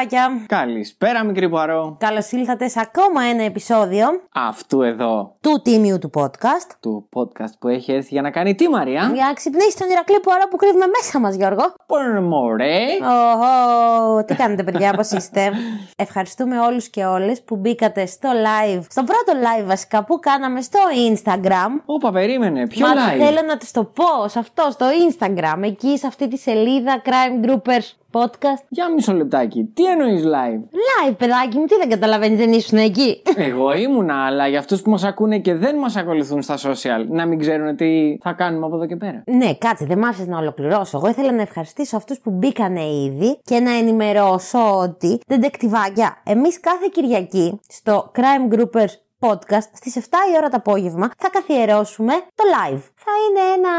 Καλησπέρα, 0.00 0.28
δεντεκτιβάκια. 0.30 0.46
Καλησπέρα, 0.46 1.24
μικρή 1.24 1.48
Πουαρό. 1.48 1.96
Καλώς 1.98 2.30
ήλθατε 2.30 2.68
σε 2.68 2.80
ακόμα 2.80 3.22
ένα 3.22 3.42
επεισόδιο 3.42 4.06
Αυτού 4.34 4.82
εδώ 4.82 5.36
του 5.40 5.60
τίμιου 5.62 5.98
του 5.98 6.10
podcast. 6.14 6.70
του 6.80 7.08
podcast 7.16 7.52
που 7.58 7.68
έχει 7.68 7.92
έρθει 7.92 8.08
για 8.10 8.22
να 8.22 8.30
κάνει 8.30 8.54
τι, 8.54 8.68
Μαρία; 8.68 9.10
Για 9.14 9.24
να 9.26 9.32
ξυπνήσει 9.32 9.78
τον 9.78 9.90
Ηρακλή 9.90 10.20
που 10.20 10.30
ώρα 10.34 10.48
που 10.48 10.56
κρύβουμε 10.56 10.84
μέσα 10.86 11.20
μας, 11.20 11.34
Γιώργο. 11.34 11.74
Πόρε 11.86 12.20
μωρέ. 12.20 12.86
Οχο, 13.02 14.24
τι 14.24 14.34
κάνετε, 14.34 14.62
παιδιά, 14.62 14.92
πώς 14.92 15.10
είστε; 15.10 15.50
Ευχαριστούμε 16.04 16.60
όλους 16.60 16.88
και 16.88 17.04
όλες 17.04 17.42
που 17.42 17.56
μπήκατε 17.56 18.06
στο 18.06 18.28
live, 18.30 18.82
στο 18.88 19.04
πρώτο 19.04 19.40
live 19.40 19.66
βασικά 19.66 20.04
που 20.04 20.18
κάναμε 20.18 20.60
στο 20.60 20.78
Instagram. 21.12 21.70
Όπα, 21.84 22.12
περίμενε. 22.12 22.66
Ποιο 22.66 22.86
Μα 22.86 22.94
live; 22.94 23.18
θέλω 23.18 23.40
να 23.46 23.56
τη 23.56 23.70
το 23.70 23.84
πω 23.84 24.28
σε 24.28 24.38
αυτό, 24.38 24.68
στο 24.70 24.86
Instagram, 25.08 25.62
εκεί 25.62 25.98
σε 25.98 26.06
αυτή 26.06 26.28
τη 26.28 26.36
σελίδα 26.36 27.02
Crime 27.04 27.46
Groupers 27.46 27.99
Podcast. 28.12 28.64
Για 28.68 28.92
μισό 28.92 29.12
λεπτάκι. 29.12 29.70
Τι 29.74 29.84
εννοείς 29.84 30.22
live; 30.24 30.60
Live, 31.08 31.16
παιδάκι 31.16 31.58
μου, 31.58 31.64
τι 31.64 31.76
δεν 31.76 31.88
καταλαβαίνεις, 31.88 32.38
δεν 32.38 32.52
ήσουν 32.52 32.78
εκεί. 32.78 33.22
Εγώ 33.36 33.72
ήμουνα, 33.72 34.26
αλλά 34.26 34.48
για 34.48 34.58
αυτούς 34.58 34.82
που 34.82 34.90
μας 34.90 35.04
ακούνε 35.04 35.38
και 35.38 35.54
δεν 35.54 35.76
μας 35.76 35.96
ακολουθούν 35.96 36.42
στα 36.42 36.56
social, 36.56 37.06
να 37.08 37.26
μην 37.26 37.38
ξέρουν 37.38 37.76
τι 37.76 38.18
θα 38.22 38.32
κάνουμε 38.32 38.66
από 38.66 38.74
εδώ 38.74 38.86
και 38.86 38.96
πέρα. 38.96 39.22
Ναι, 39.26 39.54
κάτσε, 39.54 39.84
δεν 39.84 39.98
μ' 39.98 40.04
άφησες 40.04 40.26
να 40.26 40.38
ολοκληρώσω. 40.38 40.96
Εγώ 40.98 41.08
ήθελα 41.08 41.32
να 41.32 41.42
ευχαριστήσω 41.42 41.96
αυτούς 41.96 42.20
που 42.20 42.30
μπήκανε 42.30 42.84
ήδη 42.84 43.38
και 43.42 43.58
να 43.60 43.70
ενημερώσω 43.76 44.78
ότι 44.78 45.20
δεντεκτιβάκια, 45.26 46.22
εμείς 46.24 46.60
κάθε 46.60 46.88
Κυριακή 46.92 47.60
στο 47.68 48.10
Crime 48.14 48.54
Groupers 48.54 48.94
podcast 49.20 49.68
στις 49.72 49.96
7 49.96 50.00
η 50.32 50.36
ώρα 50.36 50.48
το 50.48 50.56
απόγευμα 50.56 51.10
θα 51.18 51.30
καθιερώσουμε 51.30 52.12
το 52.12 52.44
live. 52.54 52.82
Θα 53.04 53.12
είναι 53.24 53.42
ένα, 53.56 53.74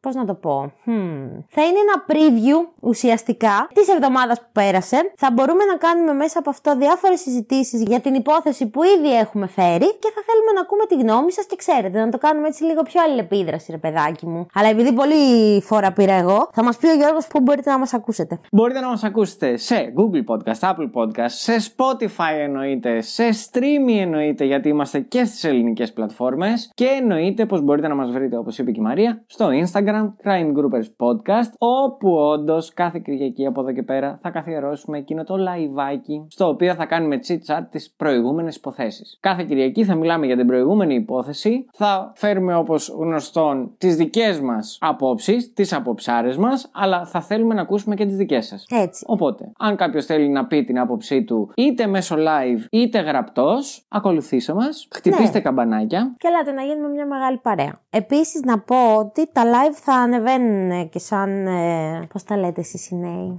πώς 0.00 0.14
να 0.14 0.24
το 0.24 0.34
πω, 0.34 0.72
hmm. 0.86 1.44
θα 1.48 1.62
είναι 1.66 1.80
ένα 1.86 1.96
preview 2.10 2.68
ουσιαστικά 2.80 3.68
της 3.74 3.88
εβδομάδας 3.88 4.40
που 4.40 4.46
πέρασε. 4.52 5.12
Θα 5.16 5.30
μπορούμε 5.32 5.64
να 5.64 5.76
κάνουμε 5.76 6.12
μέσα 6.12 6.38
από 6.38 6.50
αυτό 6.50 6.76
διάφορες 6.76 7.20
συζητήσεις 7.20 7.82
για 7.82 8.00
την 8.00 8.14
υπόθεση 8.14 8.66
που 8.66 8.82
ήδη 8.82 9.16
έχουμε 9.16 9.46
φέρει 9.46 9.88
και 10.02 10.10
θα 10.14 10.22
θέλουμε 10.26 10.52
να 10.54 10.60
ακούμε 10.60 10.84
τη 10.88 10.94
γνώμη 10.94 11.32
σας 11.32 11.46
και 11.46 11.56
ξέρετε 11.56 11.98
να 12.04 12.08
το 12.08 12.18
κάνουμε 12.18 12.46
έτσι 12.46 12.64
λίγο 12.64 12.82
πιο 12.82 13.02
αλληλεπίδραση 13.02 13.70
ρε 13.70 13.78
παιδάκι 13.78 14.26
μου. 14.26 14.46
Αλλά 14.54 14.68
επειδή 14.68 14.92
πολύ 14.92 15.22
φορά 15.62 15.92
πήρα 15.92 16.14
εγώ, 16.14 16.48
θα 16.52 16.62
μας 16.64 16.76
πει 16.76 16.86
ο 16.86 16.94
Γιώργος 16.94 17.26
που 17.26 17.40
μπορείτε 17.40 17.70
να 17.70 17.78
μας 17.78 17.94
ακούσετε. 17.94 18.40
Μπορείτε 18.52 18.80
να 18.80 18.88
μας 18.88 19.04
ακούσετε 19.04 19.56
σε 19.56 19.92
Google 19.96 20.24
Podcast, 20.34 20.70
Apple 20.70 20.90
Podcast, 20.94 21.34
σε 21.46 21.52
Spotify 21.52 22.34
εννοείται, 22.38 23.00
σε 23.00 23.24
Streamy 23.28 23.96
εννοείται 24.00 24.44
γιατί 24.44 24.68
είμαστε 24.68 25.00
και 25.00 25.24
στις 25.24 25.44
ελληνικές 25.44 25.92
πλατφόρμες 25.92 26.70
και 26.74 26.86
εννοείται 26.86 27.46
πως 27.46 27.60
μπορείτε 27.62 27.88
να 27.88 27.94
μας 27.94 28.10
βρείτε 28.10 28.36
όπως 28.36 28.58
είπε 28.64 28.72
και 28.72 28.80
η 28.80 28.82
Μαρία 28.82 29.22
στο 29.26 29.48
Instagram 29.48 30.12
Crime 30.24 30.52
Groupers 30.56 30.88
Podcast 31.06 31.50
όπου 31.58 32.14
όντως 32.16 32.72
κάθε 32.74 32.98
Κυριακή 33.04 33.46
από 33.46 33.60
εδώ 33.60 33.72
και 33.72 33.82
πέρα 33.82 34.18
θα 34.22 34.30
καθιερώσουμε 34.30 34.98
εκείνο 34.98 35.24
το 35.24 35.34
liveάκι 35.34 36.26
στο 36.28 36.48
οποίο 36.48 36.74
θα 36.74 36.86
κάνουμε 36.86 37.18
chit 37.26 37.52
chat 37.54 37.60
τις 37.70 37.94
προηγούμενες 37.96 38.56
υποθέσεις. 38.56 39.18
Κάθε 39.20 39.44
Κυριακή 39.44 39.84
θα 39.84 39.94
μιλάμε 39.94 40.26
για 40.26 40.36
την 40.36 40.46
προηγούμενη 40.46 40.94
υπόθεση, 40.94 41.66
θα 41.72 42.12
φέρουμε 42.14 42.54
όπως 42.56 42.88
γνωστόν 42.98 43.74
τις 43.78 43.96
δικές 43.96 44.40
μας 44.40 44.78
απόψεις, 44.80 45.52
τις 45.52 45.72
αποψάρες 45.72 46.36
μας 46.36 46.70
αλλά 46.72 47.04
θα 47.06 47.20
θέλουμε 47.20 47.54
να 47.54 47.60
ακούσουμε 47.60 47.94
και 47.94 48.06
τις 48.06 48.16
δικές 48.16 48.46
σας. 48.46 48.66
Έτσι. 48.70 49.04
Οπότε, 49.08 49.52
αν 49.58 49.76
κάποιος 49.76 50.04
θέλει 50.06 50.28
να 50.28 50.46
πει 50.46 50.64
την 50.64 50.78
άποψή 50.78 51.24
του 51.24 51.50
είτε 51.56 51.86
μέσω 51.86 52.16
live 52.18 52.64
είτε 52.70 53.00
γραπτός, 53.00 53.84
ακολουθήστε 53.88 54.54
μας, 54.54 54.88
χτυπήστε 54.94 55.38
Ναι. 55.38 55.40
καμπανάκια. 55.40 56.14
Και 56.18 56.28
ελάτε 56.28 56.52
να 56.52 56.62
γίνουμε 56.62 56.88
μια 56.88 57.06
μεγάλη 57.06 57.38
παρέα. 57.38 57.78
Επίσης 57.90 58.42
να 58.42 58.53
πω 58.58 58.96
ότι 58.96 59.32
τα 59.32 59.42
live 59.44 59.74
θα 59.82 59.94
ανεβαίνουν 59.94 60.88
και 60.88 60.98
σαν, 60.98 61.46
ε, 61.46 62.06
πώς 62.12 62.24
τα 62.24 62.36
λέτε 62.36 62.60
εσείς 62.60 62.90
οι 62.90 62.94
νέοι, 62.94 63.38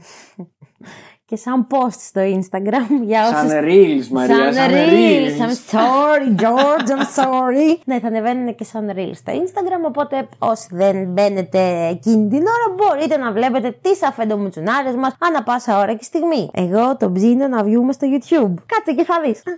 και 1.28 1.36
σαν 1.36 1.68
post 1.70 1.98
στο 1.98 2.22
Instagram 2.22 2.90
για 3.10 3.22
όσους... 3.22 3.52
Σαν 3.52 3.64
reels, 3.64 4.08
Μαρία, 4.12 4.54
σαν, 4.54 4.72
reels. 4.72 5.42
I'm 5.42 5.76
sorry, 5.76 6.42
George, 6.42 6.90
I'm 6.90 7.24
sorry. 7.24 7.78
ναι, 7.86 8.00
θα 8.00 8.08
ανεβαίνουν 8.08 8.56
και 8.56 8.64
σαν 8.64 8.92
reels 8.96 9.16
στο 9.16 9.34
Instagram, 9.34 9.88
οπότε 9.88 10.28
όσοι 10.40 10.68
δεν 10.72 11.06
μπαίνετε 11.06 11.88
εκείνη 11.92 12.28
την 12.28 12.42
ώρα 12.42 12.76
μπορείτε 12.76 13.18
να 13.18 13.32
βλέπετε 13.32 13.78
τις 13.82 14.04
αφεντομουτσουνάρες 14.04 14.96
μας 14.96 15.16
ανά 15.20 15.44
πάσα 15.44 15.80
ώρα 15.80 15.94
και 15.94 16.04
στιγμή. 16.04 16.50
Εγώ 16.54 16.98
τον 16.98 17.14
ψήνω 17.14 17.48
να 17.48 17.64
βγούμε 17.64 17.92
στο 17.92 18.08
YouTube. 18.12 18.54
Κάτσε 18.66 18.94
και 18.96 19.04
θα 19.04 19.22
δεις. 19.26 19.44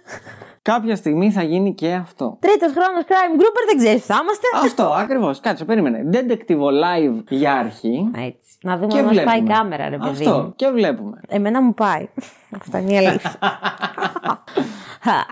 Κάποια 0.61 0.95
στιγμή 0.95 1.31
θα 1.31 1.43
γίνει 1.43 1.73
και 1.73 1.93
αυτό. 1.93 2.37
Τρίτος 2.39 2.71
χρόνος 2.71 3.03
crime 3.07 3.41
grouper, 3.41 3.63
δεν 3.67 3.77
ξέρεις 3.77 4.01
που 4.01 4.07
θα 4.07 4.19
είμαστε. 4.21 4.47
αυτό, 4.63 4.83
ακριβώς. 4.83 5.39
Κάτσε, 5.39 5.65
περίμενε. 5.65 6.09
Detective 6.13 6.59
live 6.59 7.23
για 7.29 7.53
αρχή. 7.53 8.11
Έτσι. 8.15 8.47
Να 8.61 8.77
δούμε 8.77 8.87
Και 8.87 8.97
αν 8.97 9.03
μας 9.03 9.13
βλέπουμε. 9.13 9.33
πάει 9.33 9.43
η 9.43 9.47
κάμερα, 9.53 9.89
ρε 9.89 9.97
παιδί. 9.97 10.25
Αυτό, 10.25 10.41
μου. 10.41 10.53
και 10.55 10.67
βλέπουμε. 10.67 11.21
Εμένα 11.27 11.56
μου 11.61 11.73
πάει. 11.73 12.07
Αυτό 12.61 12.77
είναι 12.77 12.93
η 12.93 12.97
αλήθεια. 12.97 13.35
Αχ, 15.03 15.25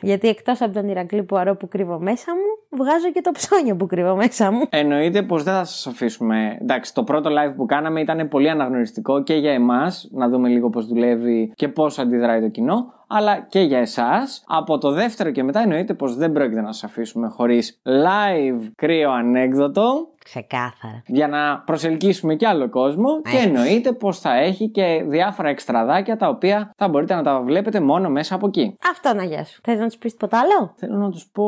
Γιατί 0.00 0.28
εκτός 0.28 0.60
από 0.60 0.74
τον 0.74 0.88
Ηρακλή 0.88 1.22
Πουαρό 1.22 1.56
που 1.56 1.68
κρύβω 1.68 1.98
μέσα 1.98 2.32
μου, 2.34 2.78
βγάζω 2.78 3.12
και 3.12 3.20
το 3.20 3.30
ψώνιο 3.30 3.76
που 3.76 3.86
κρύβω 3.86 4.16
μέσα 4.16 4.50
μου. 4.50 4.62
Εννοείται 4.70 5.22
πως 5.22 5.42
δεν 5.42 5.54
θα 5.54 5.64
σας 5.64 5.86
αφήσουμε. 5.86 6.58
Εντάξει, 6.60 6.94
το 6.94 7.04
πρώτο 7.04 7.30
live 7.30 7.54
που 7.56 7.66
κάναμε 7.66 8.00
ήταν 8.00 8.28
πολύ 8.28 8.50
αναγνωριστικό 8.50 9.22
και 9.22 9.34
για 9.34 9.52
εμάς, 9.52 10.08
να 10.12 10.28
δούμε 10.28 10.48
λίγο 10.48 10.70
πώ 10.70 10.80
δουλεύει 10.80 11.52
και 11.54 11.68
πώς 11.68 11.98
αντιδράει 11.98 12.40
το 12.40 12.48
κοινό, 12.48 12.92
αλλά 13.06 13.40
και 13.40 13.60
για 13.60 13.78
εσάς. 13.78 14.44
Από 14.46 14.78
το 14.78 14.90
δεύτερο 14.90 15.30
και 15.30 15.42
μετά 15.42 15.60
εννοείται 15.60 15.94
πως 15.94 16.16
δεν 16.16 16.32
πρόκειται 16.32 16.60
να 16.60 16.72
σας 16.72 16.84
αφήσουμε 16.84 17.28
χωρίς 17.28 17.80
live 17.84 18.70
κρύο 18.76 19.10
ανέκδοτο. 19.10 20.08
Ξεκάθαρα. 20.28 21.02
Για 21.06 21.28
να 21.28 21.58
προσελκύσουμε 21.58 22.34
και 22.34 22.46
άλλο 22.46 22.68
κόσμο 22.68 23.20
και 23.22 23.36
Έτσι. 23.36 23.46
εννοείται 23.48 23.92
πως 23.92 24.20
θα 24.20 24.34
έχει 24.34 24.68
και 24.68 25.04
διάφορα 25.06 25.48
εξτραδάκια 25.48 26.16
τα 26.16 26.28
οποία 26.28 26.70
θα 26.76 26.88
μπορείτε 26.88 27.14
να 27.14 27.22
τα 27.22 27.40
βλέπετε 27.40 27.80
μόνο 27.80 28.08
μέσα 28.08 28.34
από 28.34 28.46
εκεί. 28.46 28.76
Αυτό 28.90 29.14
να 29.14 29.24
γεια 29.24 29.44
σου. 29.44 29.60
Θες 29.64 29.78
να 29.78 29.86
τους 29.86 29.96
πεις 29.96 30.12
τίποτα 30.12 30.38
άλλο; 30.38 30.72
Θέλω 30.76 30.96
να 30.96 31.10
τους 31.10 31.26
πω 31.32 31.44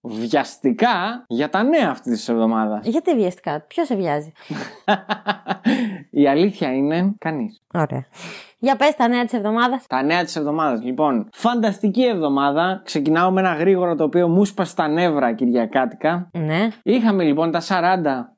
βιαστικά 0.00 1.24
για 1.26 1.48
τα 1.48 1.62
νέα 1.62 1.90
αυτή 1.90 2.10
της 2.10 2.28
εβδομάδας. 2.28 2.86
Γιατί 2.86 3.14
βιαστικά, 3.14 3.60
ποιος 3.60 3.86
σε 3.86 3.94
βιάζει; 3.94 4.32
Η 6.22 6.28
αλήθεια 6.28 6.72
είναι 6.72 7.14
κανείς. 7.18 7.62
Ωραία. 7.74 8.06
Για 8.62 8.76
πες 8.76 8.94
τα 8.96 9.08
νέα 9.08 9.24
της 9.24 9.32
εβδομάδας. 9.32 9.86
Τα 9.86 10.02
νέα 10.02 10.24
της 10.24 10.36
εβδομάδας 10.36 10.82
λοιπόν. 10.82 11.28
Φανταστική 11.32 12.04
εβδομάδα. 12.04 12.80
Ξεκινάω 12.84 13.30
με 13.30 13.40
ένα 13.40 13.54
γρήγορο 13.54 13.94
το 13.94 14.04
οποίο 14.04 14.28
μου 14.28 14.44
σπασε 14.44 14.74
τα 14.74 14.88
νεύρα 14.88 15.32
κυριακάτικα. 15.32 16.30
Ναι. 16.32 16.68
Είχαμε 16.82 17.24
λοιπόν 17.24 17.50
τα 17.50 17.60
40 17.60 17.64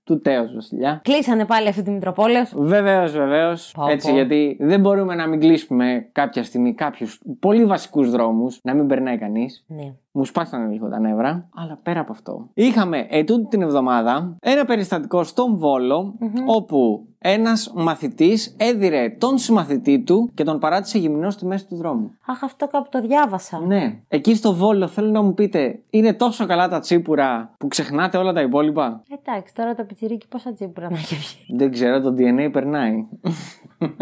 του 0.05 0.21
Τέος 0.21 0.55
Βασιλιά. 0.55 1.01
Κλείσανε 1.05 1.45
πάλι 1.47 1.69
αυτή 1.69 1.83
τη 1.83 1.91
Μητροπόλεως. 1.91 2.53
Βεβαίως, 2.57 3.13
βεβαίως. 3.13 3.73
Πω, 3.77 3.87
Έτσι, 3.87 4.09
πω. 4.09 4.15
γιατί 4.15 4.57
δεν 4.61 4.81
μπορούμε 4.81 5.15
να 5.15 5.27
μην 5.27 5.41
κλείσουμε 5.41 6.09
κάποια 6.13 6.45
στιγμή 6.45 6.75
κάποιους 6.75 7.21
πολύ 7.41 7.65
βασικούς 7.65 8.11
δρόμους, 8.11 8.61
να 8.63 8.75
μην 8.75 8.87
περνάει 8.87 9.19
κανείς. 9.19 9.65
Ναι. 9.67 9.95
Μου 10.15 10.25
σπάσανε 10.25 10.73
λίγο 10.73 10.89
τα 10.89 11.01
νεύρα. 11.01 11.49
Αλλά 11.55 11.79
πέρα 11.83 12.01
από 12.01 12.13
αυτό. 12.13 12.49
Είχαμε 12.55 13.07
ετούτη 13.11 13.47
την 13.49 13.63
εβδομάδα 13.63 14.37
ένα 14.41 14.65
περιστατικό 14.65 15.25
στον 15.25 15.57
βολο 15.59 16.15
όπου 16.47 17.07
ένας 17.19 17.73
μαθητής 17.75 18.57
έδιρε 18.59 19.17
τον 19.19 19.39
συμμαθητή 19.39 20.01
του 20.01 20.31
και 20.35 20.45
τον 20.45 20.59
παράτησε 20.59 20.99
γυμνός 20.99 21.35
στη 21.35 21.47
μέση 21.47 21.67
του 21.67 21.77
δρόμου. 21.77 22.11
Αχ, 22.27 22.43
αυτό 22.43 22.67
κάπου 22.67 22.89
το 22.91 23.01
διάβασα. 23.01 23.61
Ναι. 23.61 23.99
Εκεί 24.09 24.35
στο 24.35 24.55
Βόλο 24.55 24.87
θέλω 24.87 25.11
να 25.11 25.23
μου 25.23 25.35
πείτε, 25.35 25.79
είναι 25.91 26.13
τόσο 26.13 26.47
καλά 26.47 26.69
τα 26.69 26.81
τσίπουρα 26.81 27.55
που 27.59 27.69
ξεχνάτε 27.69 28.19
όλα 28.19 28.33
τα 28.33 28.41
υπόλοιπα; 28.41 29.03
Εντάξει, 29.21 29.55
τώρα 29.55 29.75
το 29.75 29.85
πιτσιρίκι 29.93 30.29
πόσα 30.29 30.53
τσίπουρα 30.53 30.91
να 30.91 30.97
έχει 30.97 31.15
βγει. 31.15 31.57
Δεν 31.57 31.71
ξέρω, 31.71 32.01
το 32.01 32.15
DNA 32.19 32.49
περνάει. 32.53 32.93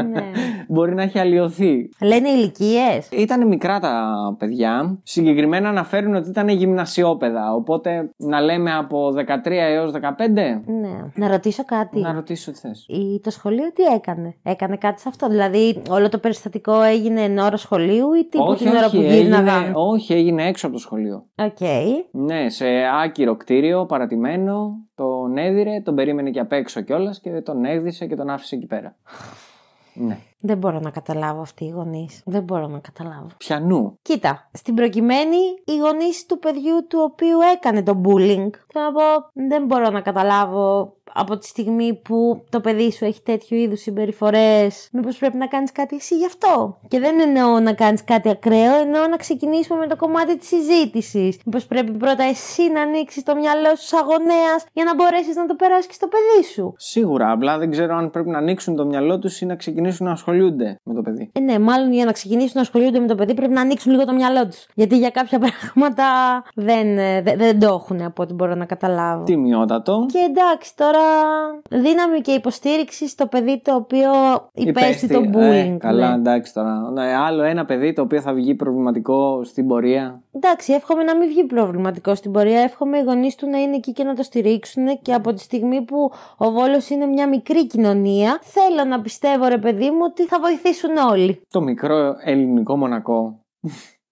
Ναι. 0.08 0.30
Μπορεί 0.68 0.94
να 0.94 1.02
έχει 1.02 1.18
αλλοιωθεί. 1.18 1.88
Λένε 2.02 2.28
ηλικίες. 2.28 3.08
Ήταν 3.12 3.46
μικρά 3.48 3.78
τα 3.78 4.04
παιδιά. 4.38 4.98
Συγκεκριμένα 5.02 5.68
αναφέρουν 5.68 6.14
ότι 6.14 6.28
ήταν 6.28 6.48
γυμνασιόπαιδα. 6.48 7.54
Οπότε 7.54 8.10
να 8.16 8.40
λέμε 8.40 8.74
από 8.74 9.08
13 9.44 9.50
έως 9.50 9.92
15. 9.92 9.98
Ναι. 10.66 11.04
Να 11.14 11.28
ρωτήσω 11.28 11.64
κάτι. 11.64 12.00
Να 12.00 12.12
ρωτήσω 12.12 12.52
τι 12.52 12.58
θες. 12.58 12.84
Η- 12.88 13.20
Το 13.22 13.30
σχολείο 13.30 13.72
τι 13.74 13.82
έκανε, 13.82 14.34
έκανε 14.42 14.76
κάτι 14.76 15.00
σε 15.00 15.08
αυτό; 15.08 15.28
Δηλαδή, 15.28 15.82
όλο 15.90 16.08
το 16.08 16.18
περιστατικό 16.18 16.80
έγινε 16.82 17.20
εν 17.22 17.38
ώρα 17.38 17.56
σχολείου 17.56 18.12
ή 18.12 18.26
τύπου 18.28 18.54
την 18.54 18.66
ώρα 18.68 18.90
που 18.90 18.96
έγινε, 18.96 19.14
γύρναγαν. 19.14 19.72
όχι, 19.74 20.12
έγινε 20.12 20.46
έξω 20.48 20.66
από 20.66 20.74
το 20.74 20.80
σχολείο. 20.80 21.24
Οκ. 21.34 21.60
Ναι, 22.10 22.48
σε 22.48 22.66
άκυρο 23.04 23.36
κτίριο, 23.36 23.86
παρατημένο. 23.86 24.70
Τον 24.94 25.36
έδιρε, 25.36 25.80
τον 25.84 25.94
περίμενε 25.94 26.30
και 26.30 26.40
απ' 26.40 26.52
έξω 26.52 26.80
κιόλας 26.80 27.20
και 27.20 27.30
τον 27.30 27.64
έδισε 27.64 28.06
και 28.06 28.14
τον 28.16 28.28
άφησε 28.30 28.54
εκεί 28.56 28.66
πέρα. 28.66 28.96
Ναι. 29.94 30.20
Δεν 30.40 30.58
μπορώ 30.58 30.78
να 30.80 30.90
καταλάβω 30.90 31.40
αυτοί 31.40 31.64
οι 31.64 31.68
γονείς. 31.68 32.22
Δεν 32.24 32.42
μπορώ 32.42 32.66
να 32.66 32.78
καταλάβω. 32.78 33.26
Πιανού. 33.36 33.98
Κοίτα, 34.02 34.48
στην 34.52 34.74
προκειμένη 34.74 35.36
οι 35.64 35.76
γονείς 35.78 36.26
του 36.26 36.38
παιδιού 36.38 36.86
του 36.88 36.98
οποίου 37.10 37.38
έκανε 37.54 37.82
το 37.82 38.00
bullying. 38.04 38.50
Θέλω 38.72 38.84
να 38.84 38.92
πω, 38.92 39.30
δεν 39.32 39.64
μπορώ 39.64 39.90
να 39.90 40.00
καταλάβω 40.00 40.94
από 41.14 41.38
τη 41.38 41.46
στιγμή 41.46 41.94
που 41.94 42.44
το 42.50 42.60
παιδί 42.60 42.92
σου 42.92 43.04
έχει 43.04 43.22
τέτοιου 43.22 43.56
είδους 43.56 43.80
συμπεριφορές, 43.80 44.88
μήπως 44.92 45.16
πρέπει 45.18 45.36
να 45.36 45.46
κάνεις 45.46 45.72
κάτι 45.72 45.96
εσύ 45.96 46.16
γι' 46.16 46.26
αυτό; 46.26 46.78
Και 46.88 47.00
δεν 47.00 47.20
εννοώ 47.20 47.60
να 47.60 47.72
κάνεις 47.72 48.04
κάτι 48.04 48.28
ακραίο, 48.28 48.74
εννοώ 48.74 49.06
να 49.06 49.16
ξεκινήσουμε 49.16 49.78
με 49.78 49.86
το 49.86 49.96
κομμάτι 49.96 50.38
της 50.38 50.48
συζήτησης. 50.48 51.38
Μήπως 51.44 51.66
πρέπει 51.66 51.92
πρώτα 51.92 52.24
εσύ 52.24 52.70
να 52.72 52.80
ανοίξεις 52.80 53.22
το 53.22 53.34
μυαλό 53.34 53.76
σου 53.76 53.86
σαν 53.86 54.04
γονέας 54.04 54.64
για 54.72 54.84
να 54.84 54.94
μπορέσεις 54.94 55.36
να 55.36 55.46
το 55.46 55.54
περάσει 55.54 55.88
και 55.88 55.94
στο 55.94 56.08
παιδί 56.08 56.46
σου; 56.52 56.74
Σίγουρα, 56.76 57.30
απλά 57.30 57.58
δεν 57.58 57.70
ξέρω 57.70 57.96
αν 57.96 58.10
πρέπει 58.10 58.28
να 58.28 58.38
ανοίξουν 58.38 58.76
το 58.76 58.86
μυαλό 58.86 59.18
τους 59.18 59.40
ή 59.40 59.46
να 59.46 59.56
ξεκινήσουν 59.56 60.06
να 60.06 60.16
ασχολούνται 60.30 60.80
με 60.82 60.94
το 60.94 61.02
παιδί. 61.02 61.30
Ε, 61.32 61.40
ναι, 61.40 61.58
μάλλον 61.58 61.92
για 61.92 62.04
να 62.04 62.12
ξεκινήσουν 62.12 62.52
να 62.54 62.60
ασχολούνται 62.60 62.98
με 63.00 63.06
το 63.06 63.14
παιδί 63.14 63.34
πρέπει 63.34 63.52
να 63.52 63.60
ανοίξουν 63.60 63.92
λίγο 63.92 64.04
το 64.04 64.12
μυαλό 64.12 64.46
τους. 64.46 64.66
Γιατί 64.74 64.98
για 64.98 65.10
κάποια 65.10 65.38
πράγματα 65.44 66.04
δεν, 66.54 66.98
ε, 66.98 67.22
δεν, 67.22 67.38
δεν 67.38 67.60
το 67.60 67.66
έχουν 67.66 68.02
από 68.02 68.22
ό,τι 68.22 68.34
μπορώ 68.34 68.54
να 68.54 68.64
καταλάβω. 68.64 69.24
Τιμιότατο. 69.24 70.06
Και 70.12 70.18
εντάξει, 70.28 70.76
τώρα 70.76 70.98
δύναμη 71.70 72.20
και 72.20 72.32
υποστήριξη 72.32 73.08
στο 73.08 73.26
παιδί 73.26 73.60
το 73.64 73.74
οποίο 73.74 74.10
υπέστη 74.54 75.08
το 75.08 75.18
Ε, 75.18 75.30
bullying. 75.34 75.76
καλά, 75.78 76.08
ναι. 76.08 76.14
εντάξει 76.14 76.54
τώρα. 76.54 76.90
Ναι, 76.92 77.14
άλλο 77.26 77.42
ένα 77.42 77.64
παιδί 77.64 77.92
το 77.92 78.02
οποίο 78.02 78.20
θα 78.20 78.32
βγει 78.32 78.54
προβληματικό 78.54 79.44
στην 79.44 79.66
πορεία. 79.66 80.22
Εντάξει, 80.32 80.72
εύχομαι 80.72 81.02
να 81.02 81.16
μην 81.16 81.28
βγει 81.28 81.44
προβληματικό 81.44 82.14
στην 82.14 82.32
πορεία. 82.32 82.60
Εύχομαι 82.60 82.98
οι 82.98 83.02
γονείς 83.02 83.34
του 83.34 83.48
να 83.48 83.58
είναι 83.58 83.76
εκεί 83.76 83.92
και 83.92 84.04
να 84.04 84.14
το 84.14 84.22
στηρίξουν. 84.22 85.00
Και 85.02 85.14
από 85.14 85.32
τη 85.32 85.40
στιγμή 85.40 85.82
που 85.82 86.12
ο 86.36 86.50
Βόλος 86.50 86.88
είναι 86.88 87.06
μια 87.06 87.28
μικρή 87.28 87.66
κοινωνία, 87.66 88.38
θέλω 88.42 88.84
να 88.84 89.00
πιστεύω, 89.00 89.46
ρε 89.46 89.58
παιδί 89.58 89.90
μου, 89.90 90.00
ότι 90.02 90.26
θα 90.26 90.40
βοηθήσουν 90.40 90.96
όλοι. 90.96 91.40
Το 91.48 91.60
μικρό 91.60 92.14
ελληνικό 92.24 92.76
μονακό. 92.76 93.44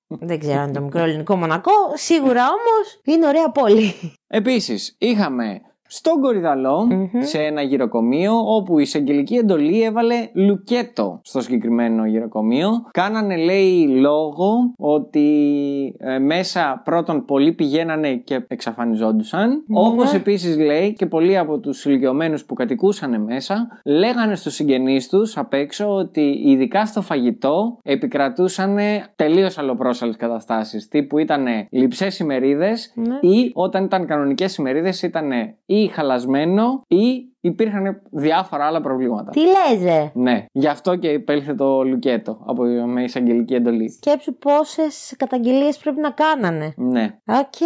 Δεν 0.06 0.38
ξέρω 0.38 0.58
αν 0.58 0.64
είναι 0.64 0.72
το 0.72 0.80
μικρό 0.80 1.00
ελληνικό 1.00 1.36
μονακό. 1.36 1.72
Σίγουρα 1.94 2.42
όμως 2.42 3.00
είναι 3.04 3.26
ωραία 3.26 3.50
πόλη. 3.50 3.94
Επίσης, 4.26 4.96
είχαμε 4.98 5.60
στον 5.90 6.20
κορυδαλο 6.20 6.88
σε 7.18 7.38
ένα 7.38 7.62
γυροκομείο 7.62 8.32
όπου 8.56 8.78
η 8.78 8.82
εισαγγελική 8.82 9.34
εντολή 9.34 9.82
έβαλε 9.82 10.14
λουκέτο 10.34 11.20
στο 11.22 11.40
συγκεκριμένο 11.40 12.06
γυροκομείο. 12.06 12.68
Κάνανε 12.90 13.36
λέει 13.36 13.86
λόγο 13.88 14.72
ότι 14.78 15.26
ε, 15.98 16.18
μέσα 16.18 16.80
πρώτον 16.84 17.24
πολλοί 17.24 17.52
πηγαίνανε 17.52 18.14
και 18.14 18.44
εξαφανιζόντουσαν. 18.48 19.64
Όπως 19.72 20.14
επίσης 20.14 20.56
λέει 20.58 20.92
και 20.92 21.06
πολλοί 21.06 21.38
από 21.38 21.58
τους 21.58 21.84
ηλικιωμένους 21.84 22.44
που 22.44 22.54
κατοικούσαν 22.54 23.22
μέσα 23.22 23.68
λέγανε 23.84 24.34
στους 24.34 24.54
συγγενείς 24.54 25.08
τους 25.08 25.36
απ' 25.36 25.52
έξω 25.52 25.88
ότι 25.94 26.42
ειδικά 26.46 26.86
στο 26.86 27.02
φαγητό 27.02 27.78
επικρατούσαν 27.82 28.76
τελείως 29.16 29.58
αλλοπρόσαλλες 29.58 30.16
καταστάσεις 30.16 30.88
τύπου 30.88 31.18
ήταν 31.18 31.44
λειψές 31.70 32.18
οι 32.18 32.35
μερίδες 32.35 32.92
Ναι. 32.94 33.18
ή 33.20 33.50
όταν 33.54 33.84
ήταν 33.84 34.06
κανονικές 34.06 34.56
οι 34.56 34.66
μερίδες 34.66 35.02
ήταν 35.02 35.30
ή 35.66 35.77
χαλασμένο 35.86 36.82
ή 36.88 37.24
υπήρχαν 37.40 38.00
διάφορα 38.10 38.64
άλλα 38.64 38.80
προβλήματα. 38.80 39.30
Τι 39.30 39.40
λες 39.40 39.75
ρε. 39.75 40.10
Ναι, 40.14 40.44
γι' 40.52 40.66
αυτό 40.66 40.96
και 40.96 41.08
επήλθε 41.08 41.54
το 41.54 41.82
λουκέτο 41.82 42.38
από 42.46 42.62
με 42.64 43.02
εισαγγελική 43.02 43.54
εντολή. 43.54 43.90
Σκέψου 43.90 44.38
πόσες 44.38 45.14
καταγγελίες 45.16 45.78
πρέπει 45.78 46.00
να 46.00 46.10
κάνανε. 46.10 46.72
Ναι. 46.76 47.18
Οκ. 47.26 47.56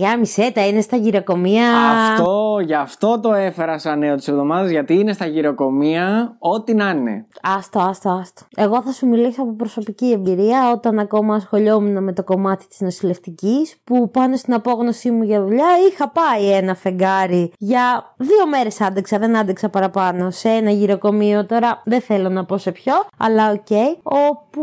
Γάμησέ 0.00 0.50
τα, 0.54 0.66
είναι 0.66 0.80
στα 0.80 0.96
γηροκομεία. 0.96 1.68
Αυτό, 2.12 2.58
γι' 2.64 2.74
αυτό 2.74 3.20
το 3.20 3.32
έφερα 3.32 3.78
σαν 3.78 3.98
νέο 3.98 4.16
της 4.16 4.28
εβδομάδας, 4.28 4.70
γιατί 4.70 4.94
είναι 4.94 5.12
στα 5.12 5.26
γηροκομεία, 5.26 6.36
ό,τι 6.38 6.74
να 6.74 6.90
είναι. 6.90 7.26
Άστο, 7.42 7.80
άστο, 7.80 8.10
άστο. 8.10 8.42
Εγώ 8.56 8.82
θα 8.82 8.92
σου 8.92 9.06
μιλήσω 9.06 9.42
από 9.42 9.52
προσωπική 9.52 10.10
εμπειρία 10.10 10.70
όταν 10.74 10.98
ακόμα 10.98 11.34
ασχολιόμουν 11.34 12.02
με 12.02 12.12
το 12.12 12.24
κομμάτι 12.24 12.66
της 12.68 12.80
νοσηλευτικής 12.80 13.76
που 13.84 14.10
πάνω 14.10 14.36
στην 14.36 14.54
απόγνωσή 14.54 15.10
μου 15.10 15.22
για 15.22 15.42
δουλειά 15.42 15.66
είχα 15.90 16.10
πάει 16.10 16.52
ένα 16.52 16.74
φεγγάρι 16.74 17.52
για 17.58 18.14
δύο 18.16 18.46
μέρες 18.50 18.80
άντεξα, 18.92 19.18
δεν 19.18 19.36
άντεξα 19.36 19.68
παραπάνω 19.68 20.30
σε 20.30 20.48
ένα 20.48 20.70
γηροκομείο 20.70 21.46
τώρα 21.46 21.82
δεν 21.84 22.00
θέλω 22.00 22.28
να 22.28 22.44
πω 22.44 22.58
σε 22.58 22.72
ποιο 22.72 22.94
αλλά 23.16 23.50
οκ 23.50 23.70
όπου 24.02 24.62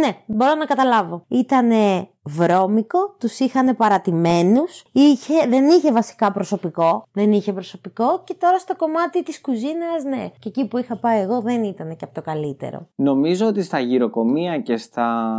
ναι 0.00 0.16
μπορώ 0.26 0.54
να 0.54 0.64
καταλάβω. 0.64 1.24
Ήτανε 1.28 2.08
βρώμικο, 2.28 3.14
τους 3.18 3.38
είχαν 3.38 3.76
παρατημένους, 3.76 4.84
είχε, 4.92 5.46
δεν 5.48 5.66
είχε 5.68 5.92
βασικά 5.92 6.32
προσωπικό, 6.32 7.06
δεν 7.12 7.32
είχε 7.32 7.52
προσωπικό 7.52 8.20
και 8.24 8.34
τώρα 8.38 8.58
στο 8.58 8.76
κομμάτι 8.76 9.22
της 9.22 9.40
κουζίνας, 9.40 10.04
ναι. 10.08 10.30
Και 10.38 10.48
εκεί 10.48 10.66
που 10.68 10.78
είχα 10.78 10.96
πάει 10.96 11.20
εγώ 11.20 11.40
δεν 11.40 11.62
ήταν 11.62 11.96
και 11.96 12.04
από 12.04 12.14
το 12.14 12.22
καλύτερο. 12.22 12.86
Νομίζω 12.94 13.46
ότι 13.46 13.62
στα 13.62 13.78
γυροκομεία 13.78 14.58
και 14.58 14.76
στα 14.76 15.36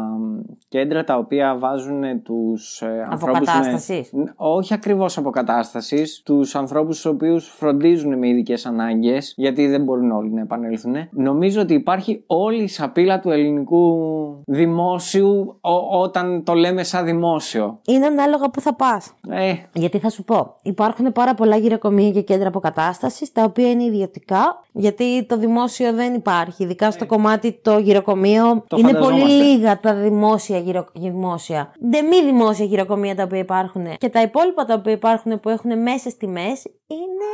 κέντρα 0.67 1.03
τα 1.03 1.17
οποία 1.17 1.57
βάζουν 1.59 2.21
τους 2.23 2.81
ε, 2.81 3.07
ανθρώπους 3.11 3.39
με... 3.47 3.51
Αποκατάστασης. 3.51 4.13
Ν- 4.13 4.33
Όχι 4.35 4.73
ακριβώς 4.73 5.17
αποκατάστασης, 5.17 6.21
τους 6.25 6.55
ανθρώπους 6.55 6.95
τους 6.95 7.05
οποίους 7.05 7.47
φροντίζουν 7.47 8.17
με 8.17 8.27
ειδικές 8.27 8.65
ανάγκες, 8.65 9.33
γιατί 9.37 9.67
δεν 9.67 9.83
μπορούν 9.83 10.11
όλοι 10.11 10.29
να 10.33 10.41
επανέλθουν. 10.41 10.95
Νομίζω 11.11 11.61
ότι 11.61 11.73
υπάρχει 11.73 12.23
όλη 12.27 12.63
η 12.63 12.67
σαπίλα 12.67 13.19
του 13.19 13.29
ελληνικού 13.29 13.97
δημόσιου 14.45 15.57
ο- 15.61 15.99
όταν 16.01 16.43
το 16.43 16.53
λέμε 16.53 16.78
σαν 16.83 17.05
δημόσιο. 17.05 17.79
Είναι 17.85 18.05
ανάλογα 18.05 18.49
που 18.49 18.61
θα 18.61 18.75
πας. 18.75 19.13
Ε, 19.29 19.53
Γιατί 19.73 19.99
θα 19.99 20.09
σου 20.09 20.23
πω, 20.23 20.55
υπάρχουν 20.61 21.11
πάρα 21.11 21.33
πολλά 21.33 21.57
γυροκομεία 21.57 22.11
και 22.11 22.21
κέντρα 22.21 22.47
αποκατάστασης, 22.47 23.31
τα 23.31 23.43
οποία 23.43 23.69
είναι 23.69 23.83
ιδιωτικά, 23.83 24.63
γιατί 24.71 25.25
το 25.25 25.37
δημόσιο 25.37 25.93
δεν 25.93 26.13
υπάρχει. 26.13 26.63
Ειδικά 26.63 26.91
στο 26.91 27.05
κομμάτι 27.05 27.59
το 27.61 27.77
γυροκομείο. 27.77 28.53
Ναι. 28.53 28.61
Το 28.67 28.77
είναι 28.77 28.93
πολύ 28.93 29.03
φανταζόμαστε. 29.03 29.43
λίγα 29.43 29.79
τα 29.79 29.93
δημόσια, 29.93 30.57
γυρο... 30.57 30.85
δημόσια. 30.93 31.71
Δεν 31.79 32.05
μη 32.05 32.23
δημόσια 32.23 32.65
γυροκομεία 32.65 33.15
τα 33.15 33.23
οποία 33.23 33.39
υπάρχουν. 33.39 33.97
Και 33.97 34.09
τα 34.09 34.21
υπόλοιπα 34.21 34.65
τα 34.65 34.73
οποία 34.73 34.91
υπάρχουν 34.91 35.39
που 35.39 35.49
έχουν 35.49 35.81
μέσες 35.81 36.17
τιμές 36.17 36.65
είναι 36.87 37.29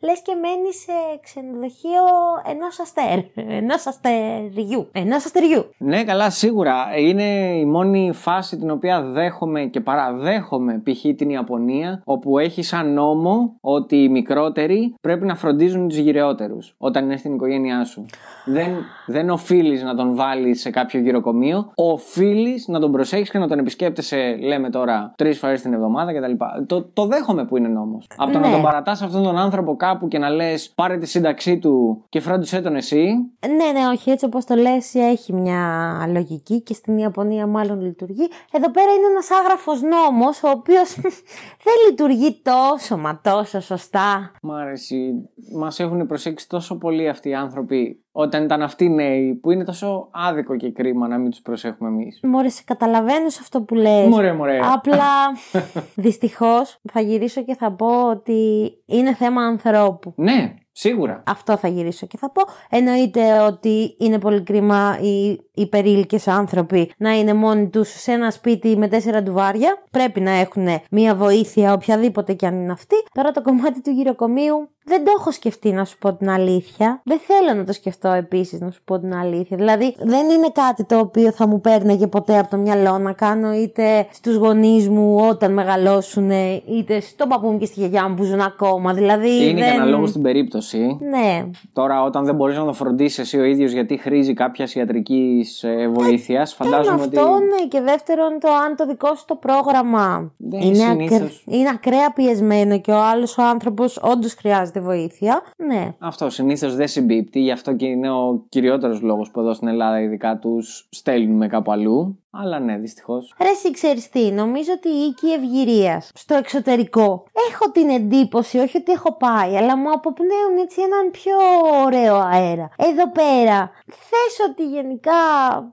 λες 0.00 0.22
και 0.22 0.34
μένει 0.34 0.72
σε 0.72 0.92
ξενοδοχείο 1.22 2.02
ενός 2.46 2.80
αστέρ. 2.80 3.18
Ενός 3.56 3.86
αστεριού. 3.86 4.88
Ενός 4.92 5.24
αστεριού. 5.24 5.64
Ναι, 5.78 6.04
καλά, 6.04 6.30
σίγουρα. 6.30 6.98
Είναι 6.98 7.56
η 7.56 7.64
μόνη 7.64 8.12
φάση 8.12 8.56
την 8.56 8.70
οποία 8.70 9.02
δέχομαι 9.02 9.64
και 9.64 9.80
παραδέχομαι 9.80 10.82
π.χ. 10.84 11.00
την 11.16 11.30
Ιαπωνία, 11.30 12.02
όπου 12.04 12.38
έχει 12.38 12.62
σαν 12.62 12.92
νόμο 12.92 13.56
ότι 13.60 13.96
οι 13.96 14.08
μικρότεροι 14.08 14.94
πρέπει 15.00 15.26
να 15.26 15.34
φροντίζουν 15.34 15.88
τους 15.88 15.98
γυρεότερους 15.98 16.74
όταν 16.78 17.04
είναι 17.04 17.16
στην 17.16 17.34
οικογένειά 17.34 17.84
σου. 17.84 18.06
Δεν, 18.44 18.70
δεν 19.06 19.30
οφείλεις 19.30 19.82
να 19.82 19.94
τον 19.94 20.14
βάλεις 20.14 20.60
σε 20.60 20.70
κάποιο 20.70 21.00
γυροκομείο, 21.00 21.72
οφείλεις 21.74 22.68
να 22.68 22.80
τον 22.80 22.92
προσέχεις 22.92 23.30
και 23.30 23.38
να 23.38 23.48
τον 23.48 23.58
επισκέπτεσαι, 23.58 24.36
λέμε 24.40 24.70
τώρα, 24.70 25.12
τρεις 25.16 25.38
φορές 25.38 25.60
την 25.62 25.72
εβδομάδα 25.72 26.12
κτλ. 26.14 26.32
Το, 26.66 26.82
το 26.92 27.06
δέχομαι 27.06 27.44
που 27.44 27.56
είναι 27.56 27.68
νόμος. 27.68 28.06
Από 28.16 28.32
το 28.32 28.38
να 28.38 28.46
Ναι. 28.46 28.52
τον 28.52 28.62
παρατάς 28.62 29.02
αυτόν 29.02 29.22
τον 29.22 29.38
άνθρωπο 29.38 29.76
κάπου 29.76 30.08
και 30.08 30.18
να 30.18 30.28
λες 30.30 30.70
πάρε 30.74 30.96
τη 30.96 31.06
σύνταξή 31.06 31.58
του 31.58 32.04
και 32.08 32.20
φρόντισέ 32.20 32.60
τον 32.60 32.76
εσύ, 32.76 33.04
Ναι, 33.46 33.80
ναι, 33.80 33.86
όχι, 33.92 34.10
έτσι 34.10 34.24
όπως 34.24 34.44
το 34.44 34.54
λες 34.54 34.94
έχει 34.94 35.32
μια 35.32 35.90
λογική 36.12 36.60
και 36.62 36.74
στην 36.74 36.98
Ιαπωνία 36.98 37.46
μάλλον 37.46 37.80
λειτουργεί. 37.80 38.28
Εδώ 38.52 38.70
πέρα 38.70 38.92
είναι 38.92 39.06
ένας 39.10 39.28
άγραφος 39.30 39.80
νόμος, 39.82 40.42
ο 40.42 40.48
οποίος 40.48 40.94
δεν 41.66 41.74
λειτουργεί 41.88 42.40
τόσο 42.42 42.96
μα 42.96 43.20
τόσο 43.24 43.60
σωστά. 43.60 44.30
Μ' 44.42 44.52
αρέσει. 44.52 45.28
Μας 45.56 45.80
έχουν 45.80 46.06
προσέξει 46.06 46.48
τόσο 46.48 46.78
πολύ 46.78 47.08
αυτοί 47.08 47.28
οι 47.28 47.34
άνθρωποι 47.34 48.04
όταν 48.12 48.44
ήταν 48.44 48.62
αυτοί 48.62 48.88
νέοι, 48.88 49.34
που 49.34 49.50
είναι 49.50 49.64
τόσο 49.64 50.08
άδικο 50.10 50.56
και 50.56 50.70
κρίμα 50.70 51.08
να 51.08 51.18
μην 51.18 51.30
τους 51.30 51.40
προσέχουμε 51.40 51.88
εμείς. 51.88 52.20
Μωρέ, 52.22 52.48
σε 52.48 52.62
καταλαβαίνω 52.66 53.28
σε 53.28 53.38
αυτό 53.42 53.62
που 53.62 53.74
λες. 53.74 54.06
Μωρέ, 54.06 54.32
μωρέ. 54.32 54.58
Απλά, 54.72 55.32
δυστυχώς, 55.94 56.78
θα 56.92 57.00
γυρίσω 57.00 57.42
και 57.42 57.54
θα 57.54 57.72
πω 57.72 58.08
ότι 58.10 58.72
είναι 58.86 59.14
θέμα 59.14 59.42
ανθρώπου. 59.42 60.12
Ναι, 60.16 60.54
σίγουρα. 60.72 61.22
Αυτό 61.26 61.56
θα 61.56 61.68
γυρίσω 61.68 62.06
και 62.06 62.16
θα 62.16 62.30
πω. 62.30 62.42
Εννοείται 62.70 63.40
ότι 63.40 63.96
είναι 63.98 64.18
πολύ 64.18 64.42
κρίμα 64.42 64.98
οι 65.00 65.40
υπερήλικες 65.54 66.28
άνθρωποι 66.28 66.92
να 66.96 67.18
είναι 67.18 67.34
μόνοι 67.34 67.68
τους 67.68 67.88
σε 67.88 68.12
ένα 68.12 68.30
σπίτι 68.30 68.76
με 68.76 68.88
τέσσερα 68.88 69.22
ντουβάρια. 69.22 69.82
Πρέπει 69.90 70.20
να 70.20 70.30
έχουν 70.30 70.68
μία 70.90 71.14
βοήθεια 71.14 71.72
οποιαδήποτε 71.72 72.32
και 72.32 72.46
αν 72.46 72.54
είναι 72.54 72.72
αυτή. 72.72 72.96
Τώρα 73.14 73.30
το 73.30 73.42
κομμάτι 73.42 73.82
του 73.82 73.90
γυροκομείου 73.90 74.70
Δεν 74.90 75.04
το 75.04 75.10
έχω 75.18 75.30
σκεφτεί 75.30 75.72
να 75.72 75.84
σου 75.84 75.98
πω 75.98 76.12
την 76.14 76.30
αλήθεια. 76.30 77.00
Δεν 77.04 77.18
θέλω 77.18 77.58
να 77.58 77.64
το 77.64 77.72
σκεφτώ 77.72 78.08
επίσης 78.12 78.60
να 78.60 78.70
σου 78.70 78.80
πω 78.84 78.98
την 78.98 79.14
αλήθεια. 79.14 79.56
Δηλαδή, 79.56 79.94
δεν 79.98 80.28
είναι 80.30 80.48
κάτι 80.52 80.84
το 80.84 80.98
οποίο 80.98 81.32
θα 81.32 81.46
μου 81.46 81.60
παίρνεγε 81.60 82.06
ποτέ 82.06 82.38
από 82.38 82.50
το 82.50 82.56
μυαλό 82.56 82.98
να 82.98 83.12
κάνω 83.12 83.52
είτε 83.52 84.06
στους 84.12 84.36
γονείς 84.36 84.88
μου 84.88 85.16
όταν 85.30 85.52
μεγαλώσουν, 85.52 86.30
είτε 86.78 87.00
στον 87.00 87.28
παππού 87.28 87.48
μου 87.50 87.58
και 87.58 87.64
στη 87.66 87.80
γιαγιά 87.80 88.08
μου 88.08 88.14
που 88.14 88.22
ζουν 88.24 88.40
ακόμα. 88.40 88.92
Δηλαδή, 88.94 89.48
Είναι 89.48 89.60
δεν... 89.60 89.70
και 89.74 89.80
αναλόγω 89.80 90.06
στην 90.06 90.22
περίπτωση. 90.22 90.98
Ναι, 91.00 91.44
Τώρα, 91.72 92.02
όταν 92.02 92.24
δεν 92.24 92.34
μπορείς 92.34 92.56
να 92.56 92.64
το 92.64 92.72
φροντίσεις 92.72 93.18
εσύ 93.18 93.38
ο 93.38 93.44
ίδιος 93.44 93.72
γιατί 93.72 93.96
χρήζει 93.96 94.34
κάποιας 94.34 94.74
ιατρικής 94.74 95.64
βοήθειας, 95.92 96.56
Ένα 96.60 96.70
φαντάζομαι 96.70 97.02
ότι. 97.02 97.16
αυτό, 97.18 97.30
ναι. 97.38 97.66
Και 97.68 97.80
δεύτερον, 97.80 98.38
το 98.40 98.48
αν 98.66 98.76
το 98.76 98.86
δικό 98.86 99.14
σου 99.14 99.24
το 99.26 99.34
πρόγραμμα 99.34 100.32
Δεν 100.36 100.60
είναι, 100.60 100.74
συνήθως. 100.74 101.16
ακρ- 101.20 101.32
είναι 101.44 101.68
ακραία 101.68 102.12
πιεσμένο 102.12 102.78
και 102.80 102.90
ο 102.90 103.02
άλλος 103.02 103.38
ο 103.38 103.42
άνθρωπος 103.42 103.98
όντως 104.02 104.34
χρειάζεται 104.34 104.79
βοήθεια. 104.80 105.42
Ναι. 105.56 105.94
Αυτό 105.98 106.30
συνήθως 106.30 106.74
δεν 106.74 106.88
συμπίπτει, 106.88 107.40
γι' 107.40 107.50
αυτό 107.50 107.74
και 107.74 107.86
είναι 107.86 108.10
ο 108.10 108.44
κυριότερος 108.48 109.00
λόγος 109.00 109.30
που 109.30 109.40
εδώ 109.40 109.52
στην 109.52 109.68
Ελλάδα 109.68 110.00
ειδικά 110.00 110.38
τους 110.38 110.88
στέλνουμε 110.90 111.46
κάπου 111.46 111.72
αλλού. 111.72 112.18
Αλλά 112.32 112.58
ναι, 112.58 112.76
δυστυχώς. 112.76 113.34
Ρε 113.40 113.48
εσύ 113.48 113.70
ξέρεις 113.70 114.08
τι, 114.08 114.30
νομίζω 114.30 114.72
ότι 114.72 114.88
η 114.88 115.06
οίκη 115.06 115.32
ευγυρίας 115.32 116.10
στο 116.14 116.34
εξωτερικό 116.34 117.24
έχω 117.50 117.70
την 117.72 117.88
εντύπωση, 117.88 118.58
όχι 118.58 118.76
ότι 118.76 118.92
έχω 118.92 119.16
πάει, 119.16 119.56
αλλά 119.56 119.76
μου 119.76 119.90
αποπνέουν 119.90 120.56
έτσι 120.62 120.80
έναν 120.80 121.10
πιο 121.10 121.36
ωραίο 121.84 122.14
αέρα. 122.16 122.70
Εδώ 122.76 123.10
πέρα, 123.10 123.70
θες 123.86 124.48
ότι 124.50 124.68
γενικά, 124.68 125.12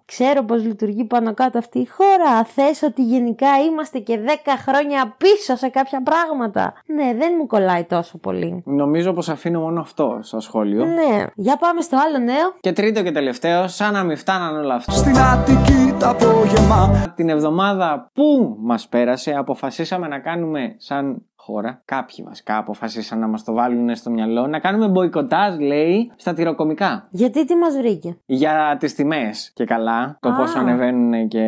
ξέρω 0.06 0.44
πως 0.44 0.64
λειτουργεί 0.64 1.04
πάνω 1.06 1.34
κάτω 1.34 1.58
αυτή 1.58 1.80
η 1.80 1.86
χώρα, 1.86 2.44
θες 2.44 2.82
ότι 2.82 3.04
γενικά 3.04 3.48
είμαστε 3.70 4.00
και 4.00 4.20
10 4.26 4.30
χρόνια 4.68 5.16
πίσω 5.18 5.56
σε 5.56 5.68
κάποια 5.68 6.04
πράγματα. 6.04 6.74
Ναι, 6.86 7.14
δεν 7.18 7.34
μου 7.38 7.48
κολλάει 7.48 7.84
τόσο 7.84 8.18
πολύ. 8.18 8.64
Νομίζω 8.66 9.14
πως 9.14 9.30
αφήνω 9.30 9.60
μόνο 9.60 9.80
αυτό 9.80 10.20
στο 10.22 10.40
σχόλιο. 10.40 10.86
Ναι, 10.86 11.26
για 11.36 11.58
πάμε 11.58 11.82
στο 11.82 11.98
άλλο 12.08 12.26
νέο. 12.26 12.54
Και 12.60 12.72
τρίτο 12.74 13.04
και 13.04 13.12
τελευταίο, 13.12 13.68
σαν 13.68 13.94
να 13.94 14.04
μην 14.04 14.18
φτάναν 14.18 14.56
όλα 14.56 14.76
αυτά. 14.76 14.92
Στην 14.92 15.18
Αττική 15.18 15.94
τα 16.00 16.16
απόγευμα 16.48 17.13
Την 17.16 17.30
εβδομάδα 17.30 18.10
που 18.13 18.56
μας 18.60 18.88
πέρασε 18.88 19.32
αποφασίσαμε 19.32 20.08
να 20.08 20.20
κάνουμε 20.20 20.75
σαν 20.77 21.25
χώρα, 21.36 21.82
κάποιοι 21.86 22.25
βασικά 22.27 22.58
αποφασίσαν 22.58 23.20
να 23.20 23.27
μας 23.27 23.44
το 23.44 23.54
βάλουν 23.54 23.96
στο 23.96 24.10
μυαλό, 24.10 24.48
να 24.48 24.60
κάνουμε 24.60 24.88
μποϊκοτάζ 24.88 25.58
λέει 25.58 26.12
στα 26.16 26.34
τυροκομικά. 26.34 27.08
Γιατί 27.10 27.46
τι 27.46 27.56
μας 27.56 27.77
βρήκε; 27.77 28.18
Για 28.25 28.77
τις 28.80 28.96
τιμές 28.96 29.51
και 29.54 29.66
καλά, 29.66 30.18
το 30.20 30.30
Α. 30.30 30.36
πόσο 30.36 30.60
ανεβαίνουν 30.60 31.27
και 31.27 31.46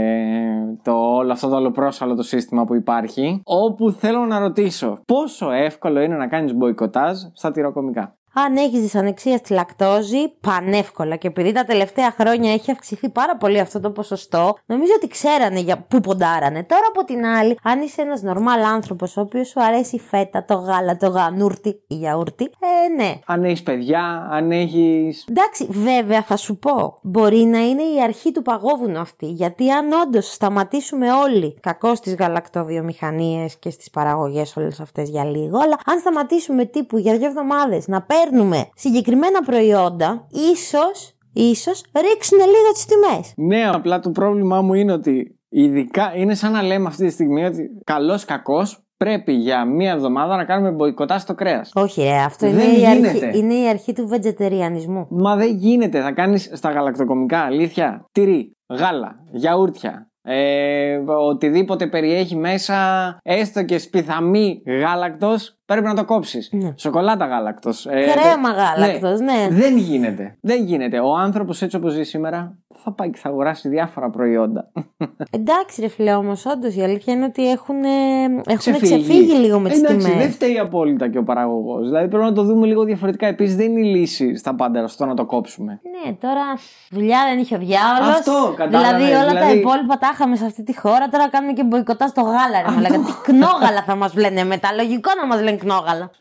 το 0.84 0.92
όλο 0.92 1.32
αυτό 1.32 1.48
το 1.50 1.56
ολοπρόσαλο 1.56 2.16
το 2.16 2.24
σύστημα 2.24 2.66
που 2.66 2.76
υπάρχει. 2.76 3.42
Όπου 3.44 3.92
θέλω 3.92 4.26
να 4.26 4.40
ρωτήσω, 4.40 5.02
πόσο 5.06 5.52
εύκολο 5.52 6.02
είναι 6.02 6.16
να 6.16 6.28
κάνεις 6.28 6.54
μποϊκοτάζ 6.54 7.18
στα 7.34 7.52
τυροκομικά; 7.52 8.16
Αν 8.46 8.58
έχεις 8.58 8.82
δυσανεξία 8.82 9.38
στη 9.38 9.54
λακτόζη, 9.54 10.28
πανεύκολα. 10.42 11.16
Και 11.16 11.28
επειδή 11.28 11.52
τα 11.52 11.64
τελευταία 11.64 12.12
χρόνια 12.12 12.54
έχει 12.54 12.72
αυξηθεί 12.72 13.10
πάρα 13.10 13.38
πολύ 13.38 13.60
αυτό 13.60 13.80
το 13.80 13.92
ποσοστό, 13.92 14.58
νομίζω 14.66 14.92
ότι 14.96 15.08
ξέρανε 15.08 15.60
για 15.60 15.78
πού 15.78 16.00
ποντάρανε. 16.00 16.64
Τώρα 16.64 16.86
από 16.90 17.04
την 17.04 17.26
άλλη, 17.26 17.58
αν 17.64 17.82
είσαι 17.82 18.02
ένας 18.02 18.22
νορμάλ 18.22 18.64
άνθρωπος, 18.64 19.18
ο 19.18 19.22
οποίος 19.22 19.48
σου 19.48 19.64
αρέσει 19.64 19.96
η 19.96 20.00
φέτα, 20.00 20.46
το 20.46 20.54
γάλα, 20.54 20.98
το 20.98 21.08
γανούρτι 21.08 21.70
ή 21.88 21.96
γιαούρτι, 21.96 22.44
ε, 22.44 23.04
ναι. 23.04 23.20
Αν 23.26 23.44
έχεις 23.44 23.64
παιδιά, 23.64 24.28
αν 24.32 24.52
έχεις... 24.52 25.26
Εντάξει, 25.30 25.68
βέβαια 25.70 26.24
θα 26.24 26.38
σου 26.38 26.58
πω. 26.58 27.00
Μπορεί 27.02 27.38
να 27.38 27.60
είναι 27.60 27.82
η 27.82 28.02
αρχή 28.04 28.32
του 28.32 28.42
παγόβουνου 28.42 29.00
αυτή. 29.00 29.26
Γιατί 29.26 29.72
αν 29.72 29.92
όντως 29.92 30.34
σταματήσουμε 30.34 31.12
όλοι 31.12 31.58
κακώς 31.60 31.98
στις 31.98 32.16
γαλακτοβιομηχανίες 32.16 33.56
και 33.56 33.70
στις 33.70 33.90
παραγωγές 33.90 34.58
όλες 34.58 34.80
αυτές 34.80 35.10
για 35.10 35.26
λίγο, 35.26 35.58
αλλά 35.58 35.80
αν 35.86 36.00
σταματήσουμε 36.00 36.66
τύπου 36.66 36.98
για 36.98 37.18
δύο 37.18 37.28
εβδομάδες 37.28 37.88
να 37.88 38.02
παίρνουμε 38.02 38.28
συγκεκριμένα 38.76 39.42
προϊόντα, 39.42 40.28
ίσως 40.52 41.14
ίσως 41.34 41.84
ρίξουν 41.96 42.38
λίγο 42.38 42.72
τις 42.74 42.86
τιμές. 42.86 43.34
Ναι, 43.36 43.70
απλά 43.70 44.00
το 44.00 44.10
πρόβλημά 44.10 44.62
μου 44.62 44.74
είναι 44.74 44.92
ότι 44.94 45.40
ειδικά 45.50 46.12
είναι 46.16 46.36
σαν 46.36 46.52
να 46.52 46.62
λέμε 46.64 46.88
αυτή 46.88 47.06
τη 47.06 47.12
στιγμή 47.12 47.46
ότι 47.46 47.70
καλός 47.84 48.26
κακός 48.26 48.84
πρέπει 48.98 49.34
για 49.34 49.66
μία 49.66 49.92
εβδομάδα 49.92 50.36
να 50.36 50.46
κάνουμε 50.46 50.72
μποϊκοτά 50.72 51.20
στο 51.20 51.34
κρέας. 51.36 51.72
Όχι, 51.76 52.02
ρε, 52.02 52.18
αυτό 52.18 52.52
Δεν 52.52 52.60
είναι 52.60 52.78
η, 52.78 52.80
γίνεται. 52.80 53.26
αρχή, 53.26 53.40
είναι 53.40 53.54
η 53.54 53.68
αρχή 53.70 53.94
του 53.94 54.08
βετζετεριανισμού. 54.08 55.08
Μα 55.10 55.36
δεν 55.36 55.56
γίνεται. 55.56 56.02
Θα 56.02 56.12
κάνεις 56.12 56.50
στα 56.54 56.72
γαλακτοκομικά 56.72 57.40
αλήθεια 57.40 58.06
τυρί, 58.12 58.52
γάλα, 58.68 59.16
γιαούρτια. 59.32 60.12
Ε, 60.22 60.98
οτιδήποτε 61.06 61.88
περιέχει 61.88 62.36
μέσα 62.36 62.76
έστω 63.24 63.64
και 63.64 63.78
σπιθαμή 63.78 64.62
γάλακτος 64.66 65.59
πρέπει 65.74 65.88
να 65.88 65.94
το 65.96 66.06
κόψεις 66.06 66.50
Ναι. 66.52 66.74
σοκολάτα 66.76 67.26
γάλακτος 67.26 67.86
ε, 67.86 67.90
Κρέμα 67.90 68.54
δε- 68.54 68.62
γάλακτος, 68.62 69.20
ναι. 69.20 69.48
δεν 69.52 69.78
γίνεται 69.78 70.38
δεν 70.42 70.64
γίνεται 70.66 71.00
ο 71.00 71.16
άνθρωπος 71.16 71.62
έτσι 71.62 71.76
όπως 71.76 71.94
ζει 71.94 72.04
σήμερα 72.04 72.58
θα 72.84 72.92
πάει 72.92 73.10
και 73.10 73.20
θα 73.22 73.30
αγοράσει 73.30 73.70
διάφορα 73.70 74.10
προϊόντα 74.10 74.72
Εντάξει, 75.40 75.82
ρε 75.82 75.88
φίλε, 75.88 76.14
όμως, 76.14 76.46
όντως 76.46 76.76
η 76.76 76.82
αλήθεια 76.84 77.14
είναι 77.14 77.26
ότι 77.26 77.50
έχουν, 77.52 77.76
έχουν 77.84 78.58
ξεφύγει. 78.58 78.84
ξεφύγει 79.04 79.34
λίγο 79.34 79.60
με 79.60 79.70
τις 79.70 79.80
Εντάξει, 79.80 79.98
τιμές. 80.06 80.18
δεν 80.24 80.32
φταίει 80.32 80.58
απόλυτα 80.60 81.10
και 81.10 81.18
ο 81.18 81.24
παραγωγός. 81.24 81.88
Δηλαδή 81.88 82.08
πρέπει 82.08 82.24
να 82.24 82.34
το 82.34 82.44
δούμε 82.44 82.66
λίγο 82.68 82.84
διαφορετικά. 82.84 83.28
Επίσης 83.28 83.56
δεν 83.56 83.66
είναι 83.78 83.88
η 83.88 83.90
λύση 83.96 84.36
στα 84.36 84.56
πάντα 84.56 84.88
στο 84.88 85.06
να 85.06 85.14
το 85.14 85.26
κόψουμε. 85.26 85.80
Ναι, 86.06 86.14
τώρα 86.14 86.42
δουλειά 86.90 87.20
δεν 87.30 87.40
είχε 87.40 87.56
ο 87.56 87.58
διάολος. 87.58 88.16
Αυτό, 88.18 88.54
κατάλαβες, 88.56 89.06
Δηλαδή 89.06 89.14
όλα 89.24 89.26
τα 89.26 89.40
δηλαδή- 89.40 89.58
υπόλοιπα 89.60 89.98
τα 89.98 90.10
είχαμε 90.14 90.36
σε 90.36 90.46
αυτή 90.46 90.64
τη 90.64 90.78
χώρα. 90.80 91.08
Τώρα 91.12 91.30
κάνουμε 91.30 91.54
και 91.54 91.64
μποϊκοτά 91.64 92.08
στο 92.08 92.22
γάλα. 92.22 92.62
Ρε, 92.66 92.72
μαλάκα. 92.76 92.98
Τι 93.08 93.12
κνόγαλα 93.24 93.84
θα 93.86 93.96
μας 93.96 94.16
λένε 94.16 94.44
μετά. 94.44 94.74
Λογικό 94.74 95.10
να 95.22 95.28
μας 95.28 95.42
λένε 95.42 95.58
κνόγαλα. 95.60 96.12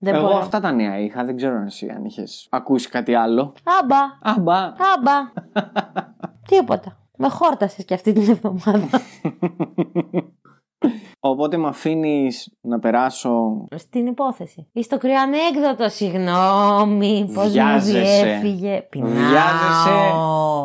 Δεν 0.00 0.14
Εγώ 0.14 0.26
μπορώ. 0.26 0.38
αυτά 0.38 0.60
τα 0.60 0.72
νέα 0.72 0.98
είχα. 0.98 1.24
Δεν 1.24 1.36
ξέρω 1.36 1.62
εσύ 1.66 1.88
αν 1.96 2.04
είχες 2.04 2.46
ακούσει 2.50 2.88
κάτι 2.88 3.14
άλλο. 3.14 3.52
Άμπα, 3.80 3.96
Αμπά. 4.22 4.56
άμπα. 4.96 5.32
Τίποτα. 6.48 6.96
Με 7.16 7.28
χόρτασες 7.28 7.84
και 7.84 7.94
αυτή 7.94 8.12
την 8.12 8.30
εβδομάδα. 8.30 8.88
Οπότε 11.20 11.56
με 11.56 11.68
αφήνεις 11.68 12.52
να 12.60 12.78
περάσω. 12.78 13.64
Στην 13.76 14.06
υπόθεση. 14.06 14.68
Ή 14.72 14.82
στο 14.82 14.98
κρύο 14.98 15.20
ανέκδοτο, 15.20 15.88
συγγνώμη. 15.88 17.30
Πώς 17.34 17.44
μου 17.44 17.50
Βιάζεσαι. 17.50 18.22
διέφυγε. 18.24 18.80
Πεινάω. 18.90 19.08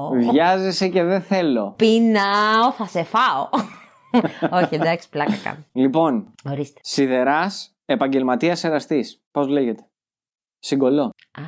Βιάζεσαι. 0.09 0.31
Βιάζεσαι 0.31 0.87
και 0.87 1.03
δεν 1.03 1.21
θέλω. 1.21 1.73
Πεινάω, 1.77 2.71
θα 2.77 2.85
σε 2.85 3.03
φάω. 3.03 3.49
Όχι, 4.61 4.75
εντάξει, 4.75 5.09
πλάκα 5.09 5.33
κάνω. 5.43 5.63
Λοιπόν, 5.71 6.33
Ορίστε. 6.49 6.79
σιδεράς 6.83 7.72
επαγγελματίας 7.85 8.63
εραστής. 8.63 9.23
Πώς 9.31 9.47
λέγεται; 9.47 9.89
Συγκολλώ. 10.59 11.03
Α, 11.31 11.41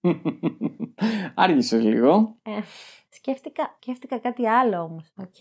Άργησες 1.34 1.82
λίγο. 1.82 2.38
ε, 2.42 2.50
σκέφτηκα, 3.08 3.76
σκέφτηκα 3.80 4.18
κάτι 4.18 4.48
άλλο 4.48 4.80
όμως. 4.82 5.12
Οκ. 5.16 5.40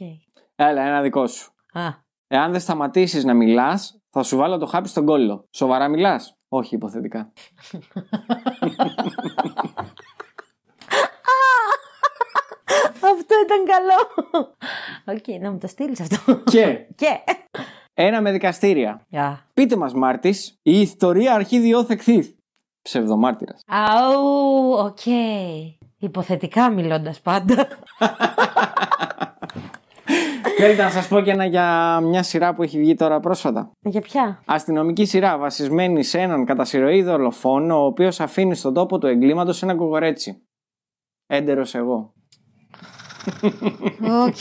Έλα, 0.56 0.82
ένα 0.82 1.02
δικό 1.02 1.28
σου. 1.28 1.52
Α, 1.74 2.02
Εάν 2.28 2.52
δεν 2.52 2.60
σταματήσεις 2.60 3.24
να 3.24 3.34
μιλάς, 3.34 4.02
θα 4.10 4.24
σου 4.24 4.38
βάλω 4.38 4.58
το 4.58 4.66
χάπι 4.66 4.88
στον 4.88 5.06
κώλο. 5.06 5.48
Σοβαρά 5.52 5.88
μιλάς; 5.88 6.38
Όχι, 6.48 6.76
υποθετικά. 6.76 7.32
αυτό 13.14 13.36
ήταν 13.44 13.66
καλό. 13.66 14.00
Οκ, 15.06 15.42
να 15.42 15.52
μου 15.52 15.58
το 15.58 15.68
στείλεις 15.68 16.00
αυτό. 16.00 16.44
Και; 16.44 16.88
Και. 16.96 17.24
Ένα 17.94 18.22
με 18.22 18.32
δικαστήρια. 18.32 19.06
Α. 19.12 19.38
Πείτε 19.54 19.76
μας 19.76 19.94
Μάρτης, 19.94 20.60
η 20.62 20.80
ιστορία 20.80 21.34
αρχή 21.34 21.60
διόθεκθήθ. 21.60 22.30
Ψευδομάρτυρας. 22.82 23.62
Αου, 23.68 24.70
οκ. 24.72 25.06
Υποθετικά 25.98 26.70
μιλώντας 26.70 27.22
πάντα. 27.22 27.68
Θέλετε 30.58 30.84
να 30.84 30.90
σας 30.90 31.08
πω 31.08 31.22
και 31.22 31.32
ένα 31.32 31.46
για 31.46 32.00
μια 32.00 32.24
σειρά 32.24 32.54
που 32.54 32.64
έχει 32.64 32.80
βγει 32.80 32.96
τώρα 32.96 33.20
πρόσφατα; 33.20 33.72
Για 33.80 34.02
ποια; 34.02 34.42
Αστυνομική 34.46 35.06
σειρά 35.06 35.38
βασισμένη 35.38 36.04
σε 36.04 36.20
έναν 36.20 36.46
κατασυρωή 36.46 37.04
δολοφόνο 37.04 37.82
ο 37.82 37.86
οποίος 37.86 38.20
αφήνει 38.20 38.56
στον 38.56 38.74
τόπο 38.74 38.98
του 38.98 39.08
εγκλήματος 39.08 39.64
ένα 39.64 39.76
κοκορέτσι. 39.76 40.44
Έντερος 41.28 41.76
εγώ. 41.76 42.14
Οκ. 44.26 44.38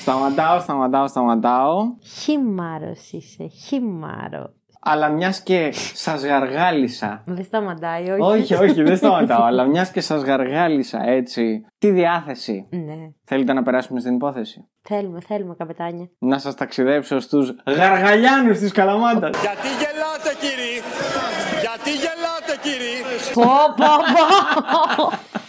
Σταματάω, 0.00 0.60
σταματάω, 0.60 1.08
σταματάω. 1.08 1.76
Χείμαρρος 2.20 3.10
είσαι, 3.12 3.46
χείμαρρο. 3.46 4.52
Αλλά 4.86 5.08
μιας 5.08 5.42
και 5.42 5.70
σας 5.94 6.24
γαργάλησα 6.24 7.22
Δεν 7.26 7.44
σταματάει, 7.44 8.10
όχι. 8.10 8.20
Όχι, 8.22 8.54
όχι, 8.54 8.82
δεν 8.82 8.96
σταματάω. 8.96 9.42
αλλά 9.44 9.64
μιας 9.64 9.90
και 9.90 10.00
σας 10.00 10.22
γαργάλησα 10.22 11.02
έτσι 11.04 11.64
τη 11.78 11.90
διάθεση. 11.90 12.66
Ναι. 12.70 12.94
Θέλετε 13.24 13.52
να 13.52 13.62
περάσουμε 13.62 14.00
στην 14.00 14.14
υπόθεση; 14.14 14.68
Θέλουμε, 14.82 15.20
θέλουμε, 15.20 15.54
καπετάνια. 15.58 16.08
Να 16.18 16.38
σας 16.38 16.54
ταξιδέψω 16.54 17.20
στους 17.20 17.54
Γαργαλιάνους 17.66 18.58
της 18.58 18.72
Καλαμάτα. 18.72 19.28
Γιατί 19.28 19.68
γελάτε 19.80 20.30
κύριοι 20.40 20.82
Γιατί 21.60 21.90
γελάτε 21.90 22.54
κύριοι 22.62 22.94
Πω, 23.34 23.42
πω, 23.76 23.86
πω. 24.96 25.42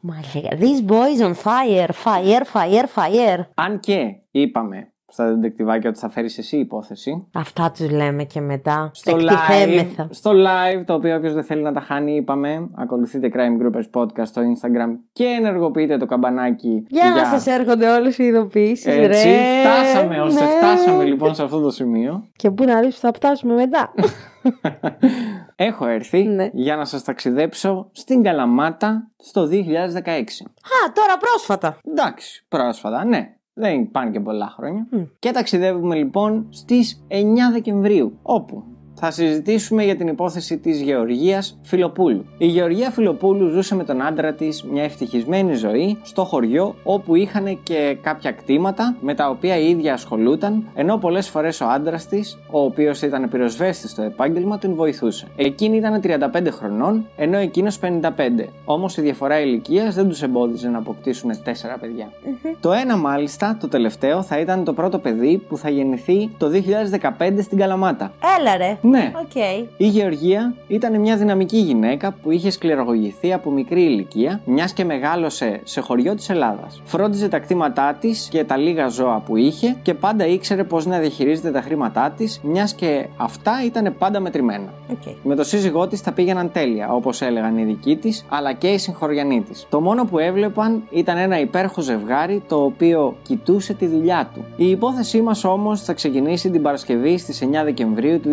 Μα 0.00 0.14
λέγα, 0.34 0.48
these 0.60 0.90
boys 0.90 1.26
on 1.26 1.32
fire, 1.34 1.88
fire, 2.04 2.42
fire, 2.52 2.84
fire. 2.94 3.40
Αν 3.54 3.80
και 3.80 4.14
είπαμε 4.30 4.92
στα 5.10 5.26
δεντεκτιβάκια 5.26 5.90
ότι 5.90 5.98
θα 5.98 6.08
φέρεις 6.10 6.38
εσύ 6.38 6.56
υπόθεση. 6.56 7.26
Αυτά 7.34 7.70
τους 7.70 7.90
λέμε 7.90 8.24
και 8.24 8.40
μετά. 8.40 8.90
Στο 8.94 9.16
live, 9.16 9.20
Εκτιθέμεθα. 9.20 10.08
στο 10.10 10.30
live, 10.30 10.82
το 10.86 10.94
οποίο 10.94 11.16
όποιος 11.16 11.32
δεν 11.34 11.44
θέλει 11.44 11.62
να 11.62 11.72
τα 11.72 11.80
χάνει, 11.80 12.16
είπαμε, 12.16 12.68
ακολουθείτε 12.74 13.30
Crime 13.34 13.62
Groupers 13.62 14.00
Podcast 14.00 14.26
στο 14.26 14.42
Instagram 14.42 14.88
και 15.12 15.24
ενεργοποιείτε 15.24 15.96
το 15.96 16.06
καμπανάκι. 16.06 16.84
Για 16.88 17.10
να 17.10 17.24
σας 17.24 17.46
έρχονται 17.46 17.90
όλες 17.90 18.18
οι 18.18 18.24
ειδοποιήσεις, 18.24 18.84
ρε. 18.94 19.04
Έτσι, 19.04 19.28
φτάσαμε 19.62 20.20
ώστε 20.20 20.44
Ναι. 20.44 20.50
φτάσαμε 20.50 21.04
λοιπόν 21.04 21.34
σε 21.34 21.42
αυτό 21.42 21.60
το 21.60 21.70
σημείο. 21.70 22.24
Και 22.36 22.50
πού 22.50 22.64
να 22.64 22.80
ρίξω, 22.80 22.98
θα 22.98 23.12
φτάσουμε 23.14 23.54
μετά. 23.54 23.92
Έχω 25.60 25.86
έρθει 25.86 26.22
Ναι. 26.24 26.50
για 26.52 26.76
να 26.76 26.84
σας 26.84 27.04
ταξιδέψω 27.04 27.88
στην 27.92 28.22
Καλαμάτα 28.22 29.10
στο 29.16 29.46
2016. 29.46 30.46
Α, 30.46 30.92
τώρα 30.92 31.16
πρόσφατα. 31.20 31.78
Εντάξει, 31.84 32.44
πρόσφατα, 32.48 33.04
ναι. 33.04 33.32
Δεν 33.54 33.90
πάνε 33.90 34.10
και 34.10 34.20
πολλά 34.20 34.52
χρόνια. 34.56 34.86
Μμ. 34.90 35.02
Και 35.18 35.30
ταξιδεύουμε 35.30 35.94
λοιπόν 35.96 36.46
στις 36.50 37.04
9 37.08 37.52
Δεκεμβρίου, 37.52 38.18
όπου 38.22 38.64
θα 39.00 39.10
συζητήσουμε 39.10 39.84
για 39.84 39.96
την 39.96 40.08
υπόθεση 40.08 40.58
της 40.58 40.80
Γεωργίας 40.80 41.58
Φιλοπούλου. 41.62 42.24
Η 42.38 42.46
Γεωργία 42.46 42.90
Φιλοπούλου 42.90 43.48
ζούσε 43.48 43.74
με 43.74 43.84
τον 43.84 44.02
άντρα 44.02 44.32
της 44.32 44.64
μια 44.64 44.82
ευτυχισμένη 44.82 45.54
ζωή 45.54 45.98
στο 46.02 46.24
χωριό 46.24 46.74
όπου 46.82 47.14
είχαν 47.14 47.58
και 47.62 47.96
κάποια 48.02 48.32
κτήματα 48.32 48.96
με 49.00 49.14
τα 49.14 49.28
οποία 49.28 49.56
η 49.56 49.68
ίδια 49.68 49.92
ασχολούταν, 49.92 50.68
ενώ 50.74 50.96
πολλές 50.96 51.28
φορές 51.28 51.60
ο 51.60 51.66
άντρας 51.68 52.06
της, 52.06 52.38
ο 52.50 52.60
οποίος 52.60 53.02
ήταν 53.02 53.28
πυροσβέστης 53.28 53.90
στο 53.90 54.02
επάγγελμα, 54.02 54.58
την 54.58 54.74
βοηθούσε. 54.74 55.26
Εκείνη 55.36 55.76
ήταν 55.76 56.00
35 56.00 56.50
χρονών, 56.50 57.06
ενώ 57.16 57.36
εκείνος 57.36 57.78
55. 57.78 58.48
Όμως 58.64 58.96
η 58.96 59.00
διαφορά 59.00 59.40
ηλικίας 59.40 59.94
δεν 59.94 60.08
τους 60.08 60.22
εμπόδιζε 60.22 60.68
να 60.68 60.78
αποκτήσουν 60.78 61.42
τέσσερα 61.44 61.76
παιδιά. 61.78 62.10
Το 62.60 62.72
ένα 62.72 62.96
μάλιστα, 62.96 63.56
το 63.60 63.68
τελευταίο, 63.68 64.22
θα 64.22 64.38
ήταν 64.38 64.64
το 64.64 64.72
πρώτο 64.72 64.98
παιδί 64.98 65.42
που 65.48 65.56
θα 65.56 65.70
γεννηθεί 65.70 66.30
το 66.38 66.48
2015 66.48 67.42
στην 67.42 67.58
Καλαμάτα. 67.58 68.12
Έλα, 68.38 68.56
ρε. 68.56 68.78
Ναι. 68.90 69.12
Οκ. 69.22 69.34
Η 69.76 69.86
Γεωργία 69.86 70.54
ήταν 70.68 71.00
μια 71.00 71.16
δυναμική 71.16 71.56
γυναίκα 71.56 72.12
που 72.22 72.30
είχε 72.30 72.50
σκληραγωγηθεί 72.50 73.32
από 73.32 73.50
μικρή 73.50 73.82
ηλικία, 73.82 74.40
μιας 74.44 74.72
και 74.72 74.84
μεγάλωσε 74.84 75.60
σε 75.64 75.80
χωριό 75.80 76.14
της 76.14 76.28
Ελλάδας. 76.28 76.82
Φρόντιζε 76.84 77.28
τα 77.28 77.38
κτήματά 77.38 77.96
της 78.00 78.28
και 78.30 78.44
τα 78.44 78.56
λίγα 78.56 78.88
ζώα 78.88 79.22
που 79.26 79.36
είχε 79.36 79.76
και 79.82 79.94
πάντα 79.94 80.26
ήξερε 80.26 80.64
πώς 80.64 80.86
να 80.86 80.98
διαχειρίζεται 80.98 81.50
τα 81.50 81.60
χρήματά 81.60 82.14
της, 82.16 82.40
μιας 82.42 82.74
και 82.74 83.06
αυτά 83.16 83.52
ήταν 83.64 83.94
πάντα 83.98 84.20
μετρημένα. 84.20 84.72
Οκ. 84.90 85.14
Με 85.22 85.34
το 85.34 85.44
σύζυγό 85.44 85.86
της 85.86 86.02
τα 86.02 86.12
πήγαιναν 86.12 86.52
τέλεια, 86.52 86.92
όπως 86.92 87.22
έλεγαν 87.22 87.58
οι 87.58 87.64
δικοί 87.64 87.96
της, 87.96 88.24
αλλά 88.28 88.52
και 88.52 88.68
οι 88.68 88.78
συγχωριανοί 88.78 89.42
της. 89.48 89.66
Το 89.68 89.80
μόνο 89.80 90.04
που 90.04 90.18
έβλεπαν 90.18 90.82
ήταν 90.90 91.16
ένα 91.16 91.40
υπέροχο 91.40 91.80
ζευγάρι 91.80 92.42
το 92.48 92.64
οποίο 92.64 93.16
κοιτούσε 93.22 93.74
τη 93.74 93.86
δουλειά 93.86 94.30
του. 94.34 94.44
Η 94.56 94.70
υπόθεσή 94.70 95.20
μας 95.20 95.44
όμως 95.44 95.82
θα 95.82 95.92
ξεκινήσει 95.92 96.50
την 96.50 96.62
Παρασκευή 96.62 97.18
στις 97.18 97.42
9 97.42 97.64
Δεκεμβρίου 97.64 98.20
του 98.20 98.30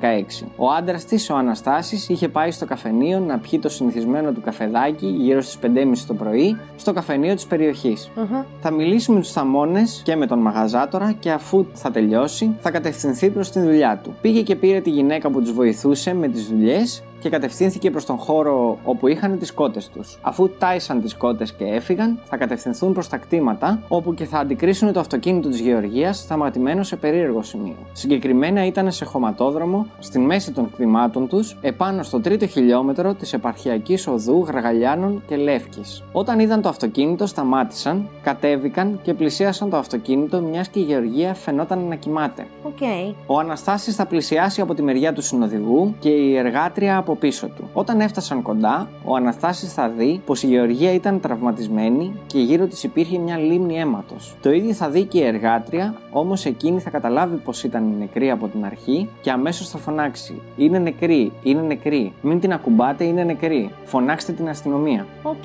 2016. 0.00 0.46
Ο 0.56 0.70
άντρας 0.70 1.04
της, 1.04 1.30
ο 1.30 1.36
Αναστάσης, 1.36 2.08
είχε 2.08 2.28
πάει 2.28 2.50
στο 2.50 2.66
καφενείο 2.66 3.18
να 3.18 3.38
πιει 3.38 3.58
το 3.58 3.68
συνηθισμένο 3.68 4.32
του 4.32 4.40
καφεδάκι 4.40 5.06
γύρω 5.06 5.40
στις 5.40 5.58
5.30 5.62 6.04
το 6.06 6.14
πρωί 6.14 6.56
στο 6.76 6.92
καφενείο 6.92 7.34
της 7.34 7.46
περιοχής. 7.46 8.10
Αχα. 8.16 8.46
Θα 8.60 8.70
μιλήσει 8.70 9.12
με 9.12 9.20
τους 9.20 9.32
θαμώνες 9.32 10.02
και 10.04 10.16
με 10.16 10.26
τον 10.26 10.38
μαγαζάτορα 10.38 11.12
και 11.12 11.30
αφού 11.30 11.66
θα 11.72 11.90
τελειώσει 11.90 12.56
θα 12.60 12.70
κατευθυνθεί 12.70 13.30
προς 13.30 13.50
τη 13.50 13.60
δουλειά 13.60 14.00
του. 14.02 14.14
Πήγε 14.20 14.42
και 14.42 14.56
πήρε 14.56 14.80
τη 14.80 14.90
γυναίκα 14.90 15.30
που 15.30 15.40
τους 15.40 15.52
βοηθούσε 15.52 16.14
με 16.14 16.28
τις 16.28 16.46
δουλειές 16.46 17.02
και 17.20 17.28
κατευθύνθηκε 17.28 17.90
προς 17.90 18.04
τον 18.04 18.16
χώρο 18.16 18.78
όπου 18.84 19.06
είχαν 19.06 19.38
τις 19.38 19.52
κότες 19.52 19.88
τους. 19.88 20.18
Αφού 20.22 20.50
τάισαν 20.58 21.00
τις 21.00 21.14
κότες 21.14 21.52
και 21.52 21.64
έφυγαν, 21.64 22.18
θα 22.24 22.36
κατευθυνθούν 22.36 22.92
προς 22.92 23.08
τα 23.08 23.16
κτήματα, 23.16 23.82
όπου 23.88 24.14
και 24.14 24.24
θα 24.24 24.38
αντικρίσουν 24.38 24.92
το 24.92 25.00
αυτοκίνητο 25.00 25.48
της 25.48 25.60
Γεωργίας 25.60 26.18
σταματημένο 26.18 26.82
σε 26.82 26.96
περίεργο 26.96 27.42
σημείο. 27.42 27.76
Συγκεκριμένα 27.92 28.66
ήταν 28.66 28.92
σε 28.92 29.04
χωματόδρομο, 29.04 29.86
στην 29.98 30.22
μέση 30.22 30.52
των 30.52 30.70
κτημάτων 30.70 31.28
τους, 31.28 31.56
επάνω 31.60 32.02
στο 32.02 32.20
τρίτο 32.20 32.46
χιλιόμετρο 32.46 33.14
της 33.14 33.32
επαρχιακής 33.32 34.06
οδού 34.06 34.44
Γραγαλιάνων 34.46 35.22
και 35.26 35.36
Λεύκης. 35.36 36.02
Όταν 36.12 36.38
είδαν 36.38 36.62
το 36.62 36.68
αυτοκίνητο, 36.68 37.26
σταμάτησαν, 37.26 38.08
κατέβηκαν 38.22 39.00
και 39.02 39.14
πλησίασαν 39.14 39.70
το 39.70 39.76
αυτοκίνητο, 39.76 40.40
μιας 40.40 40.68
και 40.68 40.78
η 40.78 40.82
Γεωργία 40.82 41.34
φαινόταν 41.34 41.78
να 41.78 41.94
κοιμάται. 41.94 42.46
Οκ. 42.62 42.78
Ο 43.26 43.38
Αναστάσης 43.38 43.96
θα 43.96 44.06
πλησιάσει 44.06 44.60
από 44.60 44.74
τη 44.74 44.82
μεριά 44.82 45.12
του 45.12 45.22
συνοδηγού 45.22 45.94
και 45.98 46.08
η 46.08 46.36
εργάτρια 46.36 46.96
από 46.96 47.13
πίσω 47.16 47.46
του. 47.46 47.68
Όταν 47.72 48.00
έφτασαν 48.00 48.42
κοντά, 48.42 48.88
ο 49.04 49.14
Αναστάσης 49.14 49.72
θα 49.72 49.88
δει 49.88 50.22
πως 50.26 50.42
η 50.42 50.46
Γεωργία 50.46 50.92
ήταν 50.92 51.20
τραυματισμένη 51.20 52.20
και 52.26 52.38
γύρω 52.38 52.66
της 52.66 52.84
υπήρχε 52.84 53.18
μια 53.18 53.38
λίμνη 53.38 53.78
αίματος. 53.78 54.36
Το 54.42 54.50
ίδιο 54.50 54.72
θα 54.72 54.88
δει 54.88 55.04
και 55.04 55.18
η 55.18 55.24
εργάτρια, 55.24 55.94
όμως 56.10 56.44
εκείνη 56.44 56.80
θα 56.80 56.90
καταλάβει 56.90 57.36
πως 57.36 57.64
ήταν 57.64 57.94
νεκρή 57.98 58.30
από 58.30 58.48
την 58.48 58.64
αρχή 58.64 59.08
και 59.20 59.30
αμέσως 59.30 59.68
θα 59.68 59.78
φωνάξει: 59.78 60.42
Είναι 60.56 60.78
νεκρή, 60.78 61.32
είναι 61.42 61.60
νεκρή. 61.60 62.12
Μην 62.22 62.40
την 62.40 62.52
ακουμπάτε, 62.52 63.04
είναι 63.04 63.24
νεκρή. 63.24 63.70
Φωνάξτε 63.84 64.32
την 64.32 64.48
αστυνομία. 64.48 65.06
Οκ. 65.22 65.44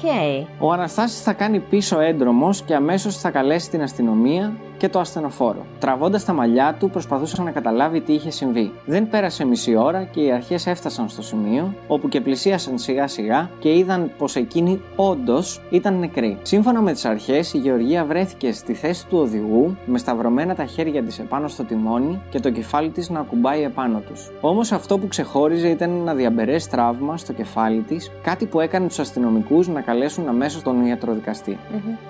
Ο 0.60 0.72
Αναστάσης 0.72 1.22
θα 1.22 1.34
κάνει 1.34 1.60
πίσω 1.60 2.00
έντρομος 2.00 2.62
και 2.62 2.76
αμέσως 2.76 3.18
θα 3.18 3.30
καλέσει 3.30 3.70
την 3.70 3.82
αστυνομία 3.82 4.54
και 4.78 4.90
το 4.90 5.00
ασθενοφόρο. 5.00 5.66
Τραβώντας 5.80 6.26
τα 6.26 6.34
μαλλιά 6.34 6.76
του, 6.80 6.90
προσπαθούσε 6.90 7.44
να 7.44 7.52
καταλάβει 7.52 8.02
τι 8.02 8.14
είχε 8.14 8.32
συμβεί. 8.32 8.72
Δεν 8.86 9.10
πέρασε 9.10 9.46
μισή 9.46 9.76
ώρα 9.76 10.04
και 10.04 10.22
οι 10.22 10.32
αρχές 10.32 10.68
έφτασαν 10.68 11.10
στο 11.10 11.22
σημείο, 11.22 11.49
όπου 11.88 12.10
και 12.10 12.22
πλησίασαν 12.22 12.78
σιγά 12.78 13.08
σιγά 13.08 13.50
και 13.60 13.78
είδαν 13.78 14.12
πως 14.18 14.36
εκείνη 14.36 14.82
όντως 14.96 15.62
ήταν 15.70 16.00
νεκρή. 16.00 16.38
Σύμφωνα 16.42 16.82
με 16.82 16.92
τις 16.92 17.06
αρχές, 17.06 17.54
η 17.54 17.58
Γεωργία 17.58 18.06
βρέθηκε 18.06 18.52
στη 18.52 18.74
θέση 18.74 19.08
του 19.08 19.18
οδηγού, 19.18 19.78
με 19.86 19.98
σταυρωμένα 19.98 20.56
τα 20.56 20.66
χέρια 20.66 21.04
της 21.04 21.20
επάνω 21.20 21.48
στο 21.48 21.64
τιμόνι 21.64 22.22
και 22.30 22.40
το 22.40 22.50
κεφάλι 22.50 22.90
της 22.90 23.10
να 23.10 23.20
ακουμπάει 23.20 23.64
επάνω 23.64 24.00
τους. 24.00 24.32
Όμως 24.42 24.72
αυτό 24.72 24.98
που 24.98 25.08
ξεχώριζε 25.08 25.68
ήταν 25.68 25.90
ένα 25.90 26.14
διαμπερές 26.14 26.68
τραύμα 26.68 27.18
στο 27.18 27.34
κεφάλι 27.34 27.82
της, 27.82 28.12
κάτι 28.22 28.46
που 28.46 28.60
έκανε 28.60 28.88
τους 28.88 29.00
αστυνομικούς 29.00 29.68
να 29.68 29.82
καλέσουν 29.82 30.28
αμέσως 30.28 30.62
τον 30.62 30.86
ιατροδικαστή. 30.86 31.58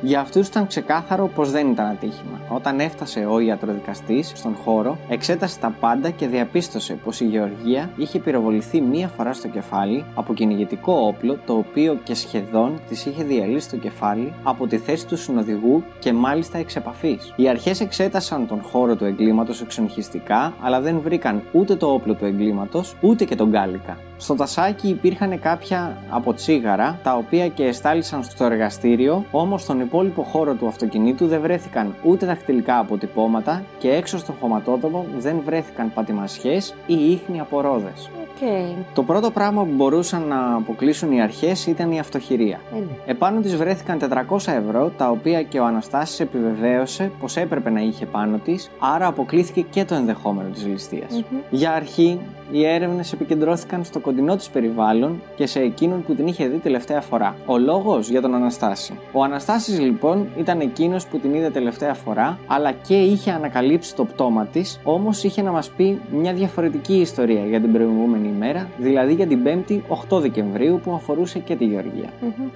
Για 0.01 0.19
αυτούς 0.19 0.47
ήταν 0.47 0.67
ξεκάθαρο 0.67 1.27
πως 1.27 1.51
δεν 1.51 1.71
ήταν 1.71 1.85
ατύχημα. 1.85 2.41
Όταν 2.49 2.79
έφτασε 2.79 3.25
ο 3.29 3.39
ιατροδικαστής 3.39 4.31
στον 4.35 4.55
χώρο, 4.63 4.97
εξέτασε 5.09 5.59
τα 5.59 5.75
πάντα 5.79 6.09
και 6.09 6.27
διαπίστωσε 6.27 6.93
πως 7.03 7.19
η 7.19 7.25
Γεωργία 7.25 7.89
είχε 7.97 8.19
πυροβοληθεί 8.19 8.81
μία 8.81 9.07
φορά 9.07 9.28
στο 9.33 9.47
κεφάλι 9.47 10.05
από 10.15 10.33
κυνηγητικό 10.33 10.93
όπλο, 10.93 11.37
το 11.45 11.53
οποίο 11.53 11.97
και 12.03 12.13
σχεδόν 12.13 12.79
τη 12.89 12.93
είχε 12.93 13.23
διαλύσει 13.23 13.69
το 13.69 13.77
κεφάλι 13.77 14.33
από 14.43 14.67
τη 14.67 14.77
θέση 14.77 15.07
του 15.07 15.17
συνοδηγού 15.17 15.83
και 15.99 16.13
μάλιστα 16.13 16.57
εξ 16.57 16.75
επαφή. 16.75 17.19
Οι 17.35 17.49
αρχέ 17.49 17.75
εξέτασαν 17.79 18.47
τον 18.47 18.61
χώρο 18.61 18.95
του 18.95 19.05
εγκλήματο 19.05 19.53
εξονυχιστικά, 19.61 20.53
αλλά 20.61 20.81
δεν 20.81 20.99
βρήκαν 20.99 21.41
ούτε 21.51 21.75
το 21.75 21.93
όπλο 21.93 22.13
του 22.13 22.25
εγκλήματο, 22.25 22.83
ούτε 23.01 23.25
και 23.25 23.35
τον 23.35 23.51
κάλικα. 23.51 23.97
Στο 24.17 24.35
τασάκι 24.35 24.87
υπήρχαν 24.87 25.39
κάποια 25.39 25.97
από 26.09 26.33
τσίγαρα, 26.33 26.99
τα 27.03 27.15
οποία 27.15 27.47
και 27.47 27.65
εστάλησαν 27.65 28.23
στο 28.23 28.43
εργαστήριο, 28.45 29.25
όμω 29.31 29.57
στον 29.57 29.79
υπόλοιπο 29.79 30.23
χώρο 30.23 30.53
του 30.53 30.67
αυτοκινήτου 30.67 31.27
δεν 31.27 31.41
βρέθηκαν 31.41 31.95
ούτε 32.03 32.25
δαχτυλικά 32.25 32.79
αποτυπώματα 32.79 33.63
και 33.77 33.89
έξω 33.89 34.17
στο 34.17 34.31
χωματότοπο 34.39 35.05
δεν 35.17 35.41
βρέθηκαν 35.45 35.93
πατημασιέ 35.93 36.59
ή 36.87 37.11
ίχνη 37.11 37.39
από 37.39 37.61
ρόδες. 37.61 38.09
Οκ. 38.41 38.85
Το 38.93 39.03
πρώτο 39.03 39.31
πράγμα 39.31 39.63
που 39.63 39.71
μπορούσαν 39.71 40.21
να 40.27 40.55
αποκλείσουν 40.55 41.11
οι 41.11 41.21
αρχές 41.21 41.65
ήταν 41.65 41.91
η 41.91 41.99
αυτοχειρία. 41.99 42.59
Ε, 42.75 42.77
ναι. 42.77 42.85
Επάνω 43.05 43.41
της 43.41 43.55
βρέθηκαν 43.55 43.99
400 44.29 44.37
ευρώ, 44.47 44.91
τα 44.97 45.09
οποία 45.09 45.43
και 45.43 45.59
ο 45.59 45.65
Αναστάσης 45.65 46.19
επιβεβαίωσε 46.19 47.11
πως 47.19 47.37
έπρεπε 47.37 47.69
να 47.69 47.81
είχε 47.81 48.05
πάνω 48.05 48.37
της, 48.37 48.69
άρα 48.79 49.07
αποκλείθηκε 49.07 49.61
και 49.61 49.85
το 49.85 49.95
ενδεχόμενο 49.95 50.49
της 50.49 50.65
ληστείας. 50.65 51.23
Για 51.49 51.71
αρχή, 51.71 52.19
οι 52.51 52.65
έρευνες 52.65 53.13
επικεντρώθηκαν 53.13 53.83
στο 53.83 53.99
κοντινό 53.99 54.35
της 54.35 54.49
περιβάλλον 54.49 55.21
και 55.35 55.45
σε 55.45 55.59
εκείνον 55.59 56.03
που 56.03 56.15
την 56.15 56.27
είχε 56.27 56.47
δει 56.47 56.57
τελευταία 56.57 57.01
φορά. 57.01 57.35
Ο 57.45 57.57
λόγος 57.57 58.09
για 58.09 58.21
τον 58.21 58.35
Αναστάση. 58.35 58.99
Ο 59.11 59.23
Αναστάσης 59.23 59.79
λοιπόν 59.79 60.27
ήταν 60.37 60.59
εκείνος 60.59 61.07
που 61.07 61.19
την 61.19 61.33
είδε 61.33 61.49
τελευταία 61.49 61.93
φορά, 61.93 62.37
αλλά 62.47 62.71
και 62.71 62.95
είχε 62.95 63.31
ανακαλύψει 63.31 63.95
το 63.95 64.05
πτώμα 64.05 64.45
της, 64.45 64.79
όμως 64.83 65.23
είχε 65.23 65.41
να 65.41 65.51
μας 65.51 65.69
πει 65.69 66.01
μια 66.11 66.33
διαφορετική 66.33 66.93
ιστορία 66.93 67.45
για 67.45 67.61
την 67.61 67.71
προηγούμενη 67.71 68.28
ημέρα, 68.35 68.69
δηλαδή 68.77 69.13
για 69.13 69.27
την 69.27 69.39
5η 69.45 69.79
8 70.09 70.19
Δεκεμβρίου 70.21 70.79
που 70.83 70.93
αφορούσε 70.93 71.39
και 71.39 71.55
τη 71.55 71.65
Γεωργία. 71.65 72.09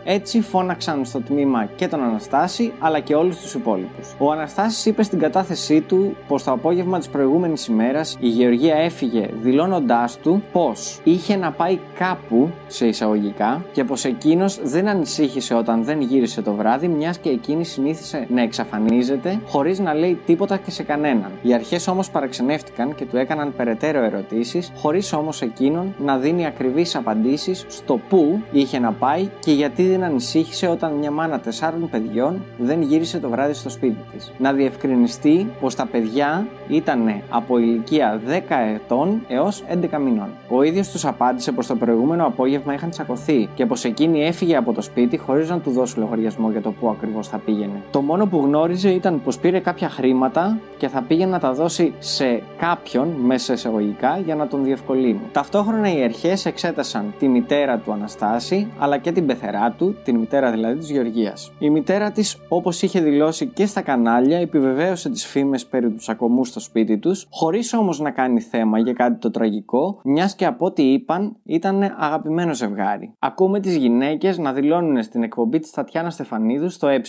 Έτσι 0.03 0.41
φώναξαν 0.41 1.05
στο 1.05 1.21
τμήμα 1.21 1.69
και 1.75 1.87
τον 1.87 2.03
Αναστάση 2.03 2.71
αλλά 2.79 2.99
και 2.99 3.15
όλους 3.15 3.37
τους 3.37 3.53
υπόλοιπους. 3.53 4.15
Ο 4.17 4.31
Αναστάσης 4.31 4.85
είπε 4.85 5.03
στην 5.03 5.19
κατάθεσή 5.19 5.81
του 5.81 6.15
πως 6.27 6.43
το 6.43 6.51
απόγευμα 6.51 6.97
της 6.97 7.07
προηγούμενης 7.07 7.67
ημέρας 7.67 8.17
η 8.19 8.27
Γεωργία 8.27 8.75
έφυγε 8.75 9.29
δηλώνοντάς 9.41 10.17
του 10.17 10.43
πως 10.51 10.99
είχε 11.03 11.35
να 11.35 11.51
πάει 11.51 11.79
κάπου 11.97 12.49
σε 12.67 12.87
εισαγωγικά 12.87 13.65
και 13.71 13.83
πως 13.83 14.05
εκείνος 14.05 14.59
δεν 14.63 14.87
ανησύχησε 14.87 15.53
όταν 15.53 15.83
δεν 15.83 16.01
γύρισε 16.01 16.41
το 16.41 16.53
βράδυ, 16.53 16.87
μιας 16.87 17.17
και 17.17 17.29
εκείνη 17.29 17.65
συνήθισε 17.65 18.27
να 18.29 18.41
εξαφανίζεται 18.41 19.39
χωρίς 19.47 19.79
να 19.79 19.93
λέει 19.93 20.19
τίποτα 20.25 20.57
και 20.57 20.71
σε 20.71 20.83
κανέναν. 20.83 21.31
Οι 21.41 21.53
αρχές 21.53 21.87
όμως 21.87 22.09
παραξενεύτηκαν 22.09 22.95
και 22.95 23.05
του 23.05 23.17
έκαναν 23.17 23.53
περαιτέρω 23.57 24.03
ερωτήσεις, 24.03 24.71
χωρίς 24.75 25.13
όμως 25.13 25.41
εκείνο 25.41 25.62
εκείνον 25.63 25.93
να 25.99 26.17
δίνει 26.17 26.45
ακριβείς 26.45 26.95
απαντήσεις 26.95 27.65
στο 27.67 27.99
πού 28.09 28.41
είχε 28.51 28.79
να 28.79 28.91
πάει 28.91 29.29
και 29.39 29.51
γιατί 29.51 29.87
δεν 29.87 30.03
ανησύχησε 30.03 30.67
όταν 30.67 30.93
μια 30.93 31.11
μάνα 31.11 31.39
τεσσάρων 31.39 31.89
παιδιών 31.89 32.41
δεν 32.57 32.81
γύρισε 32.81 33.19
το 33.19 33.29
βράδυ 33.29 33.53
στο 33.53 33.69
σπίτι 33.69 33.97
της. 34.11 34.31
Να 34.37 34.53
διευκρινιστεί 34.53 35.51
πως 35.59 35.75
τα 35.75 35.85
παιδιά 35.85 36.47
ήταν 36.67 37.21
από 37.29 37.57
ηλικία 37.57 38.21
10 38.27 38.39
ετών 38.73 39.21
έως 39.27 39.63
11 39.69 39.99
μηνών. 39.99 40.27
Ο 40.49 40.63
ίδιος 40.63 40.89
τους 40.89 41.05
απάντησε 41.05 41.51
πως 41.51 41.67
το 41.67 41.75
προηγούμενο 41.75 42.25
απόγευμα 42.25 42.73
είχαν 42.73 42.89
τσακωθεί 42.89 43.49
και 43.55 43.65
πως 43.65 43.83
εκείνη 43.83 44.25
έφυγε 44.25 44.55
από 44.55 44.73
το 44.73 44.81
σπίτι 44.81 45.17
χωρίς 45.17 45.49
να 45.49 45.59
του 45.59 45.71
δώσει 45.71 45.99
λογαριασμό 45.99 46.51
για 46.51 46.61
το 46.61 46.71
πού 46.71 46.89
ακριβώς 46.89 47.27
θα 47.27 47.37
πήγαινε. 47.37 47.81
Το 47.91 48.01
μόνο 48.01 48.25
που 48.25 48.41
γνώριζε 48.45 48.89
ήταν 48.89 49.21
πως 49.23 49.37
πήρε 49.37 49.59
κάποια 49.59 49.89
χρήματα 49.89 50.59
και 50.77 50.87
θα 50.87 51.01
πήγε 51.01 51.25
να 51.25 51.39
τα 51.39 51.53
δώσει 51.53 51.93
σε 51.99 52.43
κάποιον, 52.57 53.07
μέσα 53.07 53.53
εισαγωγικά, 53.53 54.19
για 54.25 54.35
να 54.35 54.47
τον 54.47 54.63
διευκολύνει. 54.63 55.21
Ταυτόχρονα 55.43 55.97
οι 55.97 56.03
αρχές 56.03 56.45
εξέτασαν 56.45 57.13
τη 57.19 57.27
μητέρα 57.27 57.77
του 57.77 57.91
Αναστάση, 57.91 58.71
αλλά 58.79 58.97
και 58.97 59.11
την 59.11 59.25
πεθερά 59.25 59.71
του, 59.71 59.95
την 60.03 60.17
μητέρα 60.17 60.51
δηλαδή 60.51 60.79
της 60.79 60.89
Γεωργίας. 60.89 61.51
Η 61.59 61.69
μητέρα 61.69 62.11
της, 62.11 62.37
όπως 62.47 62.81
είχε 62.81 63.01
δηλώσει 63.01 63.47
και 63.47 63.65
στα 63.65 63.81
κανάλια, 63.81 64.37
επιβεβαίωσε 64.37 65.09
τις 65.09 65.25
φήμες 65.25 65.65
περί 65.65 65.91
τους 65.91 66.01
τσακωμού 66.01 66.45
στο 66.45 66.59
σπίτι 66.59 66.97
τους, 66.97 67.27
χωρίς 67.29 67.73
όμως 67.73 67.99
να 67.99 68.11
κάνει 68.11 68.39
θέμα 68.39 68.79
για 68.79 68.93
κάτι 68.93 69.19
το 69.19 69.31
τραγικό, 69.31 69.99
μιας 70.03 70.35
και 70.35 70.45
από 70.45 70.65
ό,τι 70.65 70.83
είπαν 70.83 71.35
ήταν 71.43 71.95
αγαπημένο 71.97 72.53
ζευγάρι. 72.53 73.13
Ακούμε 73.19 73.59
τις 73.59 73.75
γυναίκες 73.75 74.37
να 74.37 74.53
δηλώνουν 74.53 75.03
στην 75.03 75.23
εκπομπή 75.23 75.59
της 75.59 75.71
Τατιάνα 75.71 76.09
Στεφανίδου 76.09 76.69
στο 76.69 76.87
Ε. 76.87 77.01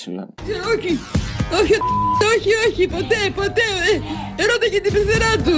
Όχι, 1.60 1.72
όχι, 1.72 1.82
όχι, 2.34 2.50
όχι, 2.66 2.86
ποτέ, 2.86 3.20
ποτέ. 3.34 3.70
Ε, 4.36 4.44
ρώτα 4.44 4.66
και 4.72 4.80
την 4.80 4.92
πεθερά 4.92 5.32
του. 5.44 5.56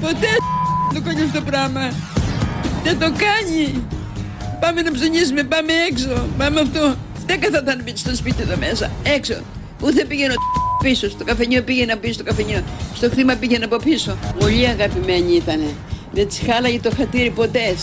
Ποτέ 0.00 0.32
δεν 0.92 1.02
το 1.02 1.08
κάνει 1.08 1.20
αυτό 1.22 1.38
το 1.38 1.44
πράγμα. 1.44 1.92
Δεν 2.82 2.98
το 2.98 3.06
κάνει. 3.24 3.86
Πάμε 4.60 4.82
να 4.82 4.92
ψωνίσουμε, 4.92 5.42
πάμε 5.42 5.72
έξω. 5.90 6.28
Πάμε 6.38 6.60
αυτό. 6.60 6.94
Δεν 7.26 7.40
καθόταν 7.40 7.80
μπει 7.84 7.92
στο 7.96 8.14
σπίτι 8.16 8.42
εδώ 8.42 8.56
μέσα. 8.56 8.90
Έξω. 9.02 9.34
Πού 9.78 9.92
δεν 9.92 10.06
πήγαινε 10.06 10.32
ο 10.32 10.84
πίσω. 10.84 11.08
Στο 11.10 11.24
καφενείο 11.24 11.62
πήγαινε 11.62 11.96
πίσω 11.96 12.12
στο 12.12 12.24
καφενείο. 12.24 12.62
Στο 12.94 13.10
χτήμα 13.10 13.34
πήγαινε 13.34 13.64
από 13.64 13.76
πίσω. 13.76 14.16
Πολύ 14.38 14.66
αγαπημένη 14.66 15.32
ήταν. 15.32 15.60
Δεν 16.12 16.28
της 16.28 16.40
χάλαγε 16.46 16.80
το 16.80 16.90
χατήρι 16.96 17.30
ποτέ. 17.30 17.76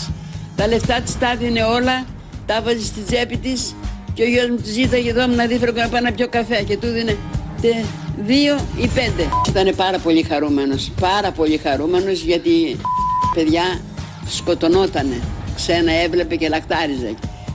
Τα 0.56 0.68
λεφτά 0.68 1.02
της 1.02 1.18
τα 1.18 1.32
έδινε 1.32 1.64
όλα. 1.64 2.06
Τα 2.46 2.62
βάζεις 2.62 2.86
στη 2.86 3.02
τσέπη 3.02 3.38
της 3.38 3.76
και 4.14 4.24
ο 4.24 4.28
γιος 4.28 4.50
μου 4.50 4.56
της 4.56 4.72
ζήταγε 4.72 5.10
εδώ 5.10 5.28
να 5.28 5.46
δει 5.46 5.60
να 5.76 5.90
πάει 5.90 6.02
να 6.02 6.12
πιω 6.12 6.28
καφέ 6.28 6.64
και 6.64 6.78
του 6.78 6.88
δίνε 6.88 7.18
τε, 7.62 7.70
δύο 8.26 8.56
ή 8.78 8.88
πέντε. 8.88 9.30
Ήταν 9.50 9.76
πάρα 9.76 9.98
πολύ 10.00 10.24
χαρούμενος, 10.24 10.92
πάρα 11.00 11.32
πολύ 11.32 11.58
χαρούμενος 11.58 12.22
γιατί 12.22 12.78
παιδιά 13.36 13.64
σκοτωνότανε. 14.28 15.22
Ξένα 15.56 15.92
έβλεπε 15.92 16.36
και 16.36 16.50
λακτάριζε. 16.50 17.14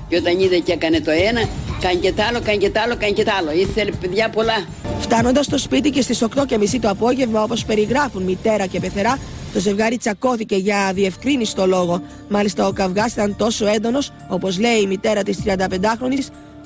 Και 0.09 0.17
όταν 0.17 0.41
είδε 0.41 0.59
και 0.59 0.73
έκανε 0.73 1.01
το 1.01 1.11
ένα, 1.11 1.49
κάνει 1.81 1.97
και 1.97 2.13
τ' 2.13 2.21
άλλο, 2.21 2.41
κάνει 2.45 2.59
και 2.59 2.71
τ' 2.71 2.79
άλλο, 2.79 2.97
κάνει 2.97 3.13
και 3.13 3.25
τ' 3.25 3.29
άλλο. 3.39 3.53
Ήθελε 3.53 3.91
παιδιά 3.91 4.29
πολλά. 4.29 4.67
Φτάνοντας 5.01 5.45
στο 5.45 5.59
σπίτι 5.59 5.91
και 5.91 6.03
στις 6.03 6.23
8.30 6.23 6.79
το 6.81 6.89
απόγευμα, 6.89 7.43
όπως 7.43 7.65
περιγράφουν 7.65 8.23
μητέρα 8.23 8.67
και 8.67 8.81
πεθερά, 8.81 9.19
το 9.53 9.61
ζευγάρι 9.61 9.97
τσακώθηκε 9.97 10.57
για 10.57 10.91
διευκρίνηστο 10.95 11.67
λόγο. 11.67 12.03
Μάλιστα, 12.29 12.67
ο 12.67 12.73
καυγάς 12.73 13.13
ήταν 13.13 13.37
τόσο 13.37 13.67
έντονος, 13.67 14.13
όπως 14.29 14.59
λέει 14.59 14.81
η 14.81 14.87
μητέρα 14.87 15.23
της 15.23 15.39
35χρονη, 15.45 16.19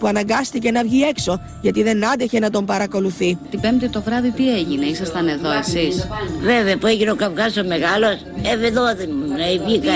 που 0.02 0.08
αναγκάστηκε 0.08 0.70
να 0.70 0.82
βγει 0.82 1.02
έξω 1.02 1.40
γιατί 1.60 1.82
δεν 1.82 2.06
άντεχε 2.06 2.38
να 2.38 2.50
τον 2.50 2.64
παρακολουθεί. 2.64 3.38
Την 3.50 3.60
Πέμπτη 3.60 3.88
το 3.88 4.02
βράδυ 4.02 4.30
τι 4.30 4.54
έγινε, 4.54 4.84
ήσασταν 4.84 5.28
εδώ 5.28 5.50
εσείς; 5.52 6.08
Βέβαια 6.40 6.76
που 6.76 6.86
έγινε 6.86 7.10
ο 7.10 7.14
καυγάς 7.14 7.56
ο 7.56 7.64
μεγάλος, 7.64 8.12
ε, 8.42 8.66
εδώ 8.66 8.84
δεν 8.96 9.08
ήμουν, 9.08 9.30
ε, 9.30 9.64
βγήκα. 9.66 9.92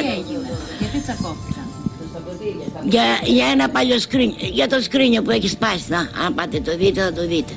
γιατί 0.79 0.99
τσακώθηκαν; 1.03 1.65
Για, 2.85 3.03
για 3.25 3.47
ένα 3.47 3.69
παλιό 3.69 3.99
σκρίνιο, 3.99 4.35
για 4.39 4.69
το 4.69 4.81
σκρίνιο 4.83 5.23
που 5.23 5.31
έχει 5.31 5.49
σπάσει, 5.49 5.85
να, 5.89 5.99
αν 5.99 6.35
πάτε 6.35 6.61
το 6.61 6.77
δείτε 6.77 7.01
θα 7.01 7.13
το 7.13 7.27
δείτε. 7.27 7.53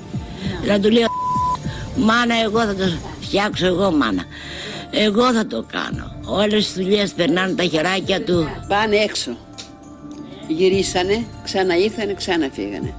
Να 0.67 0.79
του 0.79 0.89
λέω, 0.89 1.07
μάνα 1.95 2.35
εγώ 2.43 2.59
θα 2.59 2.75
το 2.75 2.85
φτιάξω 3.21 3.65
εγώ 3.65 3.91
μάνα. 3.91 4.23
Εγώ 4.91 5.33
θα 5.33 5.45
το 5.45 5.65
κάνω. 5.71 6.11
Όλες 6.25 6.65
τις 6.65 6.83
δουλειές 6.83 7.11
περνάνε 7.11 7.53
τα 7.53 7.63
χεράκια 7.63 8.21
του. 8.21 8.47
Πάνε 8.67 8.95
έξω. 8.95 9.37
Γυρίσανε, 10.53 11.25
ξαναήρθανε, 11.43 12.13
ξαναφύγανε. 12.13 12.93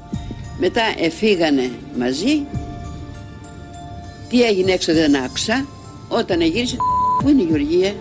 Μετά 0.59 0.83
εφύγανε 0.99 1.71
μαζί. 1.99 2.47
Τι 4.29 4.43
έγινε 4.43 4.73
έξω 4.73 4.93
δεν 4.93 5.17
άκουσα. 5.17 5.67
Όταν 6.09 6.41
γύρισε, 6.41 6.77
πού 7.23 7.29
είναι 7.29 7.43
η 7.43 7.45
Γεωργία; 7.45 7.95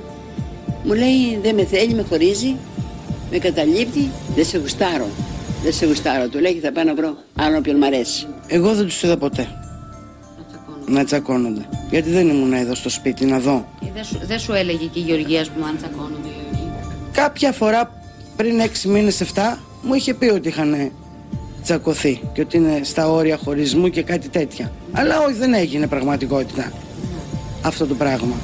Μου 0.83 0.93
λέει 0.93 1.39
δεν 1.41 1.55
με 1.55 1.63
θέλει, 1.65 1.93
με 1.93 2.05
χωρίζει, 2.09 2.55
με 3.31 3.37
καταλείπτει, 3.37 4.09
δεν 4.35 4.45
σε 4.45 4.57
γουστάρω. 4.57 5.07
Δεν 5.63 5.73
σε 5.73 5.85
γουστάρω. 5.85 6.27
Του 6.29 6.39
λέει 6.39 6.59
θα 6.63 6.71
πάω 6.71 6.83
να 6.83 6.95
βρω 6.95 7.17
άλλον 7.35 7.57
όποιον 7.57 7.77
μ' 7.77 7.83
αρέσει. 7.83 8.27
Εγώ 8.47 8.73
δεν 8.73 8.85
τους 8.85 9.03
είδα 9.03 9.17
ποτέ 9.17 9.47
να 10.85 11.03
τσακώνονται. 11.03 11.65
Γιατί 11.89 12.09
δεν 12.09 12.29
ήμουν 12.29 12.53
εδώ 12.53 12.75
στο 12.75 12.89
σπίτι 12.89 13.25
να 13.25 13.39
δω. 13.39 13.67
Δεν 13.93 14.03
σου, 14.03 14.19
δεν 14.23 14.39
σου 14.39 14.53
έλεγε 14.53 14.85
και 14.85 14.99
η 14.99 15.01
Γεωργία 15.01 15.43
που 15.43 15.65
αν 15.67 15.77
τσακώνονται. 15.77 16.27
οι 16.27 16.31
Γεωργοί; 16.51 16.71
Κάποια 17.11 17.51
φορά 17.51 17.91
πριν 18.39 18.61
6 18.61 18.89
μήνες 18.89 19.23
7 19.35 19.57
μου 19.81 19.93
είχε 19.93 20.13
πει 20.13 20.25
ότι 20.25 20.47
είχαν 20.47 20.91
τσακωθεί 21.63 22.21
και 22.33 22.41
ότι 22.41 22.57
είναι 22.57 22.79
στα 22.83 23.09
όρια 23.09 23.37
χωρισμού 23.37 23.89
και 23.89 24.03
κάτι 24.03 24.29
τέτοια. 24.29 24.71
Αλλά 24.91 25.19
όχι 25.21 25.33
δεν 25.33 25.53
έγινε 25.53 25.87
πραγματικότητα 25.87 26.71
αυτό 27.61 27.85
το 27.87 27.95
πράγμα. 27.95 28.35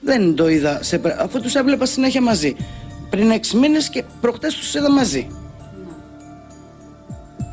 Δεν 0.00 0.34
το 0.34 0.48
είδα 0.48 0.82
σε, 0.82 0.98
πρα- 0.98 1.16
αφού 1.20 1.40
τους 1.40 1.54
έβλεπα 1.54 1.86
συνέχεια 1.86 2.20
μαζί. 2.20 2.56
Πριν 3.10 3.32
6 3.32 3.58
μήνες 3.60 3.88
και 3.88 4.04
προχτές 4.20 4.54
τους 4.54 4.74
είδα 4.74 4.90
μαζί. 4.90 5.26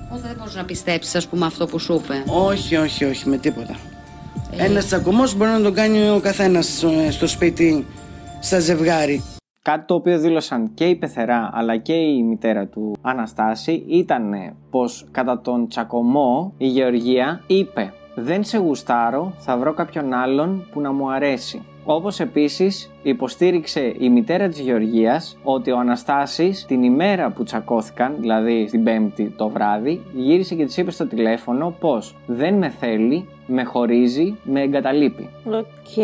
Οπότε 0.09 0.27
δεν 0.27 0.35
μπορείς 0.39 0.55
να 0.55 0.65
πιστέψεις 0.65 1.15
ας 1.15 1.27
πούμε 1.27 1.45
αυτό 1.45 1.65
που 1.65 1.79
σου 1.79 2.01
είπε; 2.03 2.23
Όχι, 2.25 2.75
όχι, 2.75 3.05
όχι, 3.05 3.29
με 3.29 3.37
τίποτα. 3.37 3.75
Ένας 4.57 4.85
τσακωμός 4.85 5.35
μπορεί 5.35 5.51
να 5.51 5.61
τον 5.61 5.73
κάνει 5.73 6.09
ο 6.09 6.19
καθένας 6.19 6.83
ε, 6.83 7.11
στο 7.11 7.27
σπίτι, 7.27 7.85
στο 8.39 8.59
ζευγάρι. 8.59 9.23
Κάτι 9.63 9.85
το 9.85 9.93
οποίο 9.93 10.19
δήλωσαν 10.19 10.73
και 10.73 10.85
η 10.85 10.95
πεθερά 10.95 11.49
αλλά 11.53 11.77
και 11.77 11.93
η 11.93 12.23
μητέρα 12.23 12.67
του 12.67 12.95
Αναστάση 13.01 13.83
ήταν 13.87 14.55
πως 14.69 15.07
κατά 15.11 15.41
τον 15.41 15.67
τσακωμό 15.67 16.53
η 16.57 16.67
Γεωργία 16.67 17.43
είπε 17.47 17.93
«Δεν 18.15 18.43
σε 18.43 18.57
γουστάρω, 18.57 19.33
θα 19.37 19.57
βρω 19.57 19.73
κάποιον 19.73 20.13
άλλον 20.13 20.67
που 20.71 20.81
να 20.81 20.91
μου 20.91 21.11
αρέσει». 21.11 21.65
Όπως 21.85 22.19
επίσης 22.19 22.91
υποστήριξε 23.03 23.93
η 23.99 24.09
μητέρα 24.09 24.47
της 24.47 24.59
Γεωργίας 24.59 25.37
ότι 25.43 25.71
ο 25.71 25.77
Αναστάσης 25.77 26.65
την 26.65 26.83
ημέρα 26.83 27.29
που 27.29 27.43
τσακώθηκαν, 27.43 28.15
δηλαδή 28.19 28.67
την 28.71 28.83
Πέμπτη 28.83 29.33
το 29.37 29.49
βράδυ, 29.49 30.01
γύρισε 30.13 30.55
και 30.55 30.65
της 30.65 30.77
είπε 30.77 30.91
στο 30.91 31.07
τηλέφωνο 31.07 31.75
πως 31.79 32.15
δεν 32.25 32.53
με 32.53 32.69
θέλει, 32.69 33.27
με 33.47 33.63
χωρίζει, 33.63 34.35
με 34.43 34.61
εγκαταλείπει. 34.61 35.29
Οκ. 35.45 35.97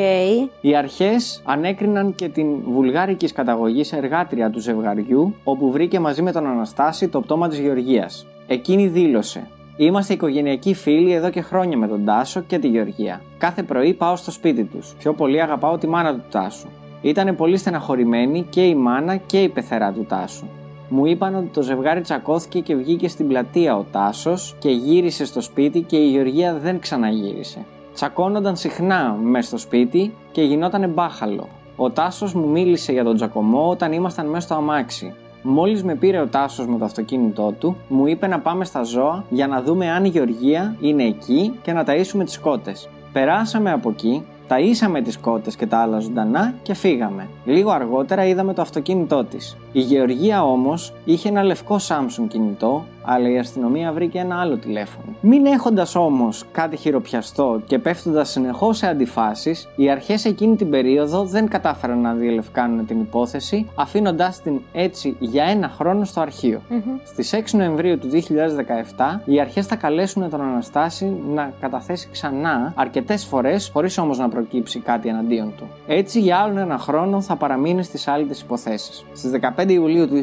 Οι 0.61 0.75
αρχές 0.75 1.41
ανέκριναν 1.45 2.15
και 2.15 2.29
την 2.29 2.47
βουλγάρικης 2.67 3.31
καταγωγής 3.31 3.93
εργάτρια 3.93 4.49
του 4.49 4.59
ζευγαριού, 4.59 5.35
όπου 5.43 5.71
βρήκε 5.71 5.99
μαζί 5.99 6.21
με 6.21 6.31
τον 6.31 6.47
Αναστάση 6.47 7.07
το 7.07 7.21
πτώμα 7.21 7.47
της 7.47 7.59
Γεωργίας. 7.59 8.25
Εκείνη 8.47 8.87
δήλωσε 8.87 9.47
Είμαστε 9.79 10.13
οικογενειακοί 10.13 10.73
φίλοι 10.73 11.11
εδώ 11.11 11.29
και 11.29 11.41
χρόνια 11.41 11.77
με 11.77 11.87
τον 11.87 12.05
Τάσο 12.05 12.41
και 12.41 12.59
τη 12.59 12.67
Γεωργία. 12.67 13.21
Κάθε 13.37 13.63
πρωί 13.63 13.93
πάω 13.93 14.15
στο 14.15 14.31
σπίτι 14.31 14.63
τους. 14.63 14.95
Πιο 14.97 15.13
πολύ 15.13 15.41
αγαπάω 15.41 15.77
τη 15.77 15.87
μάνα 15.87 16.13
του 16.13 16.23
Τάσου. 16.31 16.67
Ήτανε 17.01 17.33
πολύ 17.33 17.57
στεναχωρημένοι 17.57 18.45
και 18.49 18.65
η 18.65 18.75
μάνα 18.75 19.15
και 19.15 19.41
η 19.41 19.49
πεθερά 19.49 19.91
του 19.91 20.05
Τάσου. 20.05 20.45
Μου 20.89 21.05
είπαν 21.05 21.35
ότι 21.35 21.47
το 21.47 21.61
ζευγάρι 21.61 22.01
τσακώθηκε 22.01 22.59
και 22.59 22.75
βγήκε 22.75 23.07
στην 23.07 23.27
πλατεία 23.27 23.77
ο 23.77 23.85
Τάσος 23.91 24.55
και 24.59 24.69
γύρισε 24.69 25.25
στο 25.25 25.41
σπίτι 25.41 25.81
και 25.81 25.97
η 25.97 26.09
Γεωργία 26.09 26.53
δεν 26.53 26.79
ξαναγύρισε. 26.79 27.65
Τσακώνονταν 27.93 28.55
συχνά 28.55 29.17
μέσα 29.21 29.47
στο 29.47 29.57
σπίτι 29.57 30.13
και 30.31 30.41
γινόταν 30.41 30.89
μπάχαλο. 30.89 31.47
Ο 31.75 31.89
Τάσος 31.89 32.33
μου 32.33 32.49
μίλησε 32.49 32.91
για 32.91 33.03
τον 33.03 33.15
τσακωμό 33.15 33.69
όταν 33.69 33.91
ήμασταν 33.91 34.25
μέσα 34.25 34.41
στο 34.41 34.55
αμάξι. 34.55 35.13
Μόλις 35.49 35.83
με 35.83 35.95
πήρε 35.95 36.19
ο 36.19 36.27
Τάσος 36.27 36.67
με 36.67 36.77
το 36.77 36.86
αυτοκίνητό 36.86 37.53
του, 37.60 37.77
μου 37.88 38.07
είπε 38.07 38.27
να 38.27 38.39
πάμε 38.39 38.65
στα 38.65 38.83
ζώα 38.83 39.23
για 39.29 39.47
να 39.47 39.62
δούμε 39.62 39.91
αν 39.91 40.05
η 40.05 40.07
Γεωργία 40.07 40.75
είναι 40.79 41.03
εκεί 41.03 41.53
και 41.62 41.73
να 41.73 41.83
ταΐσουμε 41.88 42.23
τις 42.25 42.39
κότες. 42.39 42.89
Περάσαμε 43.13 43.71
από 43.71 43.89
εκεί, 43.89 44.25
ταΐσαμε 44.47 45.01
τις 45.03 45.17
κότες 45.17 45.55
και 45.55 45.65
τα 45.65 45.77
άλλα 45.77 45.99
ζωντανά 45.99 46.53
και 46.62 46.73
φύγαμε. 46.73 47.27
Λίγο 47.45 47.71
αργότερα 47.71 48.25
είδαμε 48.25 48.53
το 48.53 48.62
αυτοκίνητό 48.62 49.23
της. 49.23 49.57
Η 49.71 49.79
Γεωργία 49.79 50.43
όμως 50.43 50.93
είχε 51.05 51.29
ένα 51.29 51.43
λευκό 51.43 51.75
Samsung 51.88 52.27
κινητό, 52.27 52.86
αλλά 53.09 53.29
η 53.29 53.37
αστυνομία 53.37 53.91
βρήκε 53.91 54.19
ένα 54.19 54.39
άλλο 54.39 54.57
τηλέφωνο. 54.57 55.05
Μην 55.21 55.45
έχοντας 55.45 55.95
όμως 55.95 56.43
κάτι 56.51 56.75
χειροπιαστό 56.77 57.61
και 57.65 57.79
πέφτοντας 57.79 58.29
συνεχώς 58.29 58.77
σε 58.77 58.87
αντιφάσεις, 58.87 59.69
οι 59.75 59.89
αρχές 59.89 60.25
εκείνη 60.25 60.55
την 60.55 60.69
περίοδο 60.69 61.23
δεν 61.23 61.47
κατάφεραν 61.47 62.01
να 62.01 62.13
διελευκάνουν 62.13 62.85
την 62.85 62.99
υπόθεση, 62.99 63.69
αφήνοντάς 63.75 64.41
την 64.41 64.61
έτσι 64.73 65.15
για 65.19 65.43
ένα 65.43 65.69
χρόνο 65.69 66.05
στο 66.05 66.21
αρχείο. 66.21 66.61
Στις 67.03 67.33
6 67.33 67.57
Νοεμβρίου 67.57 67.97
του 67.97 68.07
2017, 68.07 69.21
οι 69.25 69.39
αρχές 69.39 69.65
θα 69.65 69.75
καλέσουν 69.75 70.29
τον 70.29 70.41
Αναστάση 70.41 71.13
να 71.33 71.53
καταθέσει 71.59 72.09
ξανά 72.11 72.73
αρκετές 72.75 73.25
φορές, 73.25 73.69
χωρίς 73.73 73.97
όμως 73.97 74.17
να 74.17 74.29
προκύψει 74.29 74.79
κάτι 74.79 75.09
εναντίον 75.09 75.53
του. 75.57 75.67
Έτσι, 75.87 76.19
για 76.19 76.37
άλλον 76.37 76.57
ένα 76.57 76.77
χρόνο 76.77 77.21
θα 77.21 77.35
παραμείνει 77.35 77.83
στις 77.83 78.07
άλυτε 78.07 78.35
υποθέσεις. 78.43 79.05
Στις 79.13 79.31
15 79.31 79.69
Ιουλίου 79.69 80.07
του 80.07 80.15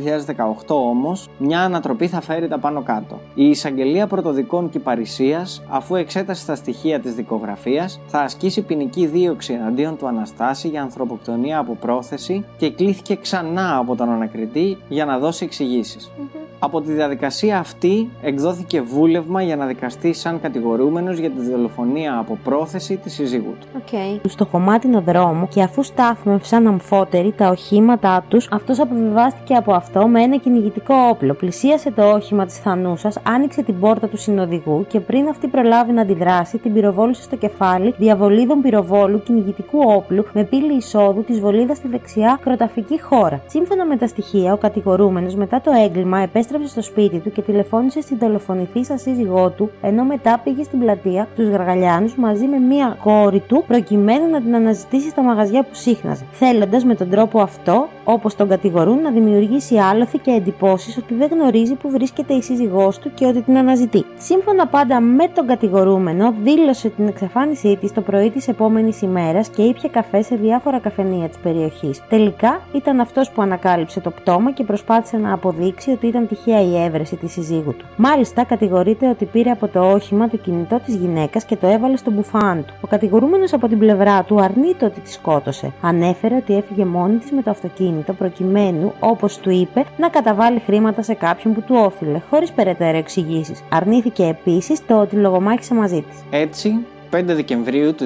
2018 0.67 0.75
όμως, 0.75 1.29
μια 1.39 1.61
ανατροπή 1.61 2.07
θα 2.07 2.21
φέρει 2.21 2.49
τα 2.49 2.59
πάνω 2.59 2.74
κάτω. 2.83 3.21
Η 3.35 3.49
εισαγγελία 3.49 4.07
πρωτοδικών 4.07 4.71
Κυπαρισία, 4.71 5.47
αφού 5.69 5.95
εξέτασε 5.95 6.47
τα 6.47 6.55
στοιχεία 6.55 7.01
της 7.01 7.15
δικογραφίας, 7.15 8.01
θα 8.07 8.21
ασκήσει 8.21 8.63
ποινική 8.63 9.07
δίωξη 9.07 9.53
εναντίον 9.53 9.97
του 9.97 10.07
Αναστάση 10.07 10.69
για 10.69 10.83
ανθρωποκτονία 10.83 11.59
από 11.59 11.75
πρόθεση 11.75 12.45
και 12.57 12.71
κλήθηκε 12.71 13.17
ξανά 13.17 13.77
από 13.77 13.97
τον 13.97 14.11
ανακριτή 14.11 14.77
για 14.89 15.05
να 15.05 15.19
δώσει 15.19 15.45
εξηγήσεις. 15.45 16.11
Από 16.59 16.81
τη 16.81 16.93
διαδικασία 16.93 17.59
αυτή 17.59 18.11
εκδόθηκε 18.23 18.81
βούλευμα 18.81 19.43
για 19.43 19.57
να 19.57 19.67
δικαστεί 19.67 20.13
σαν 20.13 20.41
κατηγορούμενος 20.41 21.19
για 21.19 21.31
τη 21.31 21.51
δολοφονία 21.51 22.19
από 22.19 22.39
πρόθεση 22.45 22.97
της 22.97 23.13
συζύγου 23.13 23.55
του. 23.61 23.67
Okay. 23.79 24.21
Στο 24.29 24.45
χωμάτινο 24.45 25.01
δρόμο 25.01 25.49
και 25.49 25.63
αφού 25.63 25.83
στάθμευσαν 25.83 26.67
αμφότεροι 26.67 27.33
τα 27.37 27.49
οχήματά 27.49 28.25
τους, 28.29 28.49
αυτός 28.51 28.81
αποβιβάστηκε 28.81 29.55
από 29.55 29.73
αυτό 29.73 30.07
με 30.07 30.23
ένα 30.23 30.37
κυνηγητικό 30.37 30.95
όπλο. 31.11 31.35
Πλησίασε 31.35 31.91
το 31.91 32.11
όχημα 32.11 32.47
της 32.47 32.59
Θανούσας, 32.59 33.19
άνοιξε 33.23 33.63
την 33.63 33.81
πόρτα 33.81 34.09
του 34.09 34.17
συνοδηγού 34.17 34.87
και 34.89 35.01
πριν 35.01 35.29
αυτή 35.29 35.47
προλάβει 35.47 35.93
να 35.93 36.01
αντιδράσει, 36.01 36.59
την 36.59 36.73
πυροβόλησε 36.73 37.23
στο 37.23 37.37
κεφάλι 37.37 37.95
διαβολίδων 37.99 38.61
πυροβόλου 38.61 39.23
κυνηγητικού 39.23 39.79
όπλου 39.87 40.25
με 40.33 40.45
πύλη 40.45 40.77
εισόδου 40.77 41.25
της 41.25 41.41
βολίδας 41.41 41.77
στη 41.77 41.89
δεξιά 41.89 42.39
κροταφική 42.43 43.01
χώρα. 43.01 43.43
Σύμφωνα 43.47 43.87
με 43.87 43.97
τα 43.97 44.07
στοιχεία, 44.07 44.53
ο 44.53 44.57
κατηγορούμενος 44.57 45.35
μετά 45.35 45.61
το 45.61 45.71
έγκλημα 45.85 46.19
επέστρεψε 46.19 46.44
στο 46.67 46.83
σπίτι 46.83 47.19
του 47.19 47.33
και 47.33 47.43
τηλεφώνησε 47.43 48.01
στην 48.01 48.19
δολοφονηθήσα 48.19 48.97
σύζυγό 48.97 49.51
του, 49.51 49.71
ενώ 49.83 50.05
μετά 50.05 50.41
πήγε 50.45 50.63
στην 50.63 50.79
πλατεία 50.79 51.29
τους 51.37 51.49
Γαργαλιάνους 51.49 52.15
μαζί 52.17 52.47
με 52.47 52.59
μία 52.59 52.97
κόρη 53.03 53.41
του 53.41 53.65
προκειμένου 53.67 54.31
να 54.31 54.41
την 54.41 54.55
αναζητήσει 54.55 55.09
στα 55.09 55.23
μαγαζιά 55.23 55.63
που 55.63 55.75
σύχναζε, 55.75 56.25
θέλοντας 56.33 56.85
με 56.85 56.95
τον 56.95 57.11
τρόπο 57.11 57.41
αυτό, 57.41 57.89
όπως 58.05 58.35
τον 58.35 58.49
κατηγορούν, 58.49 59.01
να 59.01 59.11
δημιουργήσει 59.11 59.77
άλοθη 59.77 60.19
και 60.19 60.31
εντυπώσεις 60.31 60.97
ότι 60.97 61.15
δεν 61.15 61.29
γνωρίζει 61.33 61.75
που 61.75 61.91
βρίσκεται 61.91 62.35
η 62.35 62.43
σύζυγός 62.43 62.99
του 62.99 63.11
και 63.15 63.27
ότι 63.27 63.41
την 63.41 63.57
αναζητεί. 63.57 64.05
Σύμφωνα 64.19 64.67
πάντα 64.67 65.01
με 65.01 65.29
τον 65.35 65.47
κατηγορούμενο, 65.47 66.35
δήλωσε 66.43 66.89
την 66.89 67.07
εξαφάνισή 67.07 67.77
της 67.81 67.93
το 67.93 68.01
πρωί 68.01 68.31
της 68.31 68.49
επόμενης 68.49 69.03
ημέρας 69.03 69.49
και 69.49 69.63
ήπια 69.63 69.89
καφέ 69.89 70.23
σε 70.23 70.37
διάφορα 70.37 70.79
καφενεία 70.79 71.29
της 71.29 71.39
περιοχής. 71.39 72.03
Τελικά 72.09 72.61
ήταν 72.73 73.01
αυτός 73.01 73.31
που 73.31 73.43
ανακάλυψε 73.43 74.01
το 74.01 74.11
πτώμα 74.11 74.53
και 74.53 74.65
προσπάθησε 74.65 75.17
να 75.17 75.33
αποδείξει 75.33 75.91
ότι 75.91 76.07
ήταν 76.07 76.29
τυχαία 76.35 76.63
η 76.63 76.85
έβρεση 76.85 77.17
της 77.17 77.33
συζύγου 77.33 77.75
του. 77.77 77.85
Μάλιστα, 77.97 78.45
κατηγορείται 78.45 79.09
ότι 79.09 79.25
πήρε 79.25 79.51
από 79.51 79.69
το 79.69 79.91
όχημα 79.91 80.29
το 80.29 80.37
κινητό 80.37 80.81
της 80.85 80.95
γυναίκας 80.95 81.45
και 81.45 81.57
το 81.57 81.67
έβαλε 81.67 81.97
στο 81.97 82.11
μπουφάν 82.11 82.65
του. 82.67 82.75
Ο 82.81 82.87
κατηγορούμενος 82.87 83.53
από 83.53 83.69
την 83.69 83.79
πλευρά 83.79 84.23
του 84.23 84.41
αρνείται 84.41 84.85
ότι 84.85 85.01
της 85.01 85.13
σκότωσε. 85.13 85.73
Ανέφερε 85.81 86.37
ότι 86.37 86.57
έφυγε 86.57 86.85
μόνη 86.85 87.17
της 87.17 87.31
με 87.31 87.43
το 87.43 87.51
αυτοκίνητο 87.51 88.13
προκειμένου, 88.13 88.93
όπως 89.01 89.39
του 89.39 89.51
είπε, 89.51 89.85
να 89.99 90.09
καταβάλει 90.09 90.63
χρήματα 90.67 91.03
σε 91.03 91.15
κάποιον 91.15 91.55
που 91.55 91.61
του 91.61 91.75
όφιλε, 91.79 92.21
χωρίς 92.31 92.53
περαιτέρω 92.53 92.97
εξηγήσεις. 92.97 93.63
Αρνήθηκε 93.69 94.25
επίσης 94.25 94.87
το 94.87 95.01
ότι 95.01 95.17
λογομάχησε 95.17 95.75
μαζί 95.75 96.03
της. 96.03 96.25
Έτσι, 96.31 96.69
5 96.69 96.94
Δεκεμβρίου 97.23 97.95
του 97.95 98.05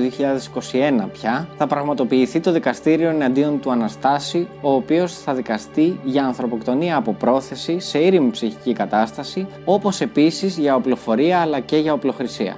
2021 1.02 1.08
πια 1.12 1.48
θα 1.56 1.66
πραγματοποιηθεί 1.66 2.40
το 2.40 2.52
δικαστήριο 2.52 3.08
εναντίον 3.08 3.60
του 3.60 3.70
Αναστάση, 3.70 4.48
ο 4.60 4.72
οποίος 4.72 5.18
θα 5.18 5.34
δικαστεί 5.34 6.00
για 6.04 6.24
ανθρωποκτονία 6.24 6.96
από 6.96 7.12
πρόθεση 7.12 7.80
σε 7.80 7.98
ήρημη 7.98 8.30
ψυχική 8.30 8.72
κατάσταση, 8.72 9.46
όπως 9.64 10.00
επίσης 10.00 10.58
για 10.58 10.74
οπλοφορία 10.74 11.38
αλλά 11.38 11.60
και 11.60 11.76
για 11.76 11.92
οπλοχρησία. 11.92 12.56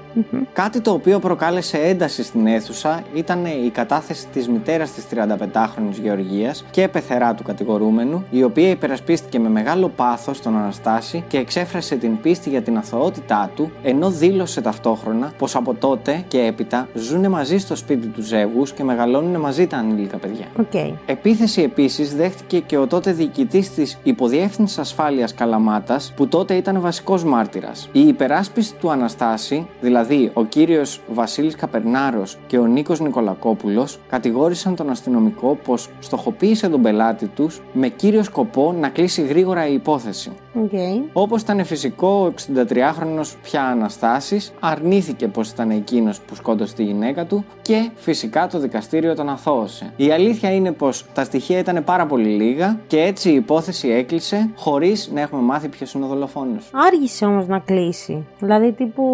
Κάτι 0.53 0.81
το 0.81 0.91
οποίο 0.91 1.19
προκάλεσε 1.19 1.79
ένταση 1.79 2.23
στην 2.23 2.47
αίθουσα 2.47 3.03
ήταν 3.15 3.45
η 3.45 3.71
κατάθεση 3.71 4.27
της 4.27 4.49
μητέρας 4.49 4.93
της 4.93 5.07
35χρονη 5.15 6.01
Γεωργίας 6.03 6.65
και 6.71 6.89
πεθερά 6.89 7.35
του 7.35 7.43
κατηγορούμενου, 7.43 8.25
η 8.31 8.43
οποία 8.43 8.71
υπερασπίστηκε 8.71 9.39
με 9.39 9.49
μεγάλο 9.49 9.89
πάθος 9.89 10.41
τον 10.41 10.57
Αναστάση 10.57 11.25
και 11.29 11.39
εξέφρασε 11.39 11.97
την 11.97 12.21
πίστη 12.21 12.49
για 12.49 12.63
την 12.63 12.77
αθωότητά 12.77 13.51
του, 13.55 13.71
ενώ 13.83 14.11
δήλωσε 14.11 14.61
ταυτόχρονα 14.61 15.33
πως 15.39 15.57
από 15.57 15.75
τότε 15.75 16.25
και 16.29 16.40
έπειτα 16.47 16.89
ζουν 16.95 17.29
μαζί 17.29 17.59
στο 17.59 17.77
σπίτι 17.77 18.07
τους 18.07 18.27
ζεύγους 18.27 18.73
και 18.73 18.85
μεγαλώνουν 18.85 19.41
μαζί 19.41 19.67
τα 19.67 19.77
ανήλικα 19.77 20.17
παιδιά. 20.17 20.47
Okay. 20.63 20.93
Επίθεση 21.07 21.63
επίσης 21.63 22.15
δέχτηκε 22.17 22.59
και 22.59 22.77
ο 22.77 22.87
τότε 22.87 23.13
διοικητής 23.13 23.75
της 23.75 23.99
Υποδιεύθυνσης 24.03 24.79
Ασφάλειας 24.79 25.35
Καλαμάτας, 25.35 26.13
που 26.17 26.29
τότε 26.29 26.55
ήταν 26.55 26.81
βασικός 26.81 27.25
μάρτυρας. 27.25 27.89
Η 27.93 28.01
υπεράσπιση 28.01 28.75
του 28.75 28.91
Αναστάση, 28.91 29.67
δηλαδή 29.81 30.31
ο 30.35 30.45
κύριος 30.45 31.01
Βασίλης 31.13 31.55
Καπερνάρος 31.55 32.39
και 32.47 32.59
ο 32.59 32.67
Νίκος 32.67 33.01
Νικολακόπουλος, 33.01 33.99
κατηγόρησαν 34.09 34.75
τον 34.75 34.91
αστυνομικό 34.91 35.59
πως 35.65 35.89
στοχοποίησε 35.99 36.69
τον 36.69 36.83
πελάτη 36.83 37.27
τους 37.27 37.63
με 37.73 37.89
κύριο 37.89 38.23
σκοπό 38.23 38.75
να 38.81 38.89
κλείσει 38.89 39.23
γρήγορα 39.23 39.67
η 39.67 39.75
υπόθεση. 39.75 40.31
Okay. 40.55 41.09
Όπως 41.13 41.43
ήταν 41.43 41.65
φυσικό, 41.65 42.09
ο 42.09 42.33
63χρονο 42.47 43.23
πια 43.43 43.65
Αναστάσης 43.65 44.53
αρνήθηκε 44.61 45.29
πως 45.29 45.51
ήταν 45.51 45.71
εκείνος 45.71 46.21
που 46.21 46.35
σκότωσε 46.35 46.75
τη 46.75 46.85
γυναίκα 46.85 47.25
του 47.25 47.45
και 47.63 47.91
φυσικά 47.95 48.47
το 48.47 48.59
δικαστήριο 48.59 49.15
τον 49.15 49.29
αθώωσε. 49.29 49.93
Η 49.97 50.11
αλήθεια 50.11 50.55
είναι 50.55 50.73
πως 50.73 51.07
τα 51.15 51.25
στοιχεία 51.25 51.59
ήταν 51.59 51.85
πάρα 51.85 52.07
πολύ 52.07 52.29
λίγα 52.29 52.81
και 52.87 53.01
έτσι 53.01 53.31
η 53.31 53.35
υπόθεση 53.35 53.89
έκλεισε 53.89 54.51
χωρίς 54.57 55.11
να 55.15 55.21
έχουμε 55.21 55.43
μάθει 55.43 55.69
ποιος 55.69 55.93
είναι 55.93 56.05
ο 56.05 56.09
δολοφόνος. 56.09 56.71
Άργησε 56.73 57.25
όμως 57.25 57.47
να 57.47 57.59
κλείσει. 57.59 58.27
Δηλαδή 58.39 58.73
τύπου. 58.73 59.05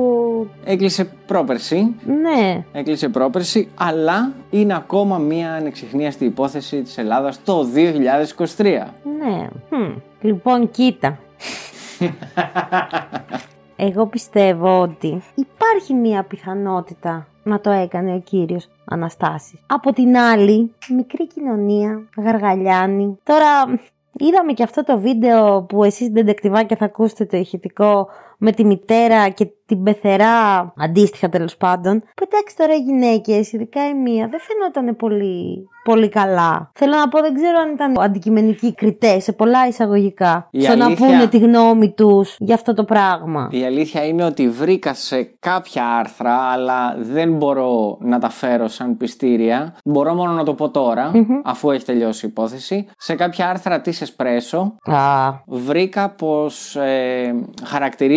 Έκλεισε 0.65 1.11
πρόπερση. 1.27 1.95
Ναι. 2.07 2.65
Έκλεισε 2.73 3.09
πρόπερση, 3.09 3.69
αλλά 3.75 4.33
είναι 4.51 4.77
ακόμα 4.77 5.19
μια 5.19 5.53
ανεξιχνίαστη 5.53 6.25
υπόθεση 6.25 6.83
της 6.83 6.99
Ελλάδας 6.99 7.43
το 7.45 7.67
2023. 8.57 8.93
Ναι. 9.19 9.49
Hm. 9.71 9.95
Λοιπόν, 10.27 10.71
κοίτα. 10.71 11.19
Εγώ 13.77 14.07
πιστεύω 14.07 14.81
ότι 14.81 15.23
υπάρχει 15.35 15.95
μία 15.95 16.23
πιθανότητα 16.23 17.27
να 17.43 17.61
το 17.61 17.71
έκανε 17.71 18.15
ο 18.15 18.21
κύριος 18.21 18.69
Αναστάσης. 18.85 19.61
Από 19.67 19.93
την 19.93 20.17
άλλη, 20.17 20.75
μικρή 20.97 21.27
κοινωνία, 21.27 22.09
γαργαλιάνη. 22.17 23.19
Τώρα, 23.23 23.81
είδαμε 24.13 24.53
και 24.53 24.63
αυτό 24.63 24.85
το 24.85 24.99
βίντεο 24.99 25.63
που 25.63 25.85
εσείς 25.85 26.11
ντεντεκτιβάκια 26.11 26.77
θα 26.77 26.85
ακούσετε 26.85 27.25
το 27.25 27.37
ηχητικό 27.37 28.09
με 28.39 28.53
τη 28.53 28.65
μητέρα 28.65 29.29
και 29.29 29.49
την 29.67 29.83
πεθερά 29.83 30.73
αντίστοιχα 30.77 31.29
τέλος 31.29 31.57
πάντων. 31.57 31.99
Που 32.01 32.29
εντάξει 32.31 32.57
τώρα 32.57 32.75
οι 32.75 32.79
γυναίκες, 32.81 33.53
ειδικά 33.53 33.89
η 33.89 33.95
μία, 33.95 34.29
δεν 34.31 34.41
φαινόταν 34.41 34.97
πολύ, 34.97 35.69
πολύ 35.85 36.09
καλά. 36.09 36.71
Θέλω 36.75 36.97
να 36.97 37.09
πω, 37.09 37.21
δεν 37.21 37.35
ξέρω 37.35 37.59
αν 37.59 37.73
ήταν 37.73 37.95
αντικειμενικοί 38.01 38.75
κριτές 38.75 39.23
σε 39.23 39.33
πολλά 39.33 39.67
εισαγωγικά. 39.67 40.49
Η 40.51 40.63
στο 40.63 40.77
να 40.77 40.85
αλήθεια- 40.85 41.07
πούνε 41.07 41.27
τη 41.27 41.39
γνώμη 41.39 41.91
τους 41.93 42.37
για 42.39 42.55
αυτό 42.55 42.75
το 42.75 42.85
πράγμα. 42.85 43.49
Η 43.51 43.65
αλήθεια 43.65 44.05
είναι 44.07 44.25
ότι 44.25 44.49
βρήκα 44.49 44.95
σε 44.95 45.23
κάποια 45.39 45.87
άρθρα, 45.87 46.35
αλλά 46.37 46.97
δεν 47.01 47.33
μπορώ 47.33 47.97
να 48.01 48.19
τα 48.19 48.29
φέρω 48.29 48.69
σαν 48.69 48.97
πιστήρια. 48.97 49.75
Μπορώ 49.85 50.15
μόνο 50.15 50.33
να 50.33 50.45
το 50.45 50.55
πω 50.55 50.71
τώρα, 50.71 51.11
αφού 51.45 51.71
έχει 51.71 51.85
τελειώσει 51.85 52.27
η 52.27 52.29
υπόθεση. 52.29 52.87
Σε 52.99 53.15
κάποια 53.15 53.49
άρθρα 53.49 53.81
της 53.81 54.01
Εσπρέσο 54.01 54.75
Α, 54.85 55.33
βρήκα 55.47 56.11
πως 56.11 56.77
ε, 56.77 57.35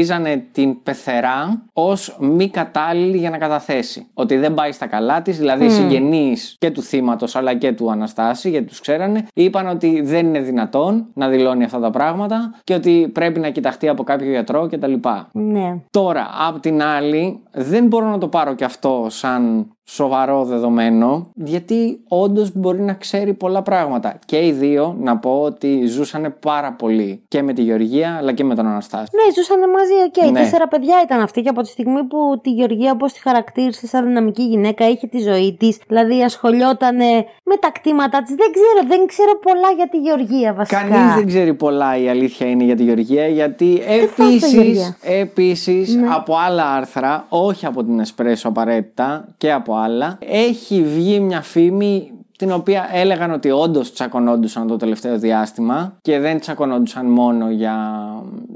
χαρακτηρίζανε 0.09 0.47
την 0.51 0.83
πεθερά 0.83 1.61
ως 1.73 2.17
μη 2.19 2.49
κατάλληλη 2.49 3.17
για 3.17 3.29
να 3.29 3.37
καταθέσει. 3.37 4.07
Ότι 4.13 4.37
δεν 4.37 4.53
πάει 4.53 4.71
στα 4.71 4.87
καλά 4.87 5.21
της, 5.21 5.37
δηλαδή 5.37 5.65
οι 5.65 5.69
συγγενείς 5.69 6.55
και 6.59 6.71
του 6.71 6.81
θύματος 6.81 7.35
αλλά 7.35 7.53
και 7.55 7.71
του 7.71 7.91
Αναστάση, 7.91 8.49
γιατί 8.49 8.65
τους 8.65 8.79
ξέρανε, 8.79 9.27
είπαν 9.33 9.67
ότι 9.67 10.01
δεν 10.01 10.27
είναι 10.27 10.39
δυνατόν 10.39 11.05
να 11.13 11.27
δηλώνει 11.27 11.63
αυτά 11.63 11.79
τα 11.79 11.89
πράγματα 11.89 12.53
και 12.63 12.73
ότι 12.73 13.09
πρέπει 13.13 13.39
να 13.39 13.49
κοιταχτεί 13.49 13.87
από 13.87 14.03
κάποιο 14.03 14.29
γιατρό 14.29 14.67
κτλ. 14.67 14.93
ναι. 15.31 15.75
Τώρα, 15.89 16.29
απ' 16.47 16.59
την 16.59 16.81
άλλη, 16.81 17.39
δεν 17.51 17.87
μπορώ 17.87 18.09
να 18.09 18.17
το 18.17 18.27
πάρω 18.27 18.53
και 18.53 18.63
αυτό 18.63 19.05
σαν 19.09 19.67
σοβαρό 19.91 20.43
δεδομένο, 20.43 21.31
γιατί 21.33 21.99
όντως 22.07 22.51
μπορεί 22.55 22.81
να 22.81 22.93
ξέρει 22.93 23.33
πολλά 23.33 23.61
πράγματα. 23.61 24.19
Και 24.25 24.45
οι 24.45 24.51
δύο, 24.51 24.95
να 24.99 25.17
πω 25.17 25.41
ότι 25.41 25.85
ζούσαν 25.85 26.35
πάρα 26.39 26.71
πολύ 26.71 27.21
και 27.27 27.41
με 27.41 27.53
τη 27.53 27.61
Γεωργία 27.61 28.15
αλλά 28.17 28.33
και 28.33 28.43
με 28.43 28.55
τον 28.55 28.67
Αναστάση. 28.67 29.11
Ναι, 29.13 29.33
ζούσαν 29.33 29.59
μαζί, 29.59 29.93
οκ. 30.07 30.31
Ναι. 30.31 30.39
Τέσσερα 30.39 30.67
παιδιά 30.67 30.95
ήταν 31.03 31.21
αυτοί 31.21 31.41
και 31.41 31.49
από 31.49 31.61
τη 31.61 31.67
στιγμή 31.67 32.03
που 32.03 32.39
τη 32.43 32.49
Γεωργία, 32.49 32.91
όπως 32.91 33.13
τη 33.13 33.19
χαρακτήρισε 33.21 33.87
σαν 33.87 34.05
δυναμική 34.05 34.43
γυναίκα, 34.43 34.89
είχε 34.89 35.07
τη 35.07 35.19
ζωή 35.19 35.55
της, 35.59 35.79
δηλαδή 35.87 36.23
ασχολιόταν 36.23 36.95
με 37.43 37.55
τα 37.59 37.71
κτήματά 37.71 38.21
της. 38.21 38.35
Δεν 38.35 38.47
ξέρω, 38.51 38.87
δεν 38.87 39.07
ξέρω 39.07 39.39
πολλά 39.41 39.71
για 39.75 39.89
τη 39.89 39.97
Γεωργία 39.97 40.53
βασικά. 40.53 40.81
Κανείς 40.89 41.15
δεν 41.15 41.27
ξέρει 41.27 41.53
πολλά 41.53 41.97
η 41.97 42.09
αλήθεια 42.09 42.47
είναι 42.49 42.63
για 42.63 42.75
τη 42.75 42.83
Γεωργία, 42.83 43.27
γιατί 43.27 43.81
φας 43.85 44.15
το 44.15 44.23
επίσης 44.23 44.53
Γεωργία; 44.53 44.97
επίσης, 45.01 45.95
Ναι. 45.95 46.07
από 46.11 46.35
άλλα 46.47 46.65
άρθρα, 46.71 47.25
όχι 47.29 47.65
από 47.65 47.83
την 47.83 47.99
Εσπρέσο 47.99 48.47
απαραίτητα 48.47 49.27
και 49.37 49.51
από 49.51 49.77
άλλα, 49.79 50.17
έχει 50.19 50.83
βγει 50.83 51.19
μια 51.19 51.41
φήμη 51.41 52.11
την 52.37 52.51
οποία 52.51 52.89
έλεγαν 52.93 53.31
ότι 53.31 53.51
όντως 53.51 53.93
τσακωνόντουσαν 53.93 54.67
το 54.67 54.75
τελευταίο 54.77 55.17
διάστημα 55.17 55.97
και 56.01 56.19
δεν 56.19 56.39
τσακωνόντουσαν 56.39 57.05
μόνο 57.05 57.49
για 57.49 57.75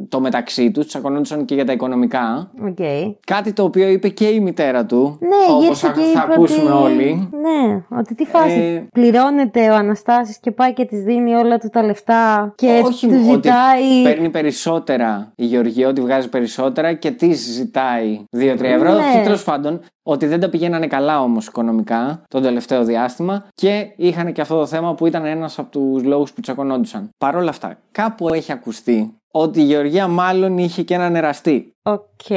το 0.09 0.19
μεταξύ 0.19 0.71
τους, 0.71 0.85
τσακωνόντουσαν 0.87 1.45
και 1.45 1.53
για 1.55 1.65
τα 1.65 1.71
οικονομικά. 1.71 2.51
Οκ. 2.63 2.77
Κάτι 3.25 3.53
το 3.53 3.63
οποίο 3.63 3.87
είπε 3.87 4.09
και 4.09 4.25
η 4.27 4.39
μητέρα 4.39 4.85
του, 4.85 5.17
Ναι, 5.19 5.27
όπως 5.49 5.63
γύρισε 5.63 5.87
θα, 5.87 5.93
και 5.93 5.99
θα 6.01 6.09
είπε 6.23 6.33
ακούσουμε 6.33 6.71
ότι... 6.71 6.83
όλοι. 6.83 7.29
Ναι, 7.31 7.83
ότι 7.99 8.15
τι 8.15 8.25
φάση. 8.25 8.59
Ε, 8.59 8.83
Πληρώνεται 8.91 9.69
ο 9.69 9.75
Αναστάσης 9.75 10.39
και 10.39 10.51
πάει 10.51 10.73
και 10.73 10.85
της 10.85 11.03
δίνει 11.03 11.33
όλα 11.33 11.57
του 11.57 11.69
τα 11.69 11.83
λεφτά 11.83 12.53
και 12.57 12.81
Όχι 12.83 13.07
τους 13.07 13.17
ότι 13.17 13.23
ζητάει. 13.23 14.03
παίρνει 14.03 14.29
περισσότερα 14.29 15.31
η 15.35 15.45
Γεωργία, 15.45 15.87
ότι 15.87 16.01
βγάζει 16.01 16.29
περισσότερα 16.29 16.93
και 16.93 17.11
της 17.11 17.39
ζητάει 17.53 18.19
2-3 18.37 18.39
ευρώ. 18.61 18.93
Ναι. 18.93 18.99
Αυτό 18.99 19.21
τέλος 19.23 19.43
πάντων. 19.43 19.79
Ότι 20.03 20.25
δεν 20.25 20.39
τα 20.39 20.49
πηγαίνανε 20.49 20.87
καλά 20.87 21.21
όμως 21.21 21.47
οικονομικά 21.47 22.23
τον 22.27 22.41
τελευταίο 22.41 22.83
διάστημα 22.83 23.45
και 23.53 23.93
είχαν 23.95 24.33
και 24.33 24.41
αυτό 24.41 24.59
το 24.59 24.65
θέμα 24.65 24.95
που 24.95 25.05
ήταν 25.05 25.25
ένας 25.25 25.59
από 25.59 25.71
τους 25.71 26.03
λόγους 26.03 26.33
που 26.33 26.41
τσακωνόντουσαν. 26.41 27.09
Παρ' 27.17 27.35
όλα 27.35 27.49
αυτά, 27.49 27.77
κάπου 27.91 28.33
έχει 28.33 28.51
ακουστεί 28.51 29.17
ότι 29.31 29.59
η 29.59 29.63
Γεωργία 29.63 30.07
μάλλον 30.07 30.57
είχε 30.57 30.83
και 30.83 30.93
έναν 30.93 31.15
εραστή. 31.15 31.71
Οκ. 31.83 32.29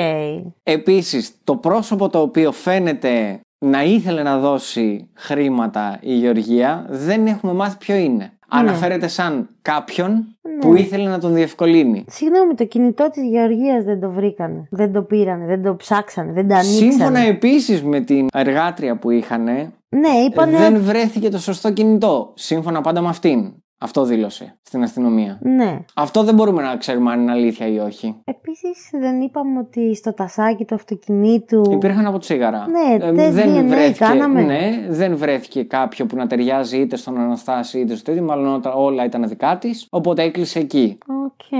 Επίσης, 0.63 1.33
το 1.45 1.57
πρόσωπο 1.57 2.09
το 2.09 2.21
οποίο 2.21 2.53
φαίνεται 2.53 3.41
να 3.59 3.83
ήθελε 3.85 4.23
να 4.23 4.39
δώσει 4.39 5.11
χρήματα 5.15 5.99
η 6.01 6.15
Γεωργία, 6.15 6.87
δεν 6.89 7.27
έχουμε 7.27 7.53
μάθει 7.53 7.77
ποιο 7.77 7.95
είναι. 7.95 8.36
Αναφέρεται 8.49 9.09
σαν 9.09 9.49
κάποιον 9.63 10.37
που 10.61 10.75
ήθελε 10.77 11.09
να 11.09 11.19
τον 11.19 11.35
διευκολύνει. 11.35 12.05
Συγγνώμη, 12.09 12.55
το 12.55 12.65
κινητό 12.65 13.11
της 13.11 13.23
Γεωργίας 13.23 13.85
δεν 13.85 14.01
το 14.01 14.11
βρήκανε. 14.11 14.67
Δεν 14.71 14.93
το 14.93 15.03
πήρανε, 15.03 15.47
δεν 15.47 15.63
το 15.63 15.77
ψάξανε, 15.77 16.33
δεν 16.33 16.49
το 16.49 16.55
ανοίξανε. 16.55 16.91
Σύμφωνα 16.91 17.19
επίσης 17.19 17.83
με 17.83 18.01
την 18.01 18.27
εργάτρια 18.33 18.97
που 18.99 19.11
είχαν, 19.11 19.43
Ναι, 19.89 20.09
είπανε. 20.29 20.59
δεν 20.59 20.81
βρέθηκε 20.83 21.29
το 21.29 21.39
σωστό 21.39 21.73
κινητό. 21.73 22.33
Σύμφωνα 22.35 22.81
πάντα 22.81 23.01
με 23.01 23.09
αυτήν. 23.09 23.53
Αυτό 23.79 24.05
δήλωσε 24.05 24.59
στην 24.63 24.83
αστυνομία. 24.83 25.39
Ναι. 25.43 25.79
Αυτό 25.95 26.23
δεν 26.23 26.35
μπορούμε 26.35 26.63
να 26.63 26.77
ξέρουμε 26.77 27.13
αν 27.13 27.21
είναι 27.21 27.31
αλήθεια 27.31 27.67
ή 27.67 27.79
όχι. 27.79 28.21
Επίσης, 28.25 28.89
δεν 28.93 29.21
είπαμε 29.21 29.59
ότι 29.59 29.95
στο 29.95 30.15
τασάκι 30.15 30.65
του 30.65 30.75
αυτοκινήτου. 30.75 31.63
Υπήρχαν 31.71 32.07
αποτσίγαρα. 32.07 32.67
Ναι, 32.69 33.13
τεστ 33.13 33.39
DNA 33.39 33.93
κάναμε. 33.99 34.43
ναι, 34.43 34.87
δεν 34.89 35.17
βρέθηκε 35.17 35.63
κάποιο 35.65 36.07
που 36.07 36.17
να 36.17 36.27
ταιριάζει 36.27 36.79
είτε 36.79 36.97
στον 36.97 37.19
Αναστάση 37.19 37.81
είτε 37.81 37.95
στο 37.95 38.05
τέτοιο. 38.05 38.23
Μάλλον 38.23 38.55
όταν 38.55 38.73
όλα 38.77 39.05
ήταν 39.05 39.29
δικά 39.29 39.59
της. 39.59 39.87
Οπότε 39.91 40.23
έκλεισε 40.23 40.59
εκεί. 40.59 40.99
Οκ. 41.27 41.59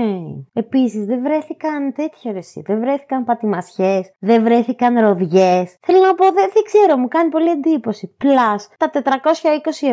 Επίσης, 0.53 1.05
δεν 1.05 1.21
βρέθηκαν 1.21 1.93
τέτοια 1.93 2.31
ρεσί. 2.31 2.63
Δεν 2.65 2.79
βρέθηκαν 2.79 3.23
πατημασιές. 3.23 4.11
Δεν 4.19 4.43
βρέθηκαν 4.43 4.99
ροδιές. 4.99 5.75
Θέλω 5.79 5.99
να 5.99 6.15
πω, 6.15 6.25
δεν, 6.25 6.49
δεν 6.53 6.63
ξέρω, 6.65 6.97
μου 6.97 7.07
κάνει 7.07 7.29
πολύ 7.29 7.49
εντύπωση. 7.49 8.15
Plus, 8.17 8.69
τα 8.77 8.89
420 8.93 8.99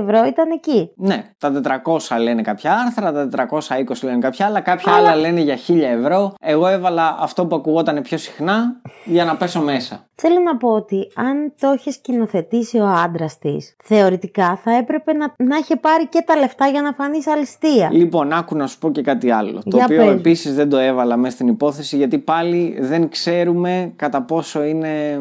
ευρώ 0.01 0.25
ήταν 0.25 0.51
εκεί. 0.51 0.91
Ναι, 0.97 1.31
τα 1.39 1.83
400 1.85 2.19
λένε 2.21 2.43
κάποια 2.43 2.73
άρθρα, 2.73 3.29
τα 3.29 3.49
420 3.49 4.03
λένε 4.03 4.19
κάποια 4.19 4.47
άλλα, 4.47 4.61
κάποια 4.61 4.93
άλλα 4.93 5.17
λένε 5.17 5.41
για 5.41 5.57
1000 5.69 5.81
ευρώ. 5.81 6.35
Εγώ 6.41 6.67
έβαλα 6.67 7.17
αυτό 7.21 7.47
που 7.47 7.57
ακουγόταν 7.57 8.03
πιο 8.03 8.19
συχνά 8.19 8.81
για 9.05 9.25
να 9.25 9.37
πέσω 9.37 9.61
μέσα. 9.61 10.07
Θέλω 10.17 10.41
να 10.41 10.57
πω 10.57 10.69
ότι 10.69 11.11
αν 11.15 11.53
το 11.61 11.73
είχες 11.77 11.95
σκηνοθετήσει 11.95 12.79
ο 12.79 12.87
άντρας 12.87 13.39
της, 13.39 13.77
θεωρητικά 13.85 14.61
θα 14.65 14.77
έπρεπε 14.77 15.13
να, 15.13 15.35
να 15.37 15.57
είχε 15.57 15.77
πάρει 15.77 16.07
και 16.07 16.23
τα 16.27 16.37
λεφτά 16.37 16.67
για 16.67 16.83
να 16.83 16.93
φανείς 16.93 17.27
αληστία. 17.27 17.89
Λοιπόν, 17.93 18.33
άκου 18.33 18.57
να 18.57 18.67
σου 18.67 18.79
πω 18.79 18.91
και 18.91 19.03
κάτι 19.03 19.31
άλλο. 19.31 19.63
Το 19.71 19.77
Για 19.77 19.85
οποίο 19.85 19.97
πες 19.97 20.07
μου. 20.07 20.13
επίσης 20.13 20.55
δεν 20.55 20.69
το 20.69 20.77
έβαλα 20.77 21.17
μέσα 21.17 21.35
στην 21.35 21.49
υπόθεση 21.49 21.97
γιατί 21.97 22.19
πάλι 22.19 22.77
δεν 22.81 23.09
ξέρουμε 23.09 23.93
κατά 23.97 24.23
πόσο 24.23 24.63
είναι. 24.65 25.21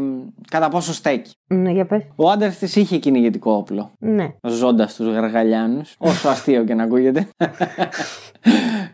κατά 0.51 0.69
πόσο 0.69 0.93
στέκει. 0.93 1.31
Ναι, 1.47 1.71
για 1.71 1.85
πες. 1.85 2.01
Ο 2.15 2.29
άντρας 2.29 2.57
της 2.57 2.75
είχε 2.75 2.97
κυνηγετικό 2.97 3.51
όπλο. 3.51 3.91
Ναι. 3.99 4.33
Ζώντας 4.47 4.95
τους 4.95 5.07
γαργαλιάνους. 5.13 5.95
Όσο 5.97 6.27
αστείο 6.29 6.63
και 6.63 6.73
να 6.73 6.83
ακούγεται. 6.83 7.27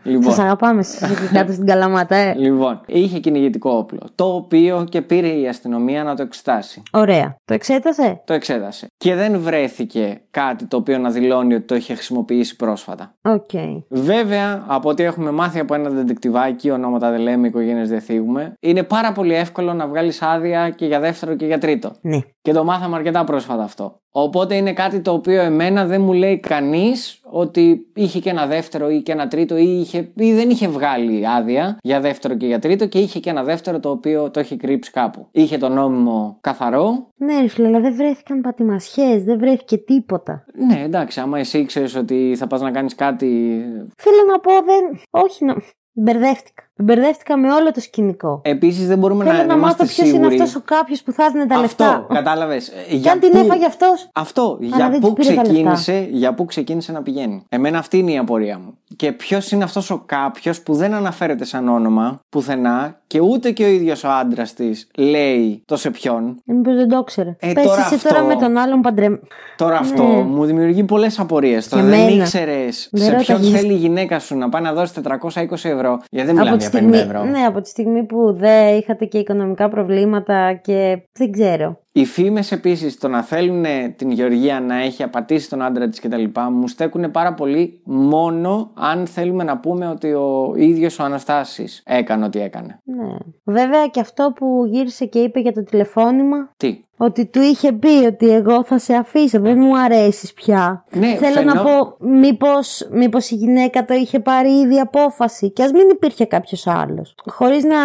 λοιπόν. 0.02 0.32
Σα 0.32 0.42
αγαπάμε 0.42 0.80
εσείς 0.80 1.02
εκεί 1.02 1.32
κάτω 1.36 1.52
στην 1.52 1.66
Καλαμάτα, 1.66 2.16
ε. 2.16 2.34
Λοιπόν, 2.34 2.80
είχε 2.86 3.18
κυνηγετικό 3.18 3.70
όπλο. 3.70 4.00
Το 4.14 4.34
οποίο 4.34 4.86
και 4.88 5.02
πήρε 5.02 5.28
η 5.28 5.48
αστυνομία 5.48 6.04
να 6.04 6.16
το 6.16 6.22
εξετάσει. 6.22 6.82
Ωραία. 6.92 7.36
Το 7.44 7.54
εξέτασε; 7.54 8.20
Το 8.24 8.32
εξέτασε. 8.32 8.86
Και 8.96 9.14
δεν 9.14 9.40
βρέθηκε 9.40 10.20
κάτι 10.30 10.64
το 10.64 10.76
οποίο 10.76 10.98
να 10.98 11.10
δηλώνει 11.10 11.54
ότι 11.54 11.64
το 11.64 11.74
είχε 11.74 11.94
χρησιμοποιήσει 11.94 12.56
πρόσφατα. 12.56 13.14
Οκ. 13.22 13.50
Βέβαια, 13.88 14.64
από 14.66 14.88
ό,τι 14.88 15.02
έχουμε 15.02 15.30
μάθει 15.30 15.58
από 15.58 15.74
ένα 15.74 15.90
δεντεκτιβάκι, 15.90 16.70
ονόματα 16.70 17.10
δεν 17.10 17.20
λέμε, 17.20 17.46
οικογένειες 17.46 17.88
δεν 17.88 18.00
θίγουμε, 18.00 18.52
είναι 18.60 18.82
πάρα 18.82 19.12
πολύ 19.12 19.34
εύκολο 19.34 19.74
να 19.74 19.86
βγάλεις 19.86 20.22
άδεια 20.22 20.70
και 20.70 20.86
για 20.86 21.00
δεύτερο 21.00 21.34
και 21.34 21.46
για 21.46 21.58
τρίτο. 21.58 21.92
Ναι. 22.00 22.18
Και 22.42 22.52
το 22.52 22.64
μάθαμε 22.64 22.96
αρκετά 22.96 23.24
πρόσφατα 23.24 23.62
αυτό. 23.62 24.00
Οπότε 24.10 24.54
είναι 24.54 24.72
κάτι 24.72 25.00
το 25.00 25.12
οποίο 25.12 25.40
εμένα 25.40 25.84
δεν 25.86 26.00
μου 26.00 26.12
λέει 26.12 26.38
κανείς 26.38 27.20
ότι 27.24 27.86
είχε 27.94 28.20
και 28.20 28.30
ένα 28.30 28.46
δεύτερο 28.46 28.90
ή 28.90 29.02
και 29.02 29.12
ένα 29.12 29.28
τρίτο 29.28 29.56
ή, 29.56 29.80
είχε, 29.80 30.12
ή 30.14 30.32
δεν 30.34 30.50
είχε 30.50 30.68
βγάλει 30.68 31.28
άδεια 31.28 31.78
για 31.82 32.00
δεύτερο 32.00 32.34
και 32.34 32.46
για 32.46 32.58
τρίτο 32.58 32.86
και 32.86 32.98
είχε 32.98 33.20
και 33.20 33.30
ένα 33.30 33.44
δεύτερο 33.44 33.80
το 33.80 33.90
οποίο 33.90 34.30
το 34.30 34.40
έχει 34.40 34.56
κρύψει 34.56 34.90
κάπου. 34.90 35.28
Είχε 35.30 35.58
το 35.58 35.68
νόμιμο 35.68 36.38
καθαρό. 36.40 37.08
Ναι, 37.16 37.40
ρε 37.40 37.48
φίλε, 37.48 37.66
αλλά 37.66 37.80
δεν 37.80 37.94
βρέθηκαν 37.94 38.40
πατημασιές, 38.40 39.24
δεν 39.24 39.38
βρέθηκε 39.38 39.76
τίποτα. 39.76 40.44
Ναι, 40.66 40.82
εντάξει, 40.84 41.20
άμα 41.20 41.38
εσύ 41.38 41.64
ξέρεις 41.64 41.96
ότι 41.96 42.34
θα 42.36 42.46
πας 42.46 42.60
να 42.60 42.70
κάνεις 42.70 42.94
κάτι. 42.94 43.26
Θέλω 43.96 44.24
να 44.30 44.38
πω, 44.38 44.50
δεν. 44.50 45.00
Όχι, 45.10 45.44
να. 45.44 45.54
Μπερδεύτηκα. 45.92 46.69
Μπερδεύτηκα 46.82 47.36
με 47.36 47.52
όλο 47.52 47.70
το 47.72 47.80
σκηνικό. 47.80 48.40
Επίσης 48.44 48.86
δεν 48.86 48.98
μπορούμε 48.98 49.24
Θέλω 49.24 49.36
να, 49.36 49.42
να, 49.42 49.48
να 49.48 49.54
είμαστε 49.54 49.82
μάθω 49.82 49.94
ποιος 49.94 50.06
είναι 50.08 50.16
σίγουροι. 50.16 50.34
αυτός 50.40 50.54
ο 50.56 50.62
κάποιος 50.64 51.02
που 51.02 51.12
θα 51.12 51.24
έδινε 51.24 51.46
τα 51.46 51.54
Αυτό, 51.58 51.84
λεφτά. 51.84 52.06
κατάλαβες. 52.14 52.72
Και 53.02 53.08
αν 53.10 53.20
την 53.20 53.30
έφαγε 53.36 53.64
αυτός. 53.66 54.08
Αυτό, 54.12 54.58
Αλλά 54.60 54.76
για 54.76 54.90
δεν 54.90 55.00
πού, 55.00 55.12
της 55.12 55.26
πήρε 55.26 55.36
τα 55.36 55.42
ξεκίνησε, 55.42 56.08
για 56.10 56.34
πού 56.34 56.44
ξεκίνησε 56.44 56.92
να 56.92 57.02
πηγαίνει. 57.02 57.42
Εμένα 57.48 57.78
αυτή 57.78 57.98
είναι 57.98 58.12
η 58.12 58.18
απορία 58.18 58.58
μου. 58.58 58.74
Και 58.96 59.12
ποιος 59.12 59.50
είναι 59.50 59.64
αυτός 59.64 59.90
ο 59.90 60.02
κάποιος 60.06 60.60
που 60.62 60.74
δεν 60.74 60.94
αναφέρεται 60.94 61.44
σαν 61.44 61.68
όνομα 61.68 62.20
πουθενά 62.28 62.98
και 63.06 63.20
ούτε 63.20 63.50
και 63.50 63.64
ο 63.64 63.68
ίδιος 63.68 64.04
ο 64.04 64.08
άντρας 64.10 64.52
της 64.54 64.88
λέει 64.96 65.62
το 65.66 65.76
σε 65.76 65.90
ποιον. 65.90 66.40
Μήπως 66.44 66.74
δεν 66.74 66.88
το 66.88 66.98
ήξερε. 66.98 67.36
Ε, 67.40 67.52
Πες 67.52 67.64
τώρα 67.64 67.80
εσύ 67.84 67.94
αυτό- 67.94 68.08
τώρα 68.08 68.24
με 68.24 68.36
τον 68.36 68.56
άλλον 68.56 68.80
παντρε. 68.80 69.06
Τώρα 69.56 69.78
αυτό 69.78 70.02
Ναι. 70.02 70.22
μου 70.22 70.44
δημιουργεί 70.44 70.84
πολλές 70.84 71.18
απορίες. 71.18 71.68
Τώρα 71.68 71.82
Και 71.82 71.88
δεν 71.88 71.98
εμένα. 72.00 72.22
ήξερες 72.22 72.88
Δεν 72.92 73.02
σε 73.04 73.10
ποιον 73.16 73.36
ρώταγες. 73.36 73.60
θέλει 73.60 73.72
η 73.72 73.76
γυναίκα 73.76 74.18
σου 74.18 74.36
να 74.36 74.48
πάει 74.48 74.62
να 74.62 74.72
δώσει 74.72 74.92
420 74.92 75.68
ευρώ. 75.68 76.00
Γιατί 76.10 76.26
δεν 76.26 76.36
μιλάμε 76.36 76.56
Από 76.72 76.78
τη, 76.78 76.84
για 76.86 76.92
50 76.92 76.94
στιγμή, 76.94 76.98
ευρώ. 76.98 77.24
ναι, 77.24 77.40
από 77.40 77.60
τη 77.60 77.68
στιγμή 77.68 78.04
που 78.04 78.32
δεν 78.32 78.76
είχατε 78.76 79.04
και 79.04 79.18
οικονομικά 79.18 79.68
προβλήματα 79.68 80.52
και 80.54 81.08
δεν 81.12 81.30
ξέρω. 81.30 81.80
Οι 81.92 82.04
φήμες 82.04 82.52
επίσης 82.52 82.98
το 82.98 83.08
να 83.08 83.22
θέλουν 83.22 83.64
την 83.96 84.10
Γεωργία 84.10 84.60
να 84.60 84.74
έχει 84.76 85.02
απατήσει 85.02 85.48
τον 85.50 85.62
άντρα 85.62 85.88
της 85.88 86.00
κτλ. 86.00 86.24
μου 86.50 86.68
στέκουν 86.68 87.10
πάρα 87.10 87.34
πολύ 87.34 87.80
μόνο 87.84 88.70
αν 88.74 89.06
θέλουμε 89.06 89.44
να 89.44 89.58
πούμε 89.58 89.88
ότι 89.88 90.12
ο 90.12 90.54
ίδιος 90.56 90.98
ο 90.98 91.02
Αναστάσης 91.04 91.82
έκανε 91.84 92.24
ό,τι 92.24 92.40
έκανε. 92.40 92.78
Ναι. 92.84 93.16
Βέβαια 93.44 93.86
και 93.86 94.00
αυτό 94.00 94.32
που 94.36 94.64
γύρισε 94.66 95.04
και 95.04 95.18
είπε 95.18 95.40
για 95.40 95.52
το 95.52 95.62
τηλεφώνημα. 95.62 96.50
Τι; 96.56 96.80
Ότι 96.96 97.26
του 97.26 97.40
είχε 97.42 97.72
πει 97.72 98.06
ότι 98.06 98.28
εγώ 98.30 98.64
θα 98.64 98.78
σε 98.78 98.94
αφήσω, 98.94 99.40
δεν 99.40 99.58
μου 99.58 99.78
αρέσεις 99.78 100.32
πια. 100.32 100.84
Ναι, 100.92 101.14
Θέλω 101.14 101.42
να 101.44 101.54
φαινό- 101.54 101.62
πω, 101.64 101.96
μήπως, 102.08 102.88
μήπως 102.92 103.30
η 103.30 103.34
γυναίκα 103.34 103.84
το 103.84 103.94
είχε 103.94 104.20
πάρει 104.20 104.50
ήδη 104.50 104.78
απόφαση 104.80 105.50
και 105.52 105.62
ας 105.62 105.72
μην 105.72 105.88
υπήρχε 105.88 106.24
κάποιος 106.24 106.66
άλλος. 106.66 107.14
Χωρίς 107.26 107.64
να... 107.64 107.76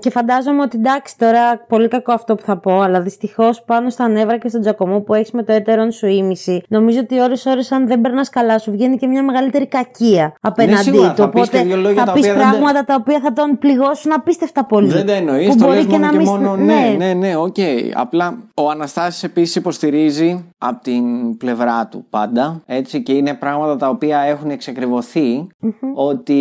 Και 0.00 0.10
φαντάζομαι 0.10 0.62
ότι 0.62 0.76
εντάξει 0.78 1.18
τώρα, 1.18 1.58
πολύ 1.68 1.88
κακό 1.88 2.12
αυτό 2.12 2.34
που 2.34 2.42
θα 2.42 2.56
πω, 2.56 2.80
αλλά 2.80 3.00
δυστυχώς 3.00 3.62
πάνω 3.62 3.90
στα 3.90 4.08
νεύρα 4.08 4.38
και 4.38 4.48
στον 4.48 4.60
τζακωμό 4.60 5.00
που 5.00 5.14
έχεις 5.14 5.30
με 5.30 5.42
το 5.42 5.52
έτερον 5.52 5.90
σου 5.92 6.06
ήμιση, 6.06 6.62
νομίζω 6.68 6.98
ότι 6.98 7.20
ώρε-ώρε, 7.20 7.60
αν 7.70 7.86
δεν 7.86 8.00
περνάς 8.00 8.28
καλά, 8.28 8.58
σου 8.58 8.70
βγαίνει 8.70 8.96
και 8.96 9.06
μια 9.06 9.22
μεγαλύτερη 9.22 9.66
κακία 9.66 10.34
απέναντί 10.40 10.74
Ναι, 10.74 10.82
σίγουρα, 10.82 11.08
του. 11.08 11.22
θα 11.22 11.28
πεις 11.28 11.48
και 11.48 11.58
δύο 11.62 11.76
λόγια 11.76 11.98
θα 12.00 12.06
τα 12.06 12.12
πεις 12.12 12.22
οποία 12.22 12.34
δεν 12.34 12.42
τα- 12.42 12.48
πράγματα 12.50 12.84
τα 12.84 12.94
οποία 12.94 13.20
θα 13.20 13.32
τον 13.32 13.58
πληγώσουν 13.58 14.12
απίστευτα 14.12 14.64
πολύ. 14.64 14.88
Δεν 14.92 15.06
τα 15.06 15.12
εννοείς, 15.12 15.48
Που 15.48 15.56
το 15.56 15.64
μπορεί 15.64 15.76
λες 15.76 15.86
μόνο 15.86 16.10
και 16.10 16.16
μη- 16.16 16.26
μόνο. 16.26 16.56
Ναι, 16.56 16.94
ναι, 16.98 17.12
ναι, 17.12 17.36
οκ. 17.36 17.56
Απλά 17.94 18.38
ο 18.54 18.70
Αναστάσης 18.70 19.22
επίσης 19.22 19.54
υποστηρίζει 19.56 20.44
από 20.58 20.82
την 20.82 21.36
πλευρά 21.36 21.86
του 21.86 22.06
πάντα, 22.10 22.62
έτσι, 22.66 23.02
και 23.02 23.12
είναι 23.12 23.34
πράγματα 23.34 23.76
τα 23.76 23.88
οποία 23.88 24.18
έχουν 24.18 24.50
εξακριβωθεί, 24.50 25.46
ότι 25.94 26.34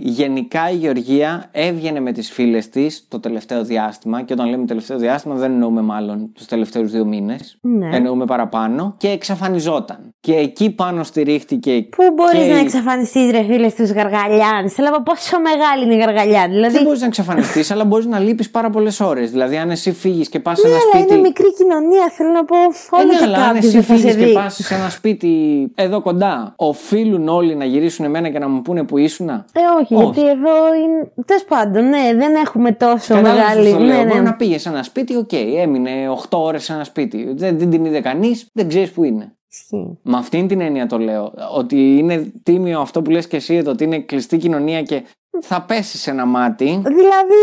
γενικά 0.00 0.70
η 0.70 0.74
Γεωργία 0.76 1.44
έβγαινε 1.52 2.00
με 2.00 2.12
τις 2.12 2.30
φίλες 2.30 2.68
της 2.68 2.93
το 3.08 3.20
τελευταίο 3.20 3.64
διάστημα. 3.64 4.22
Και 4.22 4.32
όταν 4.32 4.48
λέμε 4.48 4.66
τελευταίο 4.66 4.98
διάστημα, 4.98 5.34
δεν 5.34 5.52
εννοούμε 5.52 5.80
μάλλον 5.82 6.30
τους 6.34 6.46
τελευταίους 6.46 6.90
δύο 6.90 7.04
μήνες. 7.04 7.58
Ναι. 7.60 7.96
Εννοούμε 7.96 8.24
παραπάνω. 8.24 8.94
Και 8.98 9.08
εξαφανιζόταν. 9.08 9.98
Και 10.20 10.34
εκεί 10.34 10.70
πάνω 10.70 11.02
στηρίχτηκε. 11.02 11.86
Πού 11.96 12.02
μπορείς 12.14 12.40
και 12.46 12.52
να 12.52 12.58
η- 12.58 12.62
εξαφανιστείς, 12.62 13.30
ρε 13.30 13.42
φίλε, 13.42 13.68
στους 13.68 13.90
Γαργαλιάνους. 13.92 14.68
Θέλω 14.70 14.88
να 14.90 14.96
πω 14.96 15.02
πόσο 15.04 15.36
μεγάλη 15.40 15.84
είναι 15.84 15.94
η 15.94 15.98
Γαργαλιάν. 15.98 16.50
Δηλαδή. 16.50 16.74
Δεν 16.74 16.82
μπορείς 16.84 17.00
να 17.00 17.06
εξαφανιστείς, 17.06 17.70
αλλά 17.72 17.84
μπορείς 17.84 18.06
να 18.06 18.18
λείπεις 18.18 18.50
πάρα 18.50 18.70
πολλές 18.70 19.00
ώρες. 19.00 19.30
Δηλαδή, 19.30 19.56
αν 19.56 19.70
εσύ 19.70 19.92
φύγεις 19.92 20.28
και 20.28 20.40
πας 20.40 20.58
σε 20.58 20.66
Ναι, 20.66 20.72
ένα 20.72 20.82
αλλά 20.82 20.92
σπίτι. 21.02 21.12
είναι 21.18 21.22
μικρή 21.28 21.54
κοινωνία. 21.54 22.08
Θέλω 22.16 22.30
να 22.30 22.44
πω. 22.44 22.56
Ε, 22.56 22.96
Όλο 23.02 23.06
ναι, 23.12 23.18
και 23.18 23.24
αλλά 23.24 23.36
αν 23.38 23.42
κάποιος 23.46 23.64
εσύ 23.64 23.72
δεν 23.74 23.82
θα 23.82 23.94
σε 23.96 24.00
φύγεις 24.00 24.16
και 24.16 24.24
δει. 24.26 24.32
πας 24.32 24.54
σε 24.54 24.74
ένα 24.74 24.88
σπίτι 24.90 25.32
εδώ 25.74 26.00
κοντά, 26.02 26.52
οφείλουν 26.56 27.28
όλοι 27.28 27.54
να 27.54 27.64
γυρίσουν 27.64 28.04
εμένα 28.04 28.28
και 28.28 28.38
να 28.38 28.48
μου 28.48 28.62
πούνε 28.62 28.82
που 28.82 28.98
ήσουν. 28.98 29.28
Ε, 29.28 29.40
όχι, 29.80 29.94
Όχι. 29.94 30.04
γιατί 30.04 30.20
εδώ 30.30 30.54
είναι. 30.84 31.12
Τέλος 31.26 31.44
πάντων, 31.44 31.88
ναι, 31.88 32.12
δεν 32.16 32.34
έχουμε 32.44 32.72
τόσο 32.84 33.14
Κατάλαβες 33.14 33.42
μεγάλη. 33.44 33.70
πώς 33.70 33.78
το 33.78 33.84
λέω. 33.84 33.96
Ναι, 33.96 34.04
Μπορεί 34.04 34.18
ναι. 34.18 34.24
να 34.24 34.34
πήγες 34.34 34.62
σε 34.62 34.68
ένα 34.68 34.82
σπίτι, 34.82 35.16
οκ, 35.16 35.32
έμεινε 35.32 35.90
8 36.28 36.38
ώρες 36.38 36.64
σε 36.64 36.72
ένα 36.72 36.84
σπίτι. 36.84 37.32
Δεν, 37.36 37.58
δεν 37.58 37.70
την 37.70 37.84
είδε 37.84 38.00
κανείς, 38.00 38.48
δεν 38.52 38.68
ξέρεις 38.68 38.90
που 38.90 39.04
είναι. 39.04 39.36
Ισχύει. 39.50 39.98
Με 40.02 40.16
αυτήν 40.16 40.48
την 40.48 40.60
έννοια 40.60 40.86
το 40.86 40.98
λέω. 40.98 41.32
Ότι 41.56 41.98
είναι 41.98 42.32
τίμιο 42.42 42.80
αυτό 42.80 43.02
που 43.02 43.10
λες 43.10 43.26
και 43.26 43.36
εσύ, 43.36 43.62
το 43.62 43.70
ότι 43.70 43.84
είναι 43.84 43.98
κλειστή 43.98 44.36
κοινωνία 44.36 44.82
και 44.82 45.02
θα 45.40 45.62
πέσεις 45.62 46.00
σε 46.00 46.10
ένα 46.10 46.24
μάτι. 46.26 46.64
Δηλαδή, 46.84 47.40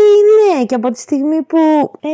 ναι, 0.58 0.64
και 0.64 0.74
από 0.74 0.90
τη 0.90 0.98
στιγμή 0.98 1.42
που. 1.42 1.58
Ε, 2.00 2.08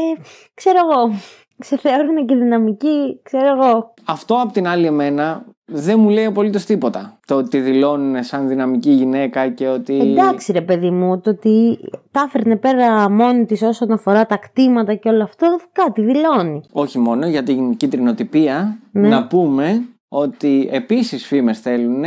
ξέρω 0.54 0.78
εγώ. 0.90 1.14
Σε 1.60 1.76
θεωρούν 1.78 2.26
και 2.26 2.34
δυναμική, 2.34 3.20
ξέρω 3.22 3.46
εγώ. 3.46 3.94
Αυτό 4.04 4.34
απ' 4.34 4.52
την 4.52 4.66
άλλη 4.68 4.86
εμένα 4.86 5.44
δεν 5.70 6.00
μου 6.00 6.08
λέει 6.08 6.24
απολύτως 6.24 6.64
τίποτα. 6.64 7.18
Το 7.26 7.34
ότι 7.34 7.60
δηλώνουν 7.60 8.22
σαν 8.22 8.48
δυναμική 8.48 8.90
γυναίκα 8.90 9.48
και 9.48 9.66
ότι. 9.68 9.98
Εντάξει, 10.00 10.52
ρε 10.52 10.60
παιδί 10.60 10.90
μου, 10.90 11.20
το 11.20 11.30
ότι 11.30 11.78
τα 12.10 12.22
έφερνε 12.26 12.56
πέρα 12.56 13.10
μόνη 13.10 13.44
της 13.44 13.62
όσον 13.62 13.92
αφορά 13.92 14.26
τα 14.26 14.36
κτήματα 14.36 14.94
και 14.94 15.08
όλο 15.08 15.22
αυτό, 15.22 15.58
κάτι 15.72 16.02
δηλώνει. 16.02 16.60
Όχι 16.72 16.98
μόνο 16.98 17.26
για 17.26 17.42
την 17.42 17.76
κυτρινοτυπία, 17.76 18.78
Ναι. 18.92 19.08
να 19.08 19.26
πούμε 19.26 19.82
ότι 20.08 20.68
επίσης 20.72 21.26
φήμες 21.26 21.60
θέλουν 21.60 22.04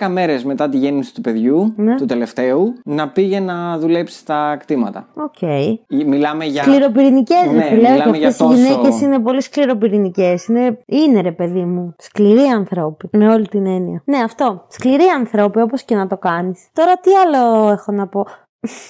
10 0.00 0.08
μέρες 0.08 0.44
μετά 0.44 0.68
τη 0.68 0.76
γέννηση 0.76 1.14
του 1.14 1.20
παιδιού, 1.20 1.72
Ναι. 1.76 1.94
του 1.96 2.04
τελευταίου, 2.04 2.72
να 2.84 3.08
πήγε 3.08 3.40
να 3.40 3.78
δουλέψει 3.78 4.18
στα 4.18 4.56
κτήματα. 4.60 5.08
Οκ. 5.14 5.38
Μιλάμε 6.06 6.44
για... 6.44 6.62
Σκληροπυρηνικές, 6.62 7.46
Ναι, 7.52 7.58
ρε 7.58 7.64
φίλε. 7.68 7.90
μιλάμε 7.90 8.12
Και 8.12 8.18
για 8.18 8.28
αυτές 8.28 8.44
οι 8.44 8.46
τόσο- 8.48 8.60
γυναίκες 8.62 9.00
είναι 9.00 9.18
πολύ 9.18 9.40
σκληροπυρηνικές. 9.42 10.46
Είναι, 10.46 10.78
είναι, 10.86 11.20
ρε 11.20 11.32
παιδί 11.32 11.64
μου. 11.64 11.94
Σκληροί 11.98 12.42
ανθρώποι. 12.46 13.08
Με 13.12 13.28
όλη 13.28 13.48
την 13.48 13.66
έννοια. 13.66 14.02
Ναι, 14.06 14.18
αυτό. 14.18 14.64
Σκληροί 14.68 15.04
ανθρώποι, 15.18 15.60
όπως 15.60 15.82
και 15.82 15.94
να 15.94 16.06
το 16.06 16.16
κάνεις. 16.16 16.68
Τώρα, 16.72 16.96
τι 16.96 17.10
άλλο 17.14 17.68
έχω 17.70 17.92
να 17.92 18.06
πω; 18.08 18.26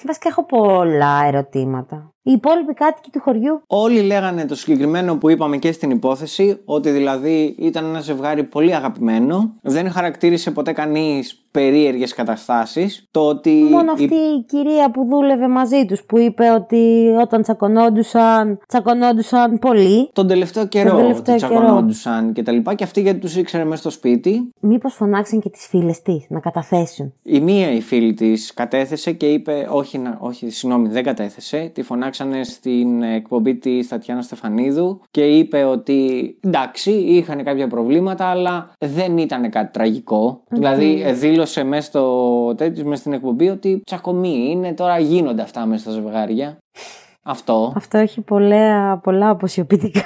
Βασικά, 0.07 0.29
έχω 0.29 0.45
πολλά 0.45 1.25
ερωτήματα. 1.27 2.12
Οι 2.25 2.33
υπόλοιποι 2.33 2.75
κάτοικοι 2.75 3.11
του 3.11 3.21
χωριού. 3.21 3.63
Όλοι 3.67 4.01
λέγανε 4.01 4.45
το 4.47 4.55
συγκεκριμένο 4.55 5.17
που 5.17 5.31
είπαμε 5.31 5.57
και 5.57 5.73
στην 5.73 5.91
υπόθεση, 5.91 6.61
ότι 6.65 6.91
δηλαδή 6.91 7.55
ήταν 7.59 7.85
ένα 7.85 8.01
ζευγάρι 8.01 8.45
πολύ 8.45 8.75
αγαπημένο, 8.75 9.55
δεν 9.63 9.91
χαρακτήρισε 9.91 10.51
ποτέ 10.51 10.73
κανείς 10.73 11.37
περίεργες 11.51 12.15
καταστάσεις, 12.15 13.09
το 13.11 13.21
ότι... 13.21 13.51
Μόνο 13.71 13.91
η- 13.91 13.93
αυτή 13.93 14.15
η 14.15 14.43
κυρία 14.47 14.91
που 14.91 15.05
δούλευε 15.05 15.49
μαζί 15.49 15.85
τους, 15.87 16.03
που 16.05 16.19
είπε 16.19 16.51
ότι 16.51 17.09
όταν 17.21 17.43
τσακωνόντουσαν, 17.43 18.59
τσακωνόντουσαν 18.69 19.59
πολύ. 19.59 20.11
Τον 20.13 20.27
τελευταίο 20.27 20.67
καιρό 20.67 20.89
Τον 20.91 20.99
τελευταίο 21.01 21.35
ότι 21.35 21.45
καιρό. 21.45 21.59
τσακωνόντουσαν 21.61 22.33
και 22.33 22.43
τα 22.43 22.53
λοιπά 22.53 22.75
και 22.75 22.85
αυτή 22.85 23.01
γιατί 23.01 23.19
τους 23.19 23.37
ήξερε 23.37 23.65
μέσα 23.65 23.81
στο 23.81 23.91
σπίτι 23.91 24.53
Μήπως 24.61 24.95
φωνάξαν 24.95 25.41
και 25.41 25.49
τις 25.51 25.67
φίλες 25.67 26.03
της 26.03 26.25
να 26.29 26.41
καταθέσουν. 26.41 27.13
Η 27.23 27.41
μία 27.41 27.73
η 27.73 27.81
φίλη 27.81 28.15
της 28.15 28.55
κατέθεσε 28.55 29.13
και 29.13 29.27
είπε: 29.27 29.67
Όχι, 29.71 29.99
να, 29.99 30.17
όχι 30.21 30.51
συγγνώμη, 30.51 30.89
δεν 30.89 31.03
κατέθεσε. 31.05 31.71
Τη 31.75 31.83
φωνάξανε 32.13 32.45
στην 32.45 33.03
εκπομπή 33.03 33.55
της 33.55 33.89
Τατιάνα 33.89 34.23
Στεφανίδου 34.23 35.01
και 35.11 35.27
είπε 35.27 35.65
ότι 35.65 36.39
εντάξει, 36.41 36.91
είχαν 36.91 37.45
κάποια 37.45 37.67
προβλήματα, 37.67 38.27
αλλά 38.27 38.71
δεν 38.79 39.19
ήταν 39.19 39.51
κάτι 39.51 39.73
τραγικό. 39.73 40.43
Δηλαδή, 40.49 41.03
ε, 41.05 41.13
δήλωσε 41.13 41.65
μέσα 41.65 41.87
στο 41.87 42.55
τέτοιο, 42.57 42.85
μέσα 42.85 43.01
στην 43.01 43.13
εκπομπή 43.13 43.49
ότι 43.49 43.83
τσακωμοί 43.87 44.49
είναι, 44.51 44.73
τώρα 44.73 44.99
γίνονται 44.99 45.43
αυτά 45.43 45.67
μέσα 45.67 45.83
στα 45.83 45.91
ζευγάρια. 45.91 46.59
Αυτό. 47.23 47.73
Αυτό 47.77 47.99
έχει 47.99 48.21
πολλά, 48.21 48.99
πολλά 48.99 49.29
αποσιοποιητικά. 49.29 50.05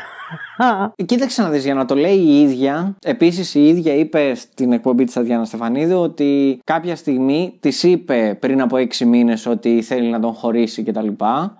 Κοίταξε 1.06 1.42
να 1.42 1.48
δεις, 1.48 1.64
για 1.64 1.74
να 1.74 1.84
το 1.84 1.94
λέει 1.94 2.16
η 2.16 2.40
ίδια. 2.40 2.96
Επίσης 3.04 3.54
η 3.54 3.66
ίδια 3.68 3.94
είπε 3.94 4.34
στην 4.34 4.72
εκπομπή 4.72 5.04
της 5.04 5.14
Τατιάνα 5.14 5.44
Στεφανίδου 5.44 5.98
ότι 5.98 6.60
κάποια 6.64 6.96
στιγμή 6.96 7.56
της 7.60 7.82
είπε 7.82 8.36
πριν 8.40 8.60
από 8.60 8.76
6 8.76 9.04
μήνες 9.04 9.46
ότι 9.46 9.82
θέλει 9.82 10.08
να 10.08 10.20
τον 10.20 10.32
χωρίσει 10.32 10.82
κτλ. 10.82 11.08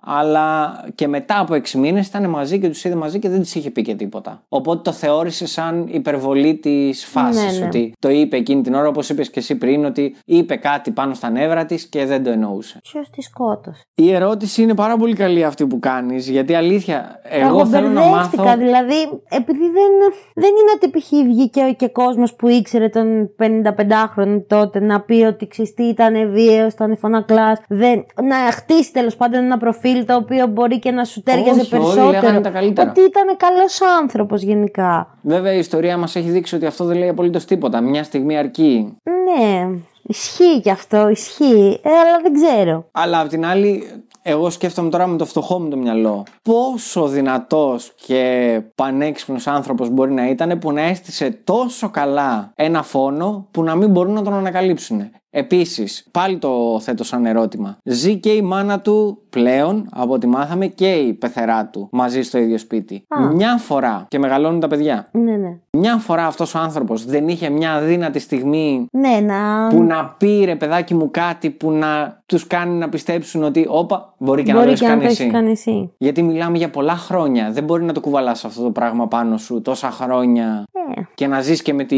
Αλλά 0.00 0.80
και 0.94 1.08
μετά 1.08 1.40
από 1.40 1.54
6 1.54 1.70
μήνες 1.70 2.06
ήταν 2.06 2.30
μαζί 2.30 2.58
και 2.58 2.68
τους 2.68 2.84
είδε 2.84 2.94
μαζί 2.94 3.18
και 3.18 3.28
δεν 3.28 3.40
της 3.40 3.54
είχε 3.54 3.70
πει 3.70 3.82
και 3.82 3.94
τίποτα. 3.94 4.42
Οπότε 4.48 4.80
το 4.82 4.92
θεώρησε 4.92 5.46
σαν 5.46 5.86
υπερβολή 5.90 6.54
της 6.54 7.04
φάσης. 7.04 7.52
Ναι, 7.52 7.58
ναι. 7.58 7.66
Ότι 7.66 7.92
το 7.98 8.08
είπε 8.08 8.36
εκείνη 8.36 8.62
την 8.62 8.74
ώρα 8.74 8.88
όπως 8.88 9.08
είπες 9.08 9.30
και 9.30 9.38
εσύ 9.38 9.54
πριν 9.54 9.84
ότι 9.84 10.16
είπε 10.24 10.56
κάτι 10.56 10.90
πάνω 10.90 11.14
στα 11.14 11.30
νεύρα 11.30 11.64
της 11.64 11.86
και 11.86 12.06
δεν 12.06 12.24
το 12.24 12.30
εννοούσε. 12.30 12.80
Ποιος 12.82 13.10
τη 13.10 13.22
σκότωσε; 13.22 13.82
Η 13.94 14.12
ερώτηση 14.12 14.62
είναι 14.62 14.74
πάρα 14.74 14.96
πολύ 14.96 15.14
καλή 15.14 15.44
αυτή 15.44 15.66
που 15.66 15.78
κάνεις 15.78 16.28
γιατί 16.28 16.54
αλήθεια 16.54 17.20
εγώ, 17.22 17.48
Εγώ 17.48 17.66
θέλω 17.66 17.88
να 17.88 18.00
μπερδεύτηκα, 18.00 18.42
μάθω... 18.42 18.56
δηλαδή, 18.56 18.85
επειδή 19.28 19.64
δεν, 19.70 19.92
δεν 20.34 20.50
είναι 20.50 20.72
ότι 20.74 20.88
π.χ. 20.90 21.08
βγήκε 21.08 21.74
και 21.76 21.88
κόσμος 21.88 22.34
που 22.34 22.48
ήξερε 22.48 22.88
τον 22.88 23.30
55χρονο 23.38 24.42
τότε 24.46 24.80
να 24.80 25.00
πει 25.00 25.22
ότι 25.22 25.46
ξυστή 25.48 25.82
ήταν 25.82 26.30
βίαιος, 26.30 26.72
ήταν 26.72 26.96
φωνακλάς, 26.96 27.58
δεν, 27.68 28.04
να 28.22 28.36
χτίσει 28.36 28.92
τέλος 28.92 29.16
πάντων 29.16 29.44
ένα 29.44 29.56
προφίλ 29.58 30.04
το 30.04 30.14
οποίο 30.14 30.46
μπορεί 30.46 30.78
και 30.78 30.90
να 30.90 31.04
σου 31.04 31.22
τέριαζε 31.22 31.60
Όχι, 31.60 31.74
όλοι 31.74 31.82
περισσότερο. 31.84 32.10
λέγανε 32.10 32.40
τα 32.40 32.50
καλύτερα. 32.50 32.90
Ότι 32.90 33.00
ήταν 33.00 33.36
καλός 33.36 33.80
άνθρωπος 34.00 34.42
γενικά. 34.42 35.18
Βέβαια 35.22 35.52
η 35.52 35.58
ιστορία 35.58 35.96
μας 35.96 36.16
έχει 36.16 36.30
δείξει 36.30 36.54
ότι 36.54 36.66
αυτό 36.66 36.84
δεν 36.84 36.98
λέει 36.98 37.08
απολύτως 37.08 37.44
τίποτα. 37.44 37.80
Μια 37.80 38.02
στιγμή 38.02 38.38
αρκεί. 38.38 38.96
Ναι, 39.02 39.68
ισχύει 40.02 40.60
κι 40.60 40.70
αυτό, 40.70 41.08
ισχύει, 41.08 41.80
ε, 41.82 41.90
αλλά 41.90 42.20
δεν 42.22 42.32
ξέρω. 42.32 42.88
Αλλά 42.92 43.20
απ' 43.20 43.28
την 43.28 43.46
άλλη, 43.46 43.84
εγώ 44.28 44.50
σκέφτομαι 44.50 44.90
τώρα 44.90 45.06
με 45.06 45.16
το 45.16 45.24
φτωχό 45.24 45.60
μου 45.60 45.68
το 45.68 45.76
μυαλό. 45.76 46.22
Πόσο 46.42 47.06
δυνατός 47.06 47.92
και 48.06 48.60
πανέξυπνος 48.74 49.46
άνθρωπος 49.46 49.90
μπορεί 49.90 50.12
να 50.12 50.28
ήταν 50.28 50.58
που 50.58 50.72
να 50.72 50.82
έστησε 50.82 51.40
τόσο 51.44 51.90
καλά 51.90 52.52
ένα 52.54 52.82
φόνο 52.82 53.48
που 53.50 53.62
να 53.62 53.74
μην 53.74 53.90
μπορούν 53.90 54.12
να 54.12 54.22
τον 54.22 54.34
ανακαλύψουν. 54.34 55.10
Επίσης, 55.30 56.06
πάλι 56.10 56.38
το 56.38 56.80
θέτω 56.80 57.04
σαν 57.04 57.26
ερώτημα. 57.26 57.78
Ζει 57.84 58.16
και 58.16 58.32
η 58.32 58.42
μάνα 58.42 58.80
του 58.80 59.25
πλέον, 59.40 59.86
από 59.92 60.12
ό,τι 60.12 60.26
μάθαμε, 60.26 60.66
και 60.66 60.92
η 60.92 61.12
πεθερά 61.12 61.66
του 61.66 61.88
μαζί 61.92 62.22
στο 62.22 62.38
ίδιο 62.38 62.58
σπίτι. 62.58 63.04
Α. 63.08 63.20
Μια 63.34 63.56
φορά 63.56 64.04
και 64.08 64.18
μεγαλώνουν 64.18 64.60
τα 64.60 64.68
παιδιά. 64.68 65.08
Ναι, 65.12 65.36
ναι. 65.36 65.56
Μια 65.70 65.96
φορά 65.96 66.26
αυτός 66.26 66.54
ο 66.54 66.58
άνθρωπος 66.58 67.04
δεν 67.04 67.28
είχε 67.28 67.48
μια 67.50 67.72
αδύνατη 67.72 68.18
στιγμή 68.18 68.86
Ναι, 68.92 69.20
να. 69.20 69.66
που 69.68 69.82
να 69.82 70.14
πει 70.18 70.42
ρε 70.44 70.54
παιδάκι 70.56 70.94
μου 70.94 71.10
κάτι 71.10 71.50
που 71.50 71.70
να 71.70 72.20
τους 72.26 72.46
κάνει 72.46 72.74
να 72.78 72.88
πιστέψουν 72.88 73.42
ότι 73.42 73.66
όπα 73.68 74.14
μπορεί 74.18 74.42
και 74.42 74.52
να 74.52 74.58
το 74.58 74.58
μπορεί 74.64 74.68
έχεις 74.72 74.80
και 74.80 74.86
να 74.86 74.92
κάνει 74.92 75.02
το 75.04 75.08
έχεις 75.10 75.20
εσύ. 75.20 75.30
κάνει 75.30 75.50
εσύ. 75.50 75.90
Γιατί 75.98 76.22
μιλάμε 76.22 76.58
για 76.58 76.70
πολλά 76.70 76.96
χρόνια. 76.96 77.50
Δεν 77.52 77.64
μπορεί 77.64 77.84
να 77.84 77.92
το 77.92 78.00
κουβαλάς 78.00 78.44
αυτό 78.44 78.62
το 78.62 78.70
πράγμα 78.70 79.08
πάνω 79.08 79.36
σου 79.38 79.60
τόσα 79.62 79.90
χρόνια 79.90 80.64
Ε, 80.96 81.00
και 81.14 81.26
να 81.26 81.40
ζεις 81.40 81.62
και 81.62 81.72
με 81.74 81.84
τη 81.84 81.96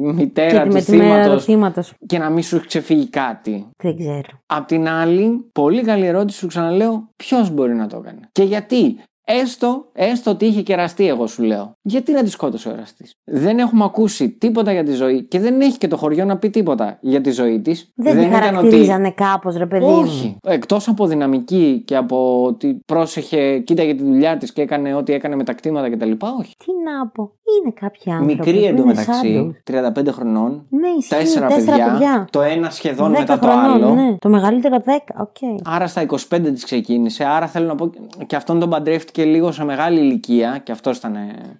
μητέρα 0.00 0.58
και 0.62 0.68
του 0.68 0.72
με 0.72 0.78
της 0.78 0.88
μέρα 0.88 1.04
του 1.04 1.12
θύματος 1.12 1.44
θύματος. 1.44 1.92
και 2.06 2.18
να 2.18 2.30
μην 2.30 2.42
σου 2.42 2.62
ξεφύγει 2.66 3.08
κάτι. 3.08 3.66
Δεν 3.76 3.96
ξέρω. 3.96 4.20
Απ' 4.46 4.66
την 4.66 4.88
άλλη, 4.88 5.44
πολύ 5.52 5.82
καλή 5.82 6.06
ερώτηση 6.06 6.38
σου 6.38 6.46
ξαναλέω, 6.52 7.08
ποιος 7.16 7.50
μπορεί 7.50 7.74
να 7.74 7.86
το 7.86 7.96
έκανε. 7.96 8.28
Και 8.32 8.42
γιατί; 8.42 9.00
Έστω, 9.24 9.84
έστω 9.92 10.30
ότι 10.30 10.44
είχε 10.44 10.62
κεραστεί, 10.62 11.08
εγώ 11.08 11.26
σου 11.26 11.42
λέω. 11.42 11.76
Γιατί 11.82 12.12
να 12.12 12.22
τη 12.22 12.30
σκότωσε 12.30 12.68
ο 12.68 12.72
εραστής; 12.72 13.12
Δεν 13.24 13.58
έχουμε 13.58 13.84
ακούσει 13.84 14.30
τίποτα 14.30 14.72
για 14.72 14.84
τη 14.84 14.92
ζωή 14.92 15.22
και 15.22 15.40
δεν 15.40 15.60
έχει 15.60 15.78
και 15.78 15.88
το 15.88 15.96
χωριό 15.96 16.24
να 16.24 16.36
πει 16.36 16.50
τίποτα 16.50 16.98
για 17.00 17.20
τη 17.20 17.30
ζωή 17.30 17.60
της. 17.60 17.92
Δεν, 17.94 18.18
τη 18.18 18.24
χαρακτηρίζανε 18.24 19.10
κάπως 19.10 19.56
ρε 19.56 19.66
παιδί 19.66 19.84
μου. 19.84 19.98
Όχι. 19.98 20.36
Εκτός 20.42 20.88
από 20.88 21.06
δυναμική 21.06 21.82
και 21.86 21.96
από 21.96 22.44
ότι 22.44 22.80
πρόσεχε, 22.86 23.58
κοίταγε 23.58 23.94
τη 23.94 24.02
δουλειά 24.02 24.36
της 24.36 24.52
και 24.52 24.62
έκανε 24.62 24.94
ό,τι 24.94 25.12
έκανε 25.12 25.36
με 25.36 25.44
τα 25.44 25.52
κτήματα 25.52 25.90
κτλ. 25.90 26.10
Όχι. 26.38 26.54
Τι 26.64 26.72
να 26.84 27.08
πω. 27.08 27.32
Είναι 27.62 27.74
κάποιοι 27.80 28.12
άνθρωποι. 28.12 28.34
Μικρή 28.34 28.52
που 28.52 28.58
είναι 28.58 28.68
εντωμεταξύ, 28.68 29.54
σαν 29.64 29.92
35 29.94 30.08
χρονών. 30.12 30.66
Ναι, 30.68 30.88
ισχύει. 30.98 31.14
Τέσσερα, 31.14 31.46
Τέσσερα 31.46 31.90
παιδιά, 31.90 32.28
Το 32.30 32.40
ένα 32.40 32.70
σχεδόν 32.70 33.12
10 33.12 33.18
μετά 33.18 33.38
το 33.38 33.46
χρονών, 33.46 33.70
άλλο. 33.70 33.94
Ναι. 33.94 34.16
Το 34.18 34.28
μεγαλύτερο 34.28 34.82
10. 34.84 34.90
Οκ. 35.20 35.36
Άρα 35.64 35.86
στα 35.86 36.02
25 36.02 36.16
της 36.52 36.64
ξεκίνησε. 36.64 37.24
Άρα 37.24 37.46
θέλω 37.46 37.66
να 37.66 37.74
πω 37.74 37.90
και 38.26 38.36
αυτόν 38.36 38.60
τον 38.60 38.70
παντρεύτηκε 38.70 39.11
λίγο 39.16 39.52
σε 39.52 39.64
μεγάλη 39.64 40.00
ηλικία. 40.00 40.60
Και 40.62 40.72
αυτός 40.72 40.96
ήταν. 40.98 41.14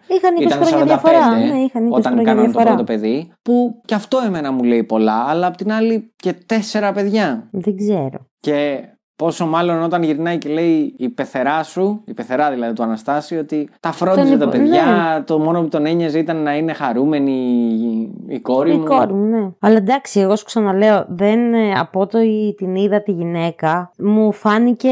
Είχαν 0.07 0.35
20 0.39 0.43
ήταν 0.43 0.65
χρόνια 0.65 0.85
45 0.85 0.87
διαφορά. 0.87 1.37
Ναι, 1.37 1.59
είχαν 1.59 1.87
20 1.89 1.91
όταν 1.91 2.03
χρόνια 2.03 2.23
κάνανε 2.25 2.47
το 2.47 2.53
διαφορά. 2.53 2.75
πρώτο 2.75 2.85
παιδί. 2.93 3.33
Που 3.43 3.81
και 3.85 3.95
αυτό 3.95 4.19
εμένα 4.27 4.53
μου 4.53 4.63
λέει 4.63 4.85
πολλά. 4.85 5.25
Αλλά 5.29 5.47
απ' 5.47 5.57
την 5.57 5.73
άλλη 5.73 6.13
και 6.17 6.33
τέσσερα 6.47 6.93
παιδιά. 6.93 7.49
Δεν 7.51 7.77
ξέρω. 7.77 8.27
Και 8.41 8.81
Πόσο 9.17 9.47
μάλλον 9.47 9.83
όταν 9.83 10.03
γυρνάει 10.03 10.39
και 10.39 10.49
λέει 10.49 10.95
η 10.99 11.09
πεθερά 11.09 11.63
σου, 11.63 12.03
η 12.07 12.15
πεθερά 12.15 12.51
δηλαδή 12.51 12.73
του 12.73 12.83
Αναστάση, 12.83 13.37
ότι 13.37 13.69
τα 13.81 13.93
φρόντιζε 13.93 14.29
Τον 14.37 14.39
τα 14.39 14.45
υπο- 14.45 14.51
παιδιά, 14.59 15.15
ναι. 15.19 15.23
το 15.25 15.39
μόνο 15.39 15.61
που 15.63 15.69
τον 15.69 15.87
ένοιαζε 15.87 16.19
ήταν 16.19 16.37
να 16.37 16.57
είναι 16.57 16.73
χαρούμενη 16.73 17.33
η- 17.73 18.35
η 18.35 18.41
κόρη 18.41 18.73
Η 18.73 18.77
μου. 18.77 18.85
κόρη 18.85 19.13
μου, 19.13 19.25
ναι. 19.25 19.51
Αλλά 19.61 19.77
εντάξει, 19.77 20.21
εγώ 20.21 20.37
σου 20.37 20.45
ξαναλέω, 20.45 21.05
δεν, 21.09 21.55
ε, 21.55 21.73
από 21.79 22.01
ό,τι 22.01 22.55
την 22.55 22.75
είδα 22.75 23.03
τη 23.03 23.13
γυναίκα, 23.13 23.91
μου 23.99 24.33
φάνηκε 24.33 24.91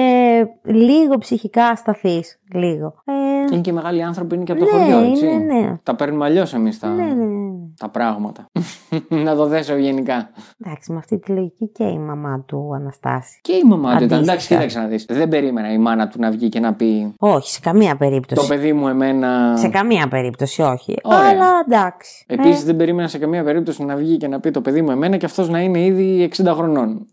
λίγο 0.64 1.18
ψυχικά 1.18 1.64
ασταθής. 1.64 2.39
Λίγο. 2.52 2.94
Ε, 3.04 3.52
Είναι 3.52 3.60
και 3.60 3.72
μεγάλοι 3.72 4.02
άνθρωποι, 4.02 4.34
είναι 4.34 4.44
και 4.44 4.52
από 4.52 4.64
το 4.64 4.76
ναι, 4.76 4.82
χωριό, 4.82 4.98
έτσι. 5.10 5.26
είναι, 5.26 5.54
ναι. 5.54 5.78
Τα 5.82 5.94
παίρνουμε 5.94 6.24
αλλιώς 6.24 6.54
εμείς 6.54 6.78
τα, 6.78 6.88
Ναι, 6.88 7.02
ναι, 7.04 7.12
ναι, 7.14 7.24
ναι. 7.24 7.50
τα 7.78 7.88
πράγματα. 7.88 8.46
να 9.24 9.36
το 9.36 9.46
δέσω 9.46 9.72
ευγενικά. 9.72 10.30
Εντάξει, 10.64 10.92
με 10.92 10.98
αυτή 10.98 11.18
τη 11.18 11.32
λογική 11.32 11.68
και 11.68 11.84
η 11.84 11.98
μαμά 11.98 12.44
του 12.46 12.70
Αναστάση. 12.74 13.38
Και 13.42 13.52
η 13.52 13.62
μαμά 13.68 13.96
του 13.96 14.04
ήταν. 14.04 14.18
Αντίστοιχα. 14.18 14.30
Εντάξει, 14.32 14.46
κοίταξε 14.48 14.78
να 14.78 14.86
δεις. 14.86 15.04
Δεν 15.08 15.28
περίμενα 15.28 15.72
η 15.72 15.78
μάνα 15.78 16.08
του 16.08 16.20
να 16.20 16.30
βγει 16.30 16.48
και 16.48 16.60
να 16.60 16.74
πει 16.74 17.14
Όχι, 17.18 17.50
σε 17.50 17.60
καμία 17.60 17.96
περίπτωση. 17.96 18.40
Το 18.48 18.54
παιδί 18.54 18.72
μου 18.72 18.88
εμένα. 18.88 19.56
Σε 19.56 19.68
καμία 19.68 20.08
περίπτωση, 20.08 20.62
όχι. 20.62 20.96
Ωραία. 21.02 21.28
Αλλά 21.28 21.46
εντάξει. 21.66 22.24
Επίσης 22.28 22.62
Ε, 22.62 22.64
δεν 22.64 22.76
περίμενα 22.76 23.08
σε 23.08 23.18
καμία 23.18 23.44
περίπτωση 23.44 23.84
να 23.84 23.96
βγει 23.96 24.16
και 24.16 24.28
να 24.28 24.40
πει 24.40 24.50
το 24.50 24.60
παιδί 24.60 24.82
μου 24.82 24.90
εμένα 24.90 25.16
και 25.16 25.26
αυτός 25.26 25.48
να 25.48 25.60
είναι 25.60 25.80
ήδη 25.84 26.30
60 26.36 26.52
χρονών. 26.54 27.06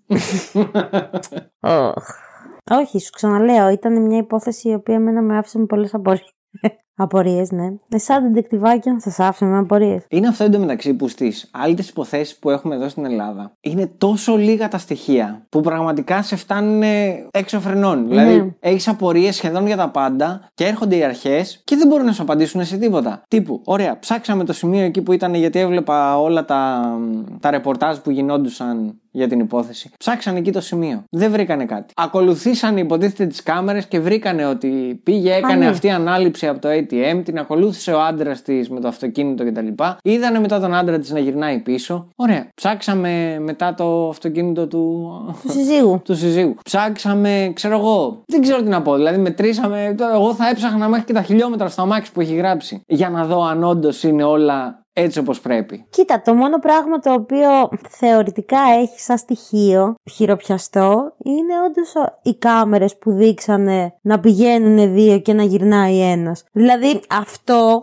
οχ. 1.60 2.26
Όχι, 2.70 3.00
σου 3.00 3.12
ξαναλέω, 3.12 3.70
ήταν 3.70 4.02
μια 4.02 4.18
υπόθεση 4.18 4.70
η 4.70 4.74
οποία 4.74 4.96
εμένα 4.96 5.22
με 5.22 5.38
άφησε 5.38 5.60
με 5.60 5.66
πολλές 5.66 5.94
απορίες. 5.94 6.32
απορίες, 6.96 7.52
ναι. 7.52 7.68
Εσά, 7.90 8.22
ντεκτιβάκια, 8.22 9.00
σα 9.00 9.28
άφησε 9.28 9.46
με 9.46 9.58
απορίες. 9.58 10.06
Είναι 10.10 10.28
αυτό 10.28 10.44
εντωμεταξύ 10.44 10.94
που 10.94 11.08
στις 11.08 11.50
άλλες 11.54 11.90
υποθέσεις 11.90 12.38
που 12.38 12.50
έχουμε 12.50 12.76
εδώ 12.76 12.90
στην 12.90 13.06
Ελλάδα 13.06 13.52
είναι 13.62 13.92
τόσο 13.98 14.36
λίγα 14.36 14.68
τα 14.68 14.78
στοιχεία 14.78 15.46
που 15.50 15.62
πραγματικά 15.62 16.22
σε 16.22 16.36
φτάνουν 16.36 16.84
έξω 17.32 17.60
φρενών. 17.60 18.02
Ναι. 18.02 18.08
Δηλαδή 18.08 18.56
έχεις 18.60 18.88
απορίες 18.88 19.36
σχεδόν 19.36 19.66
για 19.68 19.78
τα 19.78 19.90
πάντα 19.90 20.50
και 20.54 20.66
έρχονται 20.66 20.96
οι 20.96 21.04
αρχές 21.04 21.62
και 21.64 21.76
δεν 21.76 21.88
μπορούν 21.88 22.06
να 22.06 22.12
σου 22.12 22.22
απαντήσουν 22.22 22.66
σε 22.66 22.78
τίποτα. 22.78 23.22
Τύπου, 23.28 23.62
ωραία, 23.66 24.00
ψάξαμε 24.00 24.44
το 24.44 24.54
σημείο 24.54 24.84
εκεί 24.84 25.02
που 25.02 25.12
ήταν 25.12 25.34
γιατί 25.34 25.60
έβλεπα 25.60 26.20
όλα 26.20 26.46
τα, 26.46 26.92
τα 27.40 27.52
ρεπορτάζ 27.52 27.98
που 27.98 28.12
γινόντουσαν 28.12 29.02
για 29.12 29.28
την 29.28 29.40
υπόθεση. 29.40 29.90
Ψάξαν 29.98 30.36
εκεί 30.36 30.52
το 30.52 30.62
σημείο. 30.62 31.04
Δεν 31.10 31.32
βρήκανε 31.32 31.66
κάτι. 31.66 31.94
Ακολουθήσαν 31.96 32.78
υποτίθεται 32.78 33.26
τις 33.26 33.44
κάμερες 33.44 33.86
και 33.86 34.00
βρήκανε 34.00 34.46
ότι 34.46 35.02
πήγε, 35.04 35.34
έκανε 35.34 35.56
ναι. 35.56 35.68
αυτή 35.68 35.90
ανάληψη 35.90 36.48
από 36.48 36.60
το 36.60 36.70
ATM, 36.72 37.22
την 37.24 37.40
ακολούθησε 37.40 37.92
ο 37.92 38.02
άντρας 38.02 38.42
της 38.42 38.70
με 38.70 38.80
το 38.80 38.88
αυτοκίνητο 38.88 39.46
κτλ. 39.46 39.68
Είδανε 40.02 40.40
μετά 40.40 40.60
τον 40.60 40.74
άντρα 40.74 41.00
της 41.00 41.12
να 41.12 41.20
γυρνάει 41.20 41.60
πίσω. 41.60 42.08
Ωραία. 42.16 42.48
Ψάξαμε 42.56 43.40
μετά 43.40 43.74
το 43.74 44.10
αυτοκίνητο 44.10 44.68
του. 44.68 45.12
Του 45.42 45.52
συζύγου. 45.52 46.02
του 46.06 46.16
συζύγου. 46.16 46.56
Ψάξαμε, 46.64 47.52
ξέρω 47.54 47.78
εγώ. 47.78 48.24
Δεν 48.26 48.42
ξέρω 48.42 48.62
τι 48.62 48.70
να 48.70 48.82
πω. 48.82 48.96
Δηλαδή, 48.96 49.18
μετρήσαμε. 49.18 49.96
τώρα 49.98 50.14
Εγώ 50.14 50.34
θα 50.34 50.50
έψαχνα 50.50 50.88
μέχρι 50.88 51.06
και 51.06 51.14
τα 51.14 51.22
χιλιόμετρα 51.22 51.68
στο 51.68 51.82
αμάξι 51.82 52.12
που 52.12 52.22
έχει 52.22 52.36
γράψει. 52.36 52.82
Για 52.88 53.10
να 53.10 53.26
δω 53.26 53.44
αν 53.44 53.64
όντως 53.64 54.04
είναι 54.04 54.24
όλα 54.24 54.86
έτσι 55.00 55.20
όπως 55.20 55.40
πρέπει. 55.40 55.86
Κοίτα, 55.90 56.22
το 56.22 56.34
μόνο 56.34 56.60
πράγμα 56.60 57.00
το 57.00 57.14
οποίο 57.14 57.50
θεωρητικά 57.90 58.60
έχει 58.82 59.00
σαν 59.00 59.18
στοιχείο 59.18 59.96
χειροπιαστό 60.12 61.14
είναι 61.24 61.54
όντως 61.68 61.94
οι 62.22 62.36
κάμερες 62.36 62.98
που 62.98 63.12
δείξανε 63.12 63.94
να 64.02 64.20
πηγαίνουν 64.20 64.94
δύο 64.94 65.20
και 65.20 65.34
να 65.34 65.44
γυρνάει 65.44 66.00
ένας. 66.00 66.44
Δηλαδή 66.52 67.02
αυτό 67.10 67.82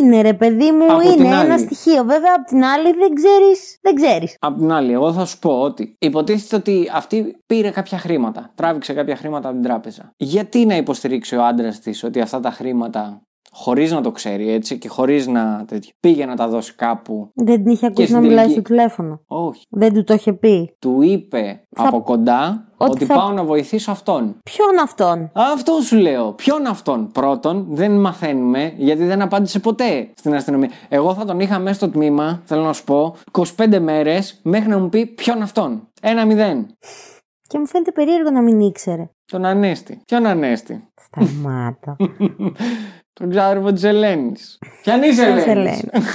είναι 0.00 0.20
ρε 0.20 0.32
παιδί 0.32 0.70
μου, 0.70 0.92
Από 0.92 1.00
την 1.00 1.10
είναι 1.24 1.28
ένα 1.28 1.38
άλλη. 1.54 1.58
στοιχείο. 1.58 2.04
Βέβαια 2.04 2.32
απ' 2.36 2.46
την 2.46 2.64
άλλη 2.64 2.92
δεν 2.92 3.14
ξέρεις, 3.14 3.78
δεν 3.82 3.94
ξέρεις. 3.94 4.36
Απ' 4.40 4.56
την 4.58 4.72
άλλη, 4.72 4.92
εγώ 4.92 5.12
θα 5.12 5.24
σου 5.24 5.38
πω 5.38 5.60
ότι 5.60 5.96
υποτίθεται 5.98 6.56
ότι 6.56 6.90
αυτή 6.92 7.36
πήρε 7.46 7.70
κάποια 7.70 7.98
χρήματα. 7.98 8.50
Τράβηξε 8.54 8.92
κάποια 8.92 9.16
χρήματα 9.16 9.48
από 9.48 9.56
την 9.60 9.66
τράπεζα. 9.66 10.12
Γιατί 10.16 10.66
να 10.66 10.76
υποστηρίξει 10.76 11.36
ο 11.36 11.44
άντρας 11.44 11.80
της 11.80 12.04
ότι 12.04 12.20
αυτά 12.20 12.40
τα 12.40 12.50
χρήματα, 12.50 13.22
χωρίς 13.56 13.92
να 13.92 14.00
το 14.00 14.10
ξέρει 14.10 14.50
έτσι 14.50 14.78
και 14.78 14.88
χωρίς 14.88 15.26
να 15.26 15.64
τέτοιο, 15.66 15.90
πήγε 16.00 16.26
να 16.26 16.36
τα 16.36 16.48
δώσει 16.48 16.74
κάπου. 16.74 17.30
Δεν 17.34 17.62
την 17.62 17.72
είχε 17.72 17.86
ακούσει 17.86 18.06
στην 18.06 18.14
να 18.20 18.26
μιλάει 18.26 18.36
τελική- 18.44 18.52
στο 18.66 18.74
τηλέφωνο. 18.74 19.20
Όχι. 19.26 19.62
Δεν 19.70 19.92
του 19.92 20.04
το 20.04 20.14
είχε 20.14 20.32
πει. 20.32 20.76
Του 20.78 21.02
είπε 21.02 21.66
Θα- 21.76 21.88
από 21.88 22.02
κοντά 22.02 22.68
ότι 22.76 22.90
ότι, 22.90 23.04
θα- 23.04 23.14
πάω 23.14 23.30
να 23.32 23.44
βοηθήσω 23.44 23.90
αυτόν. 23.90 24.36
Ποιον 24.42 24.78
αυτόν; 24.82 25.30
Αυτό 25.34 25.80
σου 25.82 25.96
λέω. 25.96 26.32
Ποιον 26.32 26.66
αυτόν; 26.66 27.10
Πρώτον, 27.12 27.66
δεν 27.70 28.00
μαθαίνουμε 28.00 28.72
γιατί 28.76 29.04
δεν 29.04 29.22
απάντησε 29.22 29.58
ποτέ 29.60 30.10
στην 30.14 30.34
αστυνομία. 30.34 30.70
Εγώ 30.88 31.14
θα 31.14 31.24
τον 31.24 31.40
είχα 31.40 31.58
μέσα 31.58 31.74
στο 31.74 31.88
τμήμα, 31.88 32.42
θέλω 32.44 32.62
να 32.62 32.72
σου 32.72 32.84
πω, 32.84 33.14
25 33.32 33.78
μέρες 33.80 34.40
μέχρι 34.42 34.68
να 34.68 34.78
μου 34.78 34.88
πει 34.88 35.06
ποιον 35.06 35.42
αυτόν. 35.42 35.88
Ένα 36.02 36.24
μηδέν. 36.26 36.66
Και 37.46 37.58
μου 37.58 37.66
φαίνεται 37.66 37.92
περίεργο 37.92 38.30
να 38.30 38.42
μην 38.42 38.60
ήξερε. 38.60 39.10
Τον 39.32 39.44
Ανέστη. 39.44 40.00
Ποιον 40.06 40.26
Ανέστη; 40.26 40.88
Σταμάτα. 41.00 41.96
Τον 43.20 43.30
ξάδερφο 43.30 43.72
τη 43.72 43.86
Ελένη. 43.86 44.32
Ποιαν 44.82 45.02
είσαι, 45.02 45.32
Ποιος 45.32 45.44
Ελένης. 45.46 45.82
Ελένη; 45.82 46.06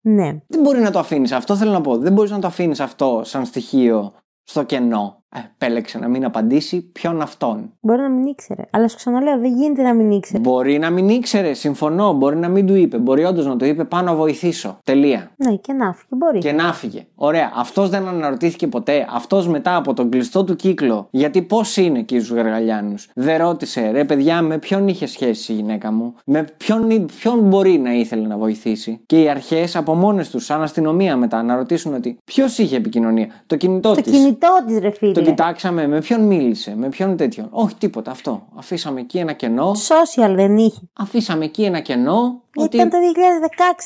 ναι. 0.00 0.40
Δεν 0.46 0.60
μπορεί 0.60 0.80
να 0.80 0.90
το 0.90 0.98
αφήνεις 0.98 1.32
αυτό, 1.32 1.56
θέλω 1.56 1.70
να 1.70 1.80
πω. 1.80 1.98
Δεν 1.98 2.12
μπορείς 2.12 2.30
να 2.30 2.38
το 2.38 2.46
αφήνεις 2.46 2.80
αυτό 2.80 3.22
σαν 3.24 3.44
στοιχείο 3.44 4.14
στο 4.42 4.62
κενό. 4.62 5.24
Ε, 5.36 5.40
επέλεξε 5.54 5.98
να 5.98 6.08
μην 6.08 6.24
απαντήσει 6.24 6.80
ποιον 6.92 7.20
αυτόν. 7.20 7.72
Μπορεί 7.80 8.00
να 8.00 8.08
μην 8.08 8.26
ήξερε. 8.26 8.62
Αλλά 8.70 8.88
σου 8.88 8.96
ξαναλέω, 8.96 9.38
δεν 9.38 9.52
γίνεται 9.54 9.82
να 9.82 9.94
μην 9.94 10.10
ήξερε. 10.10 10.38
Μπορεί 10.38 10.78
να 10.78 10.90
μην 10.90 11.08
ήξερε, 11.08 11.52
συμφωνώ. 11.52 12.12
Μπορεί 12.12 12.36
να 12.36 12.48
μην 12.48 12.66
του 12.66 12.74
είπε. 12.74 12.98
Μπορεί 12.98 13.24
όντως 13.24 13.46
να 13.46 13.56
του 13.56 13.64
είπε 13.64 13.84
πάω 13.84 14.00
να 14.02 14.14
βοηθήσω. 14.14 14.78
Τελεία. 14.84 15.30
Ναι, 15.36 15.56
και 15.56 15.72
να 15.72 15.92
φύγει, 15.92 16.08
μπορεί. 16.08 16.38
Και 16.38 16.52
να 16.52 16.72
φύγε. 16.72 17.06
Ωραία. 17.14 17.52
Αυτός 17.54 17.88
δεν 17.90 18.08
αναρωτήθηκε 18.08 18.66
ποτέ. 18.66 19.06
Αυτός 19.10 19.48
μετά 19.48 19.76
από 19.76 19.94
τον 19.94 20.10
κλειστό 20.10 20.44
του 20.44 20.56
κύκλο. 20.56 21.08
Γιατί 21.10 21.42
πώς 21.42 21.76
είναι 21.76 21.98
εκεί 21.98 22.20
στους 22.20 22.36
Γαργαλιάνου. 22.36 22.94
Δεν 23.14 23.38
ρώτησε, 23.38 23.90
ρε 23.90 24.04
παιδιά, 24.04 24.42
με 24.42 24.58
ποιον 24.58 24.88
είχε 24.88 25.06
σχέση 25.06 25.52
η 25.52 25.54
γυναίκα 25.54 25.92
μου; 25.92 26.14
Με 26.24 26.46
ποιον, 26.56 27.06
ποιον 27.20 27.38
μπορεί 27.38 27.78
να 27.78 27.92
ήθελε 27.92 28.26
να 28.26 28.36
βοηθήσει; 28.36 29.00
Και 29.06 29.22
οι 29.22 29.28
αρχές 29.28 29.76
από 29.76 29.94
μόνες 29.94 30.30
τους, 30.30 30.44
σαν 30.44 30.62
αστυνομία 30.62 31.16
μετά, 31.16 31.42
να 31.42 31.56
ρωτήσουν 31.56 31.94
ότι 31.94 32.18
ποιος 32.24 32.58
είχε 32.58 32.76
επικοινωνία; 32.76 33.26
Το 33.46 33.56
κινητό 33.56 33.94
Το 33.94 34.00
της. 34.00 34.12
κινητό 34.12 34.48
της, 34.66 34.78
ρε 34.78 34.90
φίλε. 34.90 35.12
Το 35.12 35.22
κοιτάξαμε, 35.30 35.86
με 35.86 35.98
ποιον 36.00 36.20
μίλησε, 36.20 36.74
με 36.76 36.88
ποιον 36.88 37.16
τέτοιον. 37.16 37.48
Όχι 37.50 37.74
τίποτα 37.74 38.10
αυτό. 38.10 38.42
Αφήσαμε 38.56 39.00
εκεί 39.00 39.18
ένα 39.18 39.32
κενό. 39.32 39.72
Social 39.72 40.34
δεν 40.34 40.56
είχε. 40.56 40.80
Αφήσαμε 40.92 41.44
εκεί 41.44 41.62
ένα 41.62 41.80
κενό. 41.80 42.40
Ότι 42.58 42.76
Ήταν 42.76 42.90
το 42.90 42.96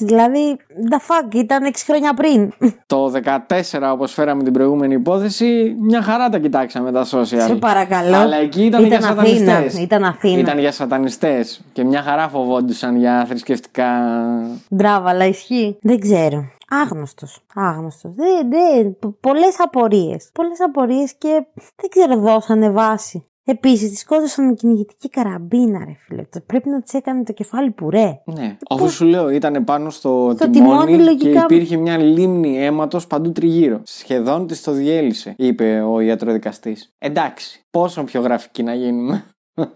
2016, 0.00 0.04
δηλαδή. 0.06 0.56
The 0.90 0.96
fuck, 0.96 1.34
ήταν 1.34 1.64
6 1.64 1.70
χρόνια 1.86 2.14
πριν. 2.14 2.52
το 2.86 3.12
14, 3.80 3.92
όπως 3.92 4.12
φέραμε 4.12 4.42
την 4.42 4.52
προηγούμενη 4.52 4.94
υπόθεση, 4.94 5.76
μια 5.80 6.02
χαρά 6.02 6.28
τα 6.28 6.38
κοιτάξαμε 6.38 6.92
τα 6.92 7.06
social. 7.10 7.24
Σε 7.46 7.54
παρακαλώ. 7.54 8.16
Αλλά 8.16 8.36
εκεί 8.36 8.64
ήταν, 8.64 8.84
για 8.84 8.96
Αθήνα. 8.96 9.08
σατανιστές. 9.08 9.82
Ήταν 9.82 10.04
Αθήνα. 10.04 10.38
Ήταν 10.38 10.58
για 10.58 10.72
σατανιστές 10.72 11.60
και 11.72 11.84
μια 11.84 12.02
χαρά 12.02 12.28
φοβόντουσαν 12.28 12.96
για 12.96 13.24
θρησκευτικά. 13.28 13.88
Μπράβο, 14.68 15.08
αλλά 15.08 15.26
ισχύει. 15.26 15.76
Δεν 15.80 16.00
ξέρω. 16.00 16.44
Άγνωστος. 16.70 17.44
Άγνωστος. 17.54 18.14
Δεν, 18.14 18.50
δεν. 18.50 18.96
Πολλές 19.20 19.54
απορίες. 19.60 20.30
Πολλές 20.34 20.60
απορίες 20.60 21.14
και 21.18 21.46
δεν 21.76 21.88
ξέρω, 21.90 22.16
δώσανε 22.20 22.70
βάση. 22.70 23.24
Επίσης, 23.44 23.90
τη 23.90 23.96
σκότωσαν 23.96 24.46
με 24.46 24.52
κυνηγητική 24.54 25.08
καραμπίνα, 25.08 25.78
ρε 25.84 25.94
φίλε. 25.98 26.22
Το- 26.22 26.40
Πρέπει 26.46 26.68
να 26.68 26.82
τη 26.82 26.98
έκανε 26.98 27.22
το 27.22 27.32
κεφάλι 27.32 27.70
πουρέ. 27.70 28.20
Ναι, 28.24 28.56
αφού 28.70 28.88
σου 28.90 29.04
λέω 29.04 29.30
ήταν 29.30 29.64
πάνω 29.64 29.90
στο, 29.90 30.32
Στο 30.36 30.50
τιμόνι, 30.50 30.84
τιμόνι, 30.86 31.04
λογικά. 31.04 31.46
και 31.46 31.54
υπήρχε 31.54 31.76
μια 31.76 31.98
λίμνη 31.98 32.64
αίματος 32.64 33.06
παντού 33.06 33.32
τριγύρω. 33.32 33.80
Σχεδόν 33.84 34.46
της 34.46 34.62
το 34.62 34.72
διέλυσε, 34.72 35.34
είπε 35.38 35.80
ο 35.82 36.00
ιατροδικαστής. 36.00 36.94
Εντάξει, 36.98 37.64
πόσο 37.70 38.04
πιο 38.04 38.20
γραφική 38.20 38.62
να 38.62 38.74
γίνουμε. 38.74 39.24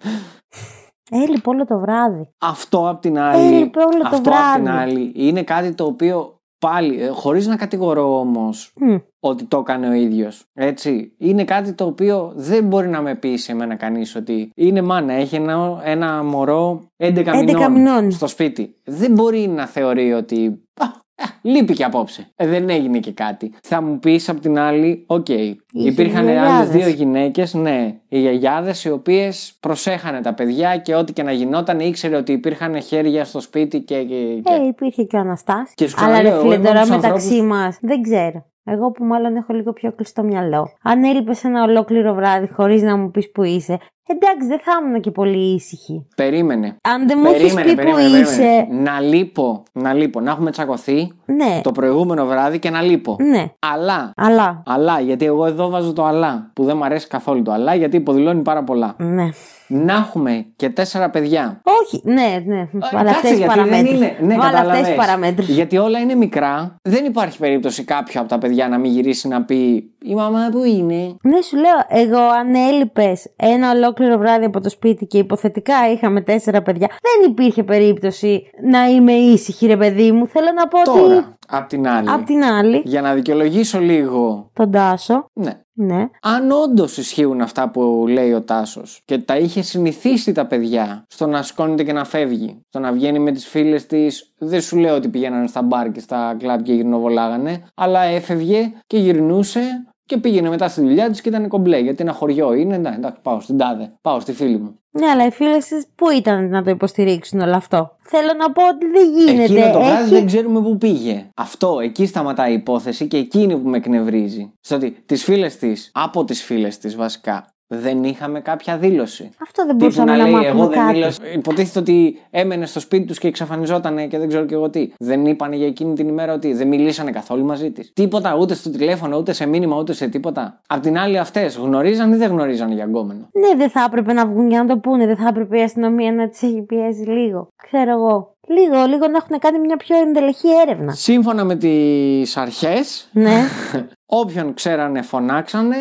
Έλειπε 1.10 1.48
όλο 1.48 1.64
το 1.64 1.78
βράδυ. 1.78 2.28
Αυτό 2.38 2.88
απ' 2.88 3.00
την 3.00 3.18
άλλη, 3.18 3.54
Έλειπε 3.56 3.78
όλο 3.78 3.88
το 3.90 4.02
αυτό 4.04 4.16
απ' 4.16 4.22
την 4.54 4.62
βράδυ. 4.62 4.68
άλλη 4.68 5.12
είναι 5.14 5.42
κάτι 5.42 5.72
το 5.74 5.84
οποίο 5.84 6.33
πάλι, 6.64 7.02
ε, 7.02 7.08
χωρίς 7.08 7.46
να 7.46 7.56
κατηγορώ 7.56 8.18
όμως 8.18 8.72
Μμ. 8.80 8.96
ότι 9.20 9.44
το 9.44 9.58
έκανε 9.58 9.88
ο 9.88 9.92
ίδιος, 9.92 10.44
έτσι, 10.54 11.12
είναι 11.18 11.44
κάτι 11.44 11.72
το 11.72 11.84
οποίο 11.84 12.32
δεν 12.36 12.64
μπορεί 12.64 12.88
να 12.88 13.00
με 13.02 13.14
πει 13.14 13.36
σε 13.36 13.54
μένα 13.54 13.74
κανείς 13.74 14.16
ότι 14.16 14.50
είναι 14.54 14.82
μάνα, 14.82 15.12
έχει 15.12 15.36
ένα, 15.36 15.80
ένα 15.84 16.22
μωρό 16.22 16.82
11, 16.96 17.24
11 17.34 17.68
μηνών. 17.70 18.10
στο 18.10 18.26
σπίτι. 18.26 18.76
Δεν 18.84 19.12
μπορεί 19.12 19.48
να 19.48 19.66
θεωρεί 19.66 20.12
ότι 20.12 20.62
«Α, 20.80 20.84
ε, 21.14 21.22
λείπει 21.42 21.72
και 21.72 21.84
απόψε. 21.84 22.26
Ε, 22.36 22.46
δεν 22.46 22.68
έγινε 22.68 22.98
και 22.98 23.12
κάτι. 23.12 23.52
Θα 23.62 23.82
μου 23.82 23.98
πεις 23.98 24.28
απ' 24.28 24.40
την 24.40 24.58
άλλη, 24.58 25.04
οκ, 25.06 25.26
υπήρχαν 25.72 26.24
γιαγιάδες. 26.24 26.52
άλλες 26.52 26.68
δύο 26.68 26.88
γυναίκες, 26.88 27.54
ναι, 27.54 27.94
οι 28.08 28.20
γιαγιάδες 28.20 28.84
οι 28.84 28.90
οποίες 28.90 29.56
προσέχανε 29.60 30.20
τα 30.20 30.34
παιδιά 30.34 30.76
και 30.76 30.94
ό,τι 30.94 31.12
και 31.12 31.22
να 31.22 31.32
γινόταν 31.32 31.80
ήξερε 31.80 32.16
ότι 32.16 32.32
υπήρχαν 32.32 32.82
χέρια 32.82 33.24
στο 33.24 33.40
σπίτι 33.40 33.80
και... 33.80 34.02
και, 34.02 34.40
και... 34.44 34.52
Ε, 34.52 34.66
υπήρχε 34.66 35.02
και 35.02 35.16
ο 35.16 35.18
Αναστάσης. 35.20 35.74
Και 35.74 35.88
σου 35.88 35.94
Αλλά 35.98 36.06
ξαναλέω, 36.08 36.30
ρε 36.30 36.36
εγώ 36.36 36.42
φίλε, 36.42 36.54
είμαι 36.54 36.64
τώρα 36.66 36.80
από 36.80 36.88
τους 36.88 36.96
μεταξύ 36.96 37.26
ανθρώπους- 37.26 37.56
μας 37.56 37.78
δεν 37.80 38.02
ξέρω. 38.02 38.46
Εγώ 38.64 38.90
που 38.90 39.04
μάλλον 39.04 39.36
έχω 39.36 39.52
λίγο 39.52 39.72
πιο 39.72 39.92
κλειστό 39.92 40.22
μυαλό. 40.22 40.70
Αν 40.82 41.04
έλειπες 41.04 41.44
ένα 41.44 41.62
ολόκληρο 41.62 42.14
βράδυ 42.14 42.48
χωρίς 42.52 42.82
να 42.82 42.96
μου 42.96 43.10
πεις 43.10 43.30
που 43.32 43.42
είσαι, 43.42 43.78
εντάξει, 44.06 44.46
δεν 44.48 44.58
θα 44.64 44.72
ήμουν 44.84 45.00
και 45.00 45.10
πολύ 45.10 45.54
ήσυχη. 45.54 46.06
Περίμενε. 46.16 46.76
Αν 46.82 47.06
δεν 47.08 47.18
μου 47.22 47.30
έχεις 47.30 47.54
πει 47.54 47.74
που 47.74 47.98
είσαι. 48.20 48.66
Να 48.70 49.00
λείπω, 49.00 49.62
να 49.72 49.92
λείπω, 49.92 50.20
να 50.20 50.30
έχουμε 50.30 50.50
τσακωθεί 50.50 51.12
Ναι, 51.24 51.60
το 51.62 51.72
προηγούμενο 51.72 52.24
βράδυ 52.26 52.58
και 52.58 52.70
να 52.70 52.80
λείπω. 52.82 53.16
ναι. 53.20 53.44
Αλλά, 53.72 54.12
Αλλά. 54.16 54.62
αλλά, 54.66 55.00
γιατί 55.00 55.24
εγώ 55.24 55.46
εδώ 55.46 55.68
βάζω 55.68 55.92
το 55.92 56.04
αλλά, 56.04 56.50
που 56.54 56.64
δεν 56.64 56.76
μου 56.76 56.84
αρέσει 56.84 57.06
καθόλου 57.08 57.42
το 57.42 57.52
αλλά, 57.52 57.74
γιατί 57.74 57.96
υποδηλώνει 57.96 58.42
πάρα 58.42 58.64
πολλά. 58.64 58.94
Ναι. 58.98 59.28
Να 59.68 59.92
έχουμε 59.94 60.46
και 60.56 60.68
τέσσερα 60.70 61.10
παιδιά. 61.10 61.60
Όχι, 61.82 62.00
ναι, 62.04 62.42
ναι. 62.46 62.68
Βάλε 62.92 63.04
Κάτσε, 63.10 63.10
αυτές 63.14 63.30
τι 63.30 63.36
γιατί 63.36 63.54
δεν 63.54 63.64
παραμέτρους. 63.68 63.90
είναι- 63.96 64.16
Ναι, 64.20 64.26
Βάλε 64.36 64.42
αυτές 64.44 64.60
κατάλαβες. 64.60 64.88
τι 64.88 64.94
παραμέτρους. 64.94 65.48
Γιατί 65.48 65.76
όλα 65.78 65.98
είναι 65.98 66.14
μικρά. 66.14 66.76
Δεν 66.82 67.04
υπάρχει 67.04 67.38
περίπτωση 67.38 67.84
κάποιο 67.84 68.20
από 68.20 68.28
τα 68.28 68.38
παιδιά 68.38 68.53
να 68.68 68.78
μην 68.78 68.92
γυρίσει 68.92 69.28
να 69.28 69.44
πει 69.44 69.90
Η 70.02 70.14
μαμά 70.14 70.48
που 70.52 70.64
είναι. 70.64 71.16
Ναι, 71.22 71.40
σου 71.40 71.56
λέω, 71.56 71.78
εγώ 71.88 72.18
αν 72.18 72.54
έλειπες 72.54 73.30
ένα 73.36 73.70
ολόκληρο 73.70 74.18
βράδυ 74.18 74.44
από 74.44 74.60
το 74.60 74.68
σπίτι 74.68 75.06
και 75.06 75.18
υποθετικά 75.18 75.74
είχαμε 75.92 76.20
τέσσερα 76.20 76.62
παιδιά, 76.62 76.86
δεν 76.88 77.30
υπήρχε 77.30 77.62
περίπτωση 77.62 78.42
να 78.70 78.84
είμαι 78.86 79.12
ήσυχη, 79.12 79.66
ρε 79.66 79.76
παιδί 79.76 80.12
μου. 80.12 80.26
Θέλω 80.26 80.48
να 80.54 80.68
πω 80.68 80.78
ότι. 80.80 81.00
Τώρα, 81.08 81.36
απ' 81.48 81.68
την 81.68 81.88
άλλη. 81.88 82.10
Απ' 82.10 82.24
την 82.24 82.44
άλλη, 82.44 82.82
Για 82.84 83.00
να 83.00 83.14
δικαιολογήσω 83.14 83.78
λίγο. 83.78 84.50
τον 84.52 84.70
Τάσο, 84.70 85.26
Ναι. 85.32 85.52
Ναι. 85.74 86.08
Αν 86.22 86.50
όντως 86.50 86.96
ισχύουν 86.96 87.40
αυτά 87.40 87.70
που 87.70 88.04
λέει 88.08 88.32
ο 88.32 88.42
Τάσος 88.42 89.02
και 89.04 89.18
τα 89.18 89.38
είχε 89.38 89.62
συνηθίσει 89.62 90.32
τα 90.32 90.46
παιδιά 90.46 91.04
στο 91.08 91.26
να 91.26 91.42
σηκώνεται 91.42 91.84
και 91.84 91.92
να 91.92 92.04
φεύγει, 92.04 92.60
στο 92.68 92.78
να 92.78 92.92
βγαίνει 92.92 93.18
με 93.18 93.32
τις 93.32 93.46
φίλες 93.46 93.86
της, 93.86 94.32
δεν 94.38 94.60
σου 94.60 94.76
λέω 94.76 94.94
ότι 94.94 95.08
πηγαίνανε 95.08 95.46
στα 95.46 95.62
μπαρ 95.62 95.92
και 95.92 96.00
στα 96.00 96.36
κλαμπ 96.38 96.62
και 96.62 96.72
γυρνοβολάγανε, 96.72 97.64
αλλά 97.74 98.02
έφευγε 98.02 98.72
και 98.86 98.98
γυρνούσε 98.98 99.62
και 100.04 100.16
πήγαινε 100.16 100.48
μετά 100.48 100.68
στη 100.68 100.80
δουλειά 100.80 101.10
της 101.10 101.20
και 101.20 101.28
ήταν 101.28 101.48
κομπλέ. 101.48 101.78
Γιατί 101.78 102.02
ένα 102.02 102.12
χωριό 102.12 102.52
είναι, 102.52 102.74
εντάξει, 102.74 102.98
εντάξει, 102.98 103.20
πάω 103.22 103.40
στην 103.40 103.56
τάδε, 103.56 103.92
πάω 104.00 104.20
στη 104.20 104.32
φίλη 104.32 104.58
μου. 104.58 104.78
Ναι, 104.98 105.06
αλλά 105.06 105.26
οι 105.26 105.30
φίλες 105.30 105.66
της 105.66 105.84
πού 105.94 106.10
ήταν 106.10 106.48
να 106.48 106.62
το 106.62 106.70
υποστηρίξουν 106.70 107.40
όλο 107.40 107.56
αυτό; 107.56 107.96
Θέλω 108.02 108.32
να 108.38 108.52
πω 108.52 108.62
ότι 108.68 108.86
δεν 108.86 109.08
γίνεται. 109.10 109.42
Εκείνο 109.42 109.72
το 109.72 109.78
βράδυ 109.80 110.02
Έχει- 110.02 110.10
δεν 110.14 110.26
ξέρουμε 110.26 110.60
πού 110.62 110.78
πήγε. 110.78 111.26
Αυτό, 111.36 111.78
εκεί 111.82 112.06
σταματάει 112.06 112.50
η 112.50 112.54
υπόθεση 112.54 113.06
και 113.06 113.16
εκείνη 113.16 113.58
που 113.58 113.68
με 113.68 113.76
εκνευρίζει. 113.76 114.52
Στο 114.60 114.74
ότι 114.76 114.90
τις 115.06 115.24
φίλες 115.24 115.56
της, 115.56 115.90
από 115.94 116.24
τις 116.24 116.42
φίλες 116.42 116.78
της 116.78 116.96
βασικά, 116.96 117.53
δεν 117.66 118.04
είχαμε 118.04 118.40
κάποια 118.40 118.76
δήλωση. 118.78 119.30
Αυτό 119.42 119.66
δεν 119.66 119.78
Τύπου 119.78 119.78
μπορούσαμε 119.78 120.10
να 120.10 120.16
να, 120.16 120.22
λέει, 120.22 120.32
μάθουμε 120.32 120.60
εγώ 120.60 120.68
δεν 120.68 120.78
κάτι. 120.78 120.92
μίλησα. 120.98 121.22
Υποτίθεται 121.34 121.78
ότι 121.78 122.18
έμενε 122.30 122.66
στο 122.66 122.80
σπίτι 122.80 123.04
τους 123.04 123.18
και 123.18 123.28
εξαφανιζόταν 123.28 124.08
και 124.08 124.18
δεν 124.18 124.28
ξέρω 124.28 124.44
και 124.44 124.54
εγώ 124.54 124.70
τι. 124.70 124.92
Δεν 124.98 125.26
είπανε 125.26 125.56
για 125.56 125.66
εκείνη 125.66 125.94
την 125.94 126.08
ημέρα 126.08 126.32
ότι 126.32 126.52
δεν 126.52 126.68
μιλήσανε 126.68 127.10
καθόλου 127.10 127.44
μαζί 127.44 127.70
της. 127.70 127.92
Τίποτα, 127.92 128.36
ούτε 128.36 128.54
στο 128.54 128.70
τηλέφωνο, 128.70 129.16
ούτε 129.16 129.32
σε 129.32 129.46
μήνυμα, 129.46 129.76
ούτε 129.78 129.92
σε 129.92 130.08
τίποτα. 130.08 130.60
Απ' 130.66 130.82
την 130.82 130.98
άλλη, 130.98 131.18
αυτές 131.18 131.56
γνωρίζαν 131.56 132.12
ή 132.12 132.16
δεν 132.16 132.30
γνωρίζαν 132.30 132.72
για 132.72 132.84
γκόμενο; 132.84 133.28
Ναι, 133.32 133.56
δεν 133.56 133.70
θα 133.70 133.84
έπρεπε 133.86 134.12
να 134.12 134.26
βγουν 134.26 134.48
για 134.48 134.62
να 134.62 134.66
το 134.66 134.78
πούνε. 134.78 135.06
Δεν 135.06 135.16
θα 135.16 135.28
έπρεπε 135.28 135.58
η 135.58 135.62
αστυνομία 135.62 136.12
να 136.12 136.28
τις 136.28 136.42
έχει 136.42 136.62
πιέσει 136.62 137.00
λίγο. 137.08 137.48
Ξέρω 137.68 137.90
εγώ. 137.90 138.32
Λίγο, 138.48 138.84
λίγο 138.86 139.08
να 139.08 139.16
έχουν 139.16 139.38
κάνει 139.38 139.58
μια 139.58 139.76
πιο 139.76 139.96
εντελεχή 139.96 140.48
έρευνα. 140.66 140.92
Σύμφωνα 140.92 141.44
με 141.44 141.54
τις 141.56 142.36
αρχές, 142.36 143.08
Ναι. 143.12 143.42
όποιον 144.22 144.54
ξέρανε 144.54 145.02
φωνάξανε 145.02 145.76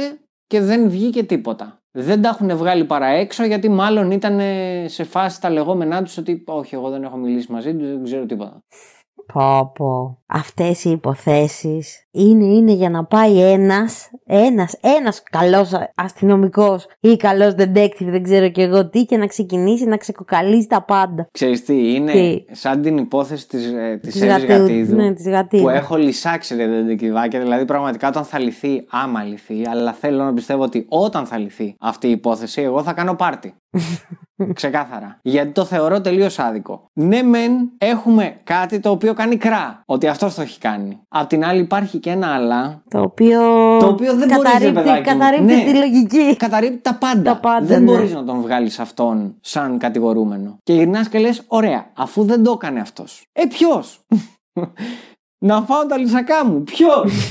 και 0.54 0.62
δεν 0.62 0.90
βγήκε 0.90 1.24
τίποτα. 1.24 1.82
Δεν 1.92 2.22
τα 2.22 2.30
έχουν 2.30 2.58
βγάλει 2.58 2.86
παρά 2.86 3.06
έξω 3.06 3.46
γιατί 3.46 3.70
μάλλον 3.70 4.12
ήταν 4.12 4.40
σε 4.86 5.04
φάση 5.04 5.42
τα 5.42 5.50
λεγόμενά 5.50 6.04
τους 6.04 6.18
ότι 6.18 6.44
όχι, 6.46 6.76
εγώ 6.76 6.90
δεν 6.90 7.04
έχω 7.04 7.18
μιλήσει 7.18 7.52
μαζί 7.52 7.76
τους, 7.76 7.88
δεν 7.88 8.04
ξέρω 8.04 8.26
τίποτα. 8.26 8.64
Πω 9.34 9.72
πω. 9.76 10.18
Αυτές 10.26 10.84
οι 10.84 10.90
υποθέσεις 10.90 12.08
είναι, 12.12 12.46
είναι 12.46 12.72
για 12.72 12.90
να 12.90 13.06
πάει 13.06 13.42
ένας, 13.52 14.10
ένας, 14.26 14.78
ένας 14.82 15.24
καλός 15.24 15.72
αστυνομικός 15.96 16.86
ή 17.00 17.16
καλός 17.18 17.54
detective, 17.58 18.06
δεν 18.06 18.24
ξέρω 18.24 18.50
και 18.50 18.62
εγώ 18.62 18.90
τι, 18.90 19.06
και 19.06 19.18
να 19.18 19.28
ξεκινήσει 19.28 19.86
να 19.86 19.98
ξεκοκαλίζει 19.98 20.68
τα 20.68 20.84
πάντα. 20.84 21.28
Ξέρεις 21.32 21.64
τι, 21.66 21.94
είναι 21.96 22.12
Τι; 22.12 22.44
σαν 22.52 22.82
την 22.82 22.98
υπόθεση 22.98 23.48
της, 23.48 23.66
ε, 23.66 24.00
της 24.02 24.12
Της 24.14 24.22
Εύης 24.22 24.34
Γατίδου. 24.34 24.60
Γατίδου, 24.62 24.96
Ναι, 24.96 25.14
της 25.14 25.28
Γατίδου. 25.28 25.64
που 25.64 25.70
έχω 25.70 25.96
λυσάξει 25.98 26.56
ρε 26.56 26.68
δεντεκιβάκια, 26.68 27.40
δηλαδή 27.40 27.66
πραγματικά 27.66 28.08
όταν 28.08 28.24
θα 28.24 28.40
λυθεί, 28.40 28.86
άμα 28.90 29.24
λυθεί, 29.24 29.68
αλλά 29.70 29.94
θέλω 29.94 30.24
να 30.24 30.34
πιστεύω 30.34 30.64
ότι 30.64 30.86
όταν 30.90 31.26
θα 31.26 31.38
λυθεί 31.38 31.76
αυτή 31.80 32.08
η 32.08 32.12
υπόθεση, 32.12 32.62
εγώ 32.62 32.84
θα 32.84 32.94
κάνω 32.94 33.16
πάρτι. 33.16 33.54
Ξεκάθαρα. 34.54 35.20
Γιατί 35.22 35.52
το 35.52 35.66
θεωρώ 35.66 36.02
τελείως 36.02 36.40
άδικο. 36.40 36.90
Ναι, 36.94 37.22
μεν 37.24 37.52
έχουμε 37.78 38.40
κάτι 38.44 38.80
το 38.80 38.90
οποίο 38.90 39.14
κάνει 39.14 39.38
κρά. 39.38 39.82
Ότι 39.86 40.08
αυτό 40.08 40.32
το 40.36 40.42
έχει 40.42 40.60
κάνει. 40.60 41.00
Απ' 41.10 41.28
την 41.28 41.46
άλλη, 41.46 41.60
υπάρχει 41.62 41.98
και 41.98 42.10
ένα 42.10 42.28
αλλά. 42.34 42.82
Το 42.90 43.02
οποίο, 43.02 43.40
Το 43.80 43.88
οποίο 43.88 44.16
δεν 44.16 44.28
μπορείς, 44.28 44.44
ρε 44.44 44.44
καταρρύπτει, 44.44 44.74
παιδάκι 44.74 45.00
μου. 45.00 45.18
καταρρύπτει 45.18 45.56
Ναι. 45.56 45.64
τη 45.64 45.74
λογική. 45.78 46.36
Καταρρύπτει 46.38 46.78
τα 46.82 46.94
πάντα. 46.96 47.22
Τα 47.22 47.40
πάντα, 47.40 47.66
δεν 47.66 47.84
ναι. 47.84 47.92
μπορείς 47.92 48.14
να 48.14 48.24
τον 48.24 48.42
βγάλεις 48.42 48.80
αυτόν 48.80 49.36
σαν 49.42 49.78
κατηγορούμενο. 49.78 50.58
Και 50.64 50.74
γυρνάς 50.74 51.08
και 51.10 51.20
λες: 51.20 51.44
Ωραία, 51.48 51.86
αφού 51.94 52.24
δεν 52.24 52.44
το 52.44 52.52
έκανε 52.52 52.80
αυτός. 52.80 53.26
Ε, 53.34 53.46
ποιος; 53.46 54.00
να 55.48 55.62
φάω 55.62 55.86
τα 55.86 55.98
λυσακά 55.98 56.46
μου. 56.46 56.64
Ποιος; 56.64 57.30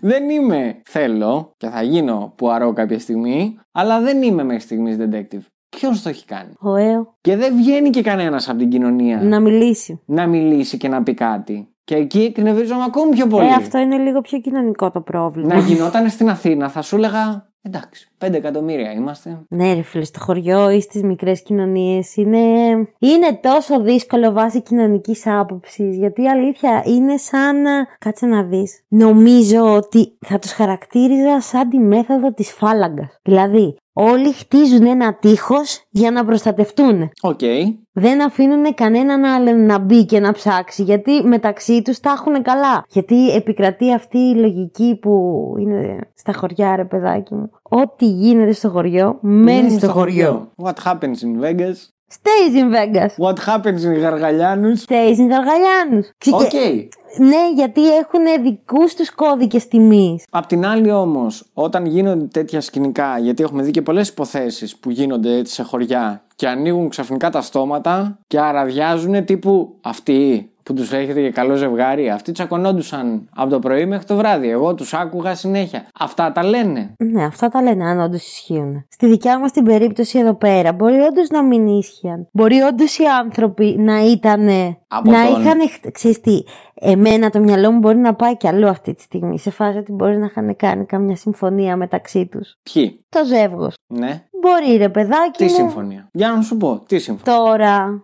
Δεν 0.00 0.30
είμαι. 0.30 0.80
Θέλω 0.84 1.54
και 1.56 1.68
θα 1.68 1.82
γίνω 1.82 2.32
πουαρό 2.36 2.72
κάποια 2.72 2.98
στιγμή, 2.98 3.58
αλλά 3.72 4.00
δεν 4.00 4.22
είμαι 4.22 4.44
μέχρι 4.44 4.60
στιγμής 4.62 4.96
detective. 5.00 5.42
Ποιο 5.76 5.90
το 6.02 6.08
έχει 6.08 6.24
κάνει; 6.24 6.52
Ο 6.60 6.72
ΑΕΟ 6.72 7.14
Και 7.20 7.36
δεν 7.36 7.56
βγαίνει 7.56 7.90
και 7.90 8.02
κανένας 8.02 8.48
από 8.48 8.58
την 8.58 8.68
κοινωνία 8.68 9.20
να 9.22 9.40
μιλήσει. 9.40 10.00
να 10.04 10.26
μιλήσει 10.26 10.76
και 10.76 10.88
να 10.88 11.02
πει 11.02 11.14
κάτι. 11.14 11.74
Και 11.84 11.94
εκεί 11.96 12.20
εκνευρίζομαι 12.20 12.84
ακόμη 12.84 13.10
πιο 13.10 13.26
πολύ. 13.26 13.46
Ε, 13.46 13.52
αυτό 13.52 13.78
είναι 13.78 13.96
λίγο 13.98 14.20
πιο 14.20 14.38
κοινωνικό 14.40 14.90
το 14.90 15.00
πρόβλημα. 15.00 15.54
Να 15.54 15.60
γινόταν 15.60 16.08
στην 16.08 16.28
Αθήνα, 16.28 16.68
θα 16.68 16.82
σου 16.82 16.96
έλεγα 16.96 17.49
εντάξει, 17.62 18.08
5 18.18 18.32
εκατομμύρια 18.32 18.92
είμαστε. 18.92 19.38
Ναι, 19.48 19.74
ρε 19.74 19.82
φίλε, 19.82 20.04
στο 20.04 20.20
χωριό 20.20 20.70
ή 20.70 20.80
στις 20.80 21.02
μικρές 21.02 21.42
κοινωνίες 21.42 22.16
είναι... 22.16 22.38
είναι 22.98 23.38
τόσο 23.42 23.80
δύσκολο 23.80 24.32
βάσει 24.32 24.62
κοινωνικής 24.62 25.26
άποψης. 25.26 25.96
Γιατί 25.96 26.22
η 26.22 26.28
αλήθεια 26.28 26.82
είναι 26.86 27.16
σαν. 27.16 27.62
να- 27.62 27.86
Κάτσε 27.98 28.26
να 28.26 28.42
δεις. 28.42 28.84
Νομίζω 28.88 29.74
ότι 29.74 30.18
θα 30.26 30.38
τους 30.38 30.52
χαρακτήριζα 30.52 31.40
σαν 31.40 31.68
τη 31.68 31.78
μέθοδο 31.78 32.32
της 32.32 32.52
φάλαγγας. 32.52 33.18
Δηλαδή, 33.22 33.76
όλοι 34.02 34.32
χτίζουν 34.32 34.86
ένα 34.86 35.14
τείχος 35.14 35.84
για 35.90 36.10
να 36.10 36.24
προστατευτούν. 36.24 37.10
Οκ. 37.20 37.40
Δεν 37.92 38.22
αφήνουν 38.22 38.74
κανέναν 38.74 39.24
άλλον 39.24 39.66
να 39.66 39.78
μπει 39.78 40.04
και 40.04 40.20
να 40.20 40.32
ψάξει 40.32 40.82
γιατί 40.82 41.22
μεταξύ 41.26 41.82
τους 41.82 42.00
τα 42.00 42.10
έχουν 42.10 42.42
καλά. 42.42 42.84
Γιατί 42.88 43.30
επικρατεί 43.34 43.94
αυτή 43.94 44.18
η 44.18 44.34
λογική 44.34 44.98
που 45.02 45.44
είναι 45.58 45.98
στα 46.14 46.32
χωριά 46.32 46.76
ρε 46.76 46.84
παιδάκι 46.84 47.34
μου. 47.34 47.50
Ό,τι 47.62 48.06
γίνεται 48.06 48.52
στο 48.52 48.68
χωριό 48.68 49.18
μένει 49.20 49.72
Ναι, 49.72 49.78
στο 49.78 49.88
χωριό. 49.88 50.50
What 50.62 50.74
happens 50.84 51.20
in 51.24 51.44
Vegas? 51.44 51.76
Stays 52.14 52.54
in 52.62 52.70
Vegas. 52.74 53.14
What 53.26 53.38
happens 53.46 53.84
in 53.84 53.98
Γαργαλιάνους; 54.00 54.82
Stays 54.88 55.16
in 55.18 55.28
Γαργαλιάνους. 55.30 56.10
Οκ. 56.32 56.48
Και- 56.48 56.88
Ναι, 57.18 57.50
γιατί 57.54 57.96
έχουν 57.96 58.20
δικούς 58.42 58.94
τους 58.94 59.10
κώδικες 59.10 59.68
τιμής. 59.68 60.24
Απ' 60.30 60.46
την 60.46 60.66
άλλη 60.66 60.90
όμως, 60.90 61.44
όταν 61.54 61.86
γίνονται 61.86 62.24
τέτοια 62.24 62.60
σκηνικά, 62.60 63.18
γιατί 63.18 63.42
έχουμε 63.42 63.62
δει 63.62 63.70
και 63.70 63.82
πολλές 63.82 64.08
υποθέσεις 64.08 64.76
που 64.76 64.90
γίνονται 64.90 65.36
έτσι 65.36 65.52
σε 65.54 65.62
χωριά 65.62 66.22
και 66.36 66.48
ανοίγουν 66.48 66.88
ξαφνικά 66.88 67.30
τα 67.30 67.40
στόματα 67.42 68.18
και 68.26 68.40
αραδιάζουν 68.40 69.24
τύπου 69.24 69.74
αυτοί 69.80 70.50
που 70.70 70.76
τους 70.76 70.92
έχετε 70.92 71.20
και 71.20 71.30
καλό 71.30 71.54
ζευγάρι, 71.54 72.10
αυτοί 72.10 72.32
τσακωνόντουσαν 72.32 73.28
από 73.34 73.50
το 73.50 73.58
πρωί 73.58 73.86
μέχρι 73.86 74.04
το 74.06 74.16
βράδυ. 74.16 74.48
Εγώ 74.48 74.74
τους 74.74 74.94
άκουγα 74.94 75.34
συνέχεια. 75.34 75.86
Αυτά 75.98 76.32
τα 76.32 76.44
λένε. 76.44 76.92
Ναι, 76.98 77.24
αυτά 77.24 77.48
τα 77.48 77.62
λένε 77.62 77.84
αν 77.84 78.00
όντως 78.00 78.26
ισχύουν. 78.26 78.84
Στη 78.88 79.06
δικιά 79.06 79.38
μας 79.38 79.52
την 79.52 79.64
περίπτωση 79.64 80.18
εδώ 80.18 80.34
πέρα, 80.34 80.72
μπορεί 80.72 80.98
όντως 81.00 81.28
να 81.28 81.42
μην 81.42 81.66
ίσχυαν. 81.66 82.28
Μπορεί 82.32 82.60
όντως 82.60 82.98
οι 82.98 83.04
άνθρωποι 83.20 83.76
να 83.78 84.04
ήταν. 84.04 84.48
Από 84.88 85.10
να 85.10 85.26
τον- 85.26 85.40
είχαν. 85.40 85.58
Ξέρεις 85.92 86.20
τι, 86.20 86.42
εμένα 86.74 87.30
το 87.30 87.40
μυαλό 87.40 87.70
μου 87.70 87.78
μπορεί 87.78 87.98
να 87.98 88.14
πάει 88.14 88.36
κι 88.36 88.48
αλλού 88.48 88.68
αυτή 88.68 88.94
τη 88.94 89.02
στιγμή. 89.02 89.38
Σε 89.38 89.50
φάση 89.50 89.78
ότι 89.78 89.92
μπορεί 89.92 90.16
να 90.18 90.24
είχαν 90.26 90.56
κάνει 90.56 90.84
καμιά 90.86 91.16
συμφωνία 91.16 91.76
μεταξύ 91.76 92.26
τους. 92.26 92.54
Ποιοι; 92.72 93.04
Το 93.08 93.24
ζεύγος. 93.24 93.74
Ναι. 93.86 94.24
Μπορεί 94.40 94.76
ρε 94.76 94.88
παιδάκι 94.88 95.30
Τι 95.36 95.44
μου. 95.44 95.50
συμφωνία. 95.50 96.08
Για 96.12 96.28
να 96.30 96.40
σου 96.42 96.56
πω, 96.56 96.82
τι 96.86 96.98
συμφωνία. 96.98 97.40
Τώρα. 97.40 98.02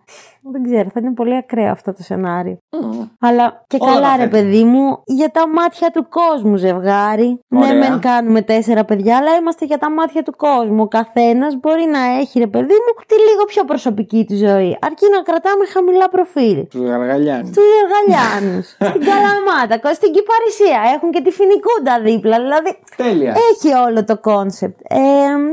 Δεν 0.53 0.63
ξέρω, 0.63 0.89
θα 0.95 1.01
είναι 1.03 1.13
πολύ 1.15 1.37
ακραίο 1.37 1.71
αυτό 1.71 1.93
το 1.93 2.03
σενάριο. 2.03 2.59
Μμμ. 2.81 3.03
Αλλά 3.21 3.65
και 3.67 3.77
Όλα 3.81 3.93
καλά, 3.93 4.09
τα 4.11 4.17
ρε 4.17 4.23
θέτω. 4.23 4.31
παιδί 4.37 4.65
μου, 4.65 5.03
για 5.05 5.31
τα 5.31 5.49
μάτια 5.49 5.91
του 5.91 6.07
κόσμου 6.09 6.57
ζευγάρι. 6.57 7.41
Ωραία. 7.49 7.73
Ναι, 7.73 7.79
μεν 7.89 7.99
κάνουμε 8.01 8.43
τέσσερα 8.43 8.85
παιδιά, 8.85 9.17
αλλά 9.17 9.35
είμαστε 9.35 9.65
για 9.65 9.79
τα 9.79 9.91
μάτια 9.91 10.23
του 10.23 10.35
κόσμου. 10.37 10.83
Ο 10.83 10.89
καθένας 10.89 11.57
μπορεί 11.61 11.85
να 11.85 11.99
έχει, 12.21 12.39
ρε 12.39 12.47
παιδί 12.47 12.73
μου, 12.85 12.91
τη 13.07 13.15
λίγο 13.15 13.45
πιο 13.47 13.65
προσωπική 13.65 14.25
του 14.29 14.37
ζωή. 14.37 14.79
Αρκεί 14.81 15.07
να 15.17 15.23
κρατάμε 15.23 15.65
χαμηλά 15.67 16.09
προφίλ. 16.09 16.67
Του 16.69 16.85
Γαργαλιάνους. 16.85 17.51
Του 17.51 17.63
Γαργαλιάνους, 17.93 18.63
στην 18.89 19.01
Καλαμάτα, 19.09 19.79
κο- 19.79 19.95
στην 19.95 20.11
Κυπαρισσία. 20.17 20.81
Έχουν 20.95 21.11
και 21.11 21.23
τη 21.23 21.31
Φοινικούντα 21.31 21.95
δίπλα. 22.07 22.37
Δηλαδή 22.41 22.79
Τέλεια. 22.97 23.35
έχει 23.51 23.69
όλο 23.87 24.05
το 24.05 24.19
κόνσεπτ. 24.19 24.79
Ε, 24.89 24.99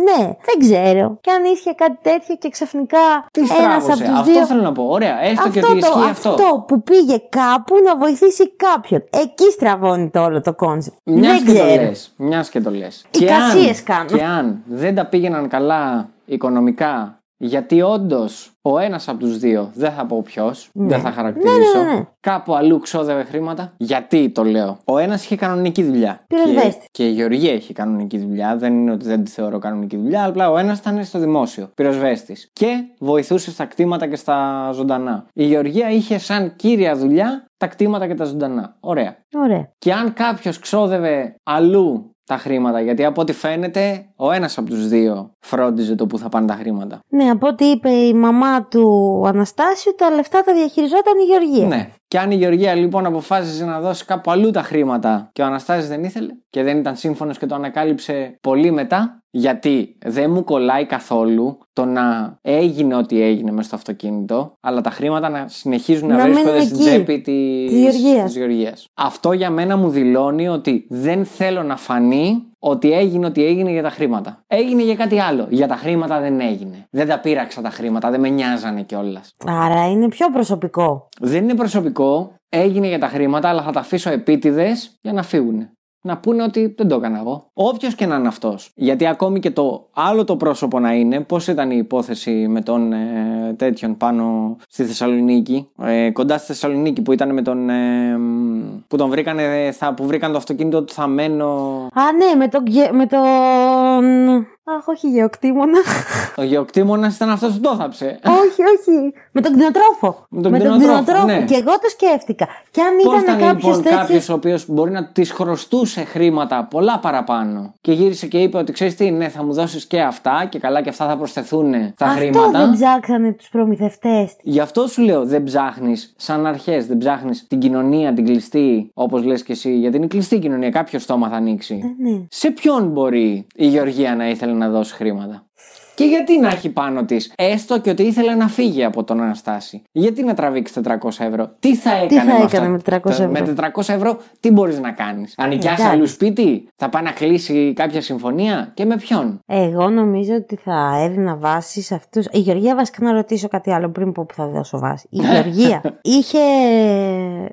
ναι, 0.08 0.20
δεν 0.48 0.58
ξέρω. 0.60 0.73
Και 1.22 1.32
αν 1.32 1.44
ίσχυε 1.54 1.72
κάτι 1.72 1.98
τέτοιο 2.02 2.36
και 2.36 2.50
ξαφνικά 2.50 2.98
Τι 3.32 3.40
ένας 3.42 3.54
από 3.84 3.94
στράβωσε. 3.96 4.04
τους 4.04 4.14
Αυτό 4.20 4.32
δύο. 4.32 4.46
θέλω 4.46 4.62
να 4.62 4.72
πω. 4.72 4.84
Ωραία, 4.90 5.22
έστω 5.24 5.50
και 5.50 5.60
Αυτό, 5.60 5.72
ότι 5.72 5.82
το, 5.82 5.88
ισχύει 5.88 6.10
αυτό. 6.10 6.30
αυτό 6.30 6.64
που 6.68 6.84
πήγε 6.84 7.18
κάπου 7.30 7.76
να 7.86 7.98
βοηθήσει 7.98 8.56
κάποιον. 8.56 9.04
Εκεί 9.10 9.52
στραβώνει 9.52 10.10
το 10.10 10.24
όλο 10.24 10.42
το 10.42 10.54
κόνσεπτ. 10.54 10.98
Μιας 11.04 11.28
Δεν 11.44 11.46
και 11.54 11.60
το 11.60 11.66
ξέρω. 11.66 11.82
λες. 11.84 12.14
Μιας 12.18 12.50
και 12.50 12.62
το 12.62 12.72
λες. 12.72 13.06
Εικασίες 13.12 13.84
κάνω. 13.84 14.06
Και 14.06 14.24
αν 14.24 14.64
δεν 14.66 14.96
τα 14.96 15.06
πήγαιναν 15.06 15.48
καλά 15.48 16.10
οικονομικά, 16.26 17.18
γιατί 17.46 17.82
όντως 17.82 18.52
ο 18.62 18.80
ένας 18.80 19.08
από 19.08 19.20
τους 19.20 19.38
δύο, 19.38 19.72
δεν 19.74 19.92
θα 19.92 20.06
πω 20.06 20.22
ποιος, 20.22 20.70
δεν 20.74 21.00
θα 21.00 21.12
χαρακτηρίσω, 21.12 21.80
Ναι, 21.80 21.84
ναι, 21.86 21.94
ναι. 21.94 22.06
κάπου 22.20 22.56
αλλού 22.56 22.80
ξόδευε 22.80 23.24
χρήματα. 23.24 23.74
Γιατί 23.78 24.30
το 24.30 24.44
λέω. 24.44 24.78
Ο 24.86 24.98
ένας 24.98 25.24
είχε 25.24 25.36
κανονική 25.36 25.84
δουλειά. 25.84 26.24
Και, 26.28 26.36
Πυροσβέστη. 26.36 26.86
και 26.92 27.08
η 27.08 27.12
Γεωργία 27.12 27.54
έχει 27.54 27.74
κανονική 27.74 28.18
δουλειά. 28.18 28.56
Δεν 28.58 28.74
είναι 28.74 28.92
ότι 28.92 29.06
δεν 29.06 29.24
τη 29.24 29.32
θεωρώ 29.32 29.60
κανονική 29.60 29.98
δουλειά, 29.98 30.26
απλά 30.26 30.52
ο 30.52 30.58
ένας 30.58 30.80
ήταν 30.80 31.04
στο 31.04 31.20
δημόσιο. 31.20 31.70
Πυροσβέστης. 31.76 32.50
Και 32.54 32.84
βοηθούσε 33.00 33.52
στα 33.52 33.66
κτήματα 33.66 34.08
και 34.08 34.16
στα 34.16 34.70
ζωντανά. 34.74 35.26
Η 35.34 35.46
Γεωργία 35.46 35.90
είχε 35.90 36.18
σαν 36.18 36.56
κύρια 36.56 36.96
δουλειά 36.96 37.46
τα 37.58 37.68
κτήματα 37.68 38.08
και 38.08 38.16
τα 38.16 38.26
ζωντανά. 38.26 38.76
Ωραία. 38.80 39.16
Ωραία. 39.38 39.70
Και 39.78 39.94
αν 39.94 40.14
κάποιος 40.14 40.60
ξόδευε 40.60 41.36
αλλού 41.44 42.13
τα 42.26 42.38
χρήματα, 42.38 42.82
γιατί 42.82 43.06
από 43.06 43.22
ό,τι 43.22 43.34
φαίνεται 43.34 44.06
ο 44.16 44.32
ένας 44.32 44.58
από 44.58 44.70
τους 44.70 44.88
δύο 44.88 45.32
φρόντιζε 45.40 45.96
το 45.96 46.08
που 46.08 46.18
θα 46.18 46.30
πάνε 46.30 46.48
τα 46.48 46.54
χρήματα. 46.54 47.00
Ναι, 47.08 47.30
από 47.30 47.48
ό,τι 47.48 47.66
είπε 47.66 47.90
η 47.90 48.14
μαμά 48.14 48.66
του 48.68 49.24
Αναστάσιου, 49.26 49.94
τα 49.98 50.10
λεφτά 50.10 50.42
τα 50.42 50.54
διαχειριζόταν 50.54 51.14
η 51.20 51.24
Γεωργία. 51.24 51.68
Ναι. 51.68 51.90
Και 52.14 52.20
αν 52.20 52.32
η 52.32 52.36
Γεωργία 52.36 52.74
λοιπόν 52.74 53.06
αποφάσιζε 53.06 53.66
να 53.66 53.80
δώσει 53.80 54.06
κάπου 54.06 54.32
αλλού 54.32 54.52
τα 54.52 54.62
χρήματα 54.62 55.30
και 55.34 55.42
ο 55.42 55.46
Αναστάσης 55.46 55.90
δεν 55.90 56.04
ήθελε 56.04 56.34
και 56.50 56.64
δεν 56.64 56.78
ήταν 56.78 56.96
σύμφωνος 56.96 57.38
και 57.38 57.46
το 57.46 57.56
ανακάλυψε 57.56 58.38
πολύ 58.42 58.72
μετά, 58.72 59.24
γιατί 59.30 59.98
δεν 60.06 60.32
μου 60.32 60.44
κολλάει 60.44 60.86
καθόλου 60.86 61.58
το 61.74 61.86
να 61.86 62.38
έγινε 62.42 62.96
ό,τι 62.96 63.22
έγινε 63.22 63.52
μέσα 63.52 63.68
στο 63.68 63.76
αυτοκίνητο, 63.76 64.58
αλλά 64.60 64.82
τα 64.82 64.90
χρήματα 64.90 65.30
να 65.30 65.48
συνεχίζουν 65.48 66.08
να, 66.08 66.16
Να 66.16 66.24
βρίσκονται 66.24 66.52
μείνουν 66.52 66.66
στην 66.66 66.80
εκεί, 66.80 66.86
τσέπη 66.86 67.22
της, 67.22 67.72
της 67.72 67.80
Γεωργίας. 67.80 68.24
της 68.26 68.36
Γεωργίας. 68.36 68.90
Αυτό 68.94 69.32
για 69.32 69.50
μένα 69.50 69.78
μου 69.78 69.90
δηλώνει 69.90 70.48
ότι 70.48 70.86
δεν 70.90 71.26
θέλω 71.26 71.64
να 71.64 71.78
φανεί 71.78 72.53
ότι 72.66 72.92
έγινε 72.92 73.26
ό,τι 73.26 73.46
έγινε 73.46 73.72
για 73.72 73.82
τα 73.82 73.90
χρήματα. 73.90 74.44
Έγινε 74.48 74.84
για 74.84 74.96
κάτι 74.96 75.20
άλλο. 75.20 75.48
Για 75.50 75.68
τα 75.68 75.76
χρήματα 75.76 76.20
δεν 76.20 76.40
έγινε. 76.40 76.88
Δεν 76.90 77.08
τα 77.08 77.20
πείραξα 77.20 77.62
τα 77.62 77.70
χρήματα, 77.70 78.10
δεν 78.12 78.20
με 78.20 78.30
νοιάζανε 78.30 78.82
κιόλας. 78.82 79.34
Άρα 79.46 79.90
είναι 79.90 80.08
πιο 80.08 80.30
προσωπικό. 80.30 81.10
Δεν 81.20 81.44
είναι 81.44 81.56
προσωπικό, 81.56 82.36
έγινε 82.50 82.88
για 82.88 83.00
τα 83.00 83.08
χρήματα, 83.08 83.50
αλλά 83.50 83.64
θα 83.64 83.72
τα 83.72 83.80
αφήσω 83.80 84.10
επίτηδες 84.12 84.98
για 85.02 85.14
να 85.14 85.24
φύγουν. 85.24 85.70
Να 86.06 86.18
πούνε 86.18 86.44
ότι 86.44 86.74
δεν 86.78 86.88
το 86.88 86.96
έκανα 86.96 87.20
εγώ. 87.20 87.50
Όποιος 87.54 87.96
και 87.96 88.06
να 88.06 88.16
είναι 88.16 88.28
αυτός. 88.28 88.72
Γιατί 88.76 89.06
ακόμη 89.08 89.40
και 89.40 89.52
το 89.52 89.88
άλλο 89.94 90.24
το 90.24 90.36
πρόσωπο 90.36 90.80
να 90.80 90.94
είναι, 90.94 91.20
πώς 91.20 91.48
ήταν 91.48 91.72
η 91.72 91.76
υπόθεση 91.78 92.48
με 92.50 92.62
τον 92.62 92.94
ε, 92.94 93.54
τέτοιον 93.58 93.98
πάνω 93.98 94.56
στη 94.70 94.84
Θεσσαλονίκη, 94.84 95.68
ε, 95.82 96.10
κοντά 96.12 96.38
στη 96.38 96.46
Θεσσαλονίκη 96.48 97.02
που 97.02 97.12
ήταν 97.12 97.34
με 97.34 97.42
τον. 97.42 97.70
ε, 97.70 98.18
μ, 98.18 98.62
που 98.88 98.98
τον 98.98 99.10
βρήκανε, 99.10 99.72
θα, 99.78 99.94
που 99.94 100.06
βρήκαν 100.08 100.32
το 100.32 100.38
αυτοκίνητο 100.38 100.84
του 100.84 100.94
θαμένο. 100.94 101.46
Α, 101.94 102.02
ναι, 102.18 102.36
με 102.38 102.48
τον. 102.48 102.66
γε- 102.68 102.92
Με 102.94 103.06
τον... 103.06 104.48
Αχ, 104.66 104.88
όχι 104.88 105.10
γεωκτήμονα. 105.10 105.80
Ο 106.42 106.44
γεωκτήμονας 106.44 107.16
ήταν 107.16 107.30
αυτός 107.30 107.54
που 107.54 107.60
το 107.60 107.76
θάψε. 107.76 108.20
όχι, 108.24 108.62
όχι. 108.78 109.14
Με 109.32 109.42
τον 109.42 109.52
κτηνοτρόφο. 109.54 110.26
Με 110.30 110.42
τον 110.42 110.54
κτηνοτρόφο, 110.54 111.26
ναι. 111.26 111.44
Και 111.46 111.56
εγώ 111.56 111.72
το 111.72 111.90
σκέφτηκα. 111.90 112.48
Και 112.72 112.82
αν 112.82 112.88
Πώς 113.04 113.14
ήταν 113.22 113.24
ήταν 113.24 113.48
κάποιο 113.48 113.70
λοιπόν 113.70 113.84
κάποιος 113.84 114.08
τέτοιο. 114.20 114.34
ο 114.34 114.38
οποίος 114.38 114.66
μπορεί 114.68 114.92
να 114.92 115.06
της 115.08 115.32
χρωστούσε 115.32 116.04
χρήματα 116.04 116.68
πολλά 116.70 117.00
παραπάνω 117.00 117.74
και 117.82 117.92
γύρισε 117.92 118.28
και 118.28 118.38
είπε 118.42 118.58
ότι 118.58 118.72
ξέρεις 118.72 118.96
τι, 118.96 119.12
ναι, 119.12 119.30
θα 119.30 119.44
μου 119.44 119.54
δώσεις 119.54 119.86
και 119.86 120.02
αυτά 120.02 120.46
και 120.50 120.60
καλά 120.60 120.82
και 120.82 120.90
αυτά 120.90 121.08
θα 121.08 121.18
προσθεθούν 121.18 121.74
στα 121.96 122.06
Αυτό 122.06 122.18
χρήματα. 122.20 122.60
δεν 122.60 122.72
ψάξανε 122.72 123.32
τους 123.32 123.50
προμηθευτές. 123.50 124.36
Γι' 124.42 124.60
αυτό 124.60 124.88
σου 124.88 125.02
λέω, 125.02 125.26
δεν 125.26 125.44
ψάχνεις 125.44 126.14
σαν 126.18 126.46
αρχές, 126.46 126.88
δεν 126.88 126.98
ψάχνεις 126.98 127.48
την 127.48 127.60
κοινωνία, 127.60 128.14
την 128.14 128.26
κλειστή, 128.26 128.92
όπως 128.94 129.24
λες 129.24 129.44
και 129.44 129.52
εσύ, 129.52 129.78
γιατί 129.78 129.98
είναι 129.98 130.08
κλειστή 130.08 130.36
η 130.36 130.40
κοινωνία. 130.40 130.70
Κάποιο 130.70 131.00
στόμα 131.00 131.30
θα 131.30 131.36
ανοίξει. 131.36 131.96
ναι. 132.00 132.22
Σε 132.30 132.52
ποιον 132.52 132.88
μπορεί 132.88 133.46
η 133.56 133.68
Γεωργία 133.68 134.16
να 134.16 134.30
ήθελε 134.30 134.53
να 134.58 134.70
δώσει 134.70 134.94
χρήματα. 134.94 135.48
Και 135.96 136.04
γιατί 136.04 136.40
να 136.40 136.48
έχει 136.48 136.70
πάνω 136.70 137.06
της, 137.06 137.34
έστω 137.38 137.80
και 137.80 137.90
ότι 137.90 138.04
ήθελε 138.04 138.36
να 138.36 138.48
φύγει 138.48 138.84
από 138.84 139.04
τον 139.04 139.22
Αναστάση. 139.22 139.82
Γιατί 139.92 140.24
να 140.24 140.34
τραβήξει 140.34 140.82
400 140.84 141.26
ευρώ; 141.26 141.50
Τι 141.60 141.76
θα 141.76 141.92
έκανε, 141.96 142.32
θα 142.32 142.38
με, 142.38 142.44
έκανε 142.44 142.46
αυτά- 142.46 142.70
με 142.70 142.78
400 142.78 143.10
ευρώ; 143.10 143.30
Με 143.32 143.40
400 143.40 143.94
ευρώ, 143.94 144.18
τι 144.40 144.52
μπορείς 144.52 144.80
να 144.80 144.92
κάνεις; 144.92 145.34
Αν 145.38 145.50
νοικιάσει 145.50 145.76
Εντάξει. 145.82 145.96
αλλού 145.98 146.08
σπίτι, 146.08 146.68
θα 146.76 146.90
πάει 146.90 147.04
να 147.04 147.12
κλείσει 147.12 147.74
κάποια 147.76 148.02
συμφωνία; 148.02 148.72
Και 148.74 148.86
με 148.86 148.96
ποιον; 148.98 149.40
Εγώ 149.46 149.90
νομίζω 149.90 150.34
ότι 150.36 150.56
θα 150.56 151.02
έδινα 151.06 151.36
βάση 151.36 151.82
σε 151.82 151.96
αυτούς. 151.96 152.26
Η 152.32 152.40
Γεωργία, 152.40 152.76
βασικά 152.76 153.06
να 153.06 153.12
ρωτήσω 153.12 153.48
κάτι 153.48 153.72
άλλο 153.72 153.90
πριν 153.90 154.12
πω 154.12 154.26
που 154.26 154.34
θα 154.34 154.48
δώσω 154.48 154.80
βάση. 154.80 155.08
Η 155.10 155.18
Γεωργία 155.22 155.82
είχε 156.18 156.40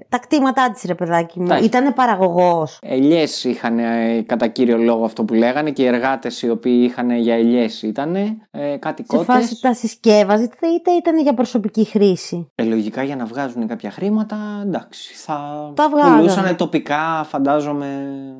τα 0.08 0.18
κτήματά 0.18 0.70
της, 0.70 0.82
ρε 0.86 0.94
παιδάκι 0.94 1.40
μου. 1.40 1.46
Τα 1.46 1.54
έχει. 1.54 1.64
Ήταν 1.64 1.94
παραγωγός. 1.94 2.78
Ελιές 2.82 3.44
είχαν 3.44 3.78
ε, 3.78 4.22
κατά 4.26 4.46
κύριο 4.46 4.76
λόγο 4.78 5.04
αυτό 5.04 5.24
που 5.24 5.34
λέγανε 5.34 5.70
και 5.70 5.82
οι 5.82 5.86
εργάτες 5.86 6.42
οι 6.42 6.50
οποίοι 6.50 6.86
είχαν 6.90 7.10
για 7.10 7.34
ελιές 7.34 7.82
ήταν 7.82 8.29
ε, 8.50 8.76
κάτι 8.76 9.04
Σε 9.08 9.16
κότε. 9.16 9.24
φάση 9.32 9.60
τα 9.60 9.74
συσκεύαζε, 9.74 10.44
είτε 10.44 10.90
ήταν 10.90 11.18
για 11.20 11.34
προσωπική 11.34 11.84
χρήση. 11.84 12.46
Ε, 12.54 12.64
λογικά 12.64 13.02
για 13.02 13.16
να 13.16 13.24
βγάζουν 13.24 13.66
κάποια 13.66 13.90
χρήματα, 13.90 14.36
εντάξει. 14.64 15.14
Θα 15.14 15.70
Τα 15.76 15.88
βγάζανε. 15.88 16.16
πουλούσαν 16.16 16.56
τοπικά, 16.56 17.24
φαντάζομαι. 17.28 17.88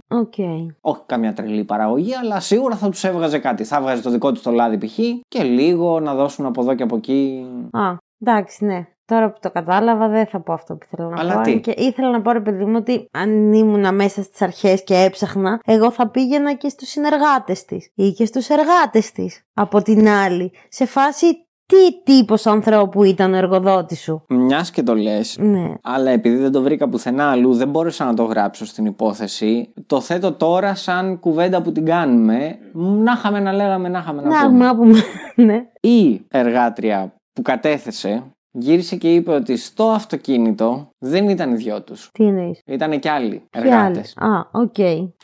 Οκ. 0.08 0.34
Όχι 0.80 1.00
καμιά 1.06 1.32
τρελή 1.32 1.64
παραγωγή, 1.64 2.14
αλλά 2.14 2.40
σίγουρα 2.40 2.76
θα 2.76 2.88
τους 2.88 3.04
έβγαζε 3.04 3.38
κάτι. 3.38 3.64
Θα 3.64 3.76
έβγαζε 3.76 4.02
το 4.02 4.10
δικό 4.10 4.32
του 4.32 4.40
το 4.40 4.50
λάδι 4.50 4.86
π.χ. 4.86 4.98
και 5.28 5.42
λίγο 5.42 6.00
να 6.00 6.14
δώσουν 6.14 6.46
από 6.46 6.60
εδώ 6.60 6.74
και 6.74 6.82
από 6.82 6.96
εκεί. 6.96 7.46
Α, 7.70 7.94
εντάξει, 8.20 8.64
ναι. 8.64 8.86
Τώρα 9.10 9.30
που 9.30 9.38
το 9.40 9.50
κατάλαβα, 9.50 10.08
δεν 10.08 10.26
θα 10.26 10.40
πω 10.40 10.52
αυτό 10.52 10.74
που 10.74 10.86
ήθελα 10.92 11.08
να 11.08 11.20
Αλλά 11.20 11.34
πω. 11.34 11.40
τι; 11.40 11.52
αν 11.52 11.60
Και 11.60 11.74
ήθελα 11.76 12.10
να 12.10 12.20
πω, 12.22 12.30
ρε 12.32 12.40
παιδί 12.40 12.64
μου, 12.64 12.76
ότι 12.76 13.08
αν 13.12 13.52
ήμουν 13.52 13.94
μέσα 13.94 14.22
στις 14.22 14.42
αρχές 14.42 14.84
και 14.84 14.94
έψαχνα, 14.94 15.60
εγώ 15.64 15.90
θα 15.90 16.08
πήγαινα 16.08 16.54
και 16.54 16.68
στους 16.68 16.88
συνεργάτες 16.88 17.64
της 17.64 17.90
ή 17.94 18.10
και 18.10 18.24
στους 18.24 18.48
εργάτες 18.48 19.12
της. 19.12 19.42
Από 19.54 19.82
την 19.82 20.08
άλλη, 20.08 20.52
σε 20.68 20.86
φάση 20.86 21.26
τι 21.66 22.02
τύπος 22.04 22.46
ανθρώπου 22.46 23.04
ήταν 23.04 23.32
ο 23.32 23.36
εργοδότης 23.36 24.00
σου; 24.02 24.24
Μιας 24.28 24.70
και 24.70 24.82
το 24.82 24.94
λες. 24.94 25.36
Ναι. 25.40 25.74
Αλλά 25.82 26.10
επειδή 26.10 26.36
δεν 26.36 26.52
το 26.52 26.62
βρήκα 26.62 26.88
πουθενά 26.88 27.30
αλλού, 27.30 27.54
δεν 27.54 27.68
μπόρεσα 27.68 28.04
να 28.04 28.14
το 28.14 28.22
γράψω 28.24 28.66
στην 28.66 28.86
υπόθεση. 28.86 29.72
Το 29.86 30.00
θέτω 30.00 30.32
τώρα 30.32 30.74
σαν 30.74 31.18
κουβέντα 31.20 31.62
που 31.62 31.72
την 31.72 31.84
κάνουμε. 31.84 32.58
Να 32.72 33.12
είχαμε 33.12 33.40
να 33.40 33.52
λέγαμε, 33.52 33.88
να 33.88 33.98
είχαμε 33.98 34.22
να, 34.22 34.28
Να 34.28 34.46
πούμε. 34.46 34.64
να 34.64 34.76
πούμε. 34.76 34.98
ναι. 35.46 35.66
Η 35.80 36.24
εργάτρια 36.28 37.12
που 37.32 37.42
κατέθεσε 37.42 38.22
γύρισε 38.52 38.96
και 38.96 39.14
είπε 39.14 39.32
ότι 39.32 39.56
στο 39.56 39.88
αυτοκίνητο 39.90 40.89
δεν 41.02 41.28
ήταν 41.28 41.52
οι 41.52 41.54
δυο 41.54 41.82
τους. 41.82 42.10
Τι 42.12 42.24
εννοείς; 42.24 42.62
Ήταν 42.66 42.98
και 42.98 43.10
άλλοι 43.10 43.28
Ποιοι 43.50 43.62
εργάτες. 43.64 44.14
άλλοι; 44.16 44.32
Α, 44.34 44.46
οκ. 44.52 44.74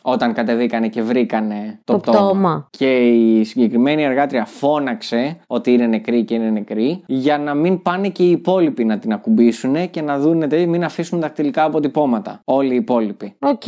Όταν 0.03 0.33
κατεβήκανε 0.33 0.89
και 0.89 1.03
βρήκανε 1.03 1.81
το, 1.85 1.93
Το 1.93 1.99
πτώμα. 1.99 2.19
πτώμα. 2.29 2.67
Και 2.71 3.09
η 3.09 3.45
συγκεκριμένη 3.45 4.03
εργάτρια 4.03 4.45
φώναξε 4.45 5.37
ότι 5.47 5.73
είναι 5.73 5.87
νεκρή 5.87 6.25
και 6.25 6.35
είναι 6.35 6.51
νεκρή 6.51 7.03
για 7.07 7.39
να 7.39 7.55
μην 7.55 7.83
πάνε 7.83 8.09
και 8.09 8.23
οι 8.23 8.31
υπόλοιποι 8.31 8.85
να 8.85 8.99
την 8.99 9.13
ακουμπήσουν 9.13 9.91
και 9.91 10.03
να 10.03 10.19
δουν, 10.19 10.41
δηλαδή 10.41 10.67
μην 10.67 10.85
αφήσουν 10.85 11.21
δακτυλικά 11.21 11.65
αποτυπώματα. 11.65 12.41
Όλοι 12.45 12.73
οι 12.73 12.77
υπόλοιποι. 12.77 13.35
Οκ. 13.39 13.63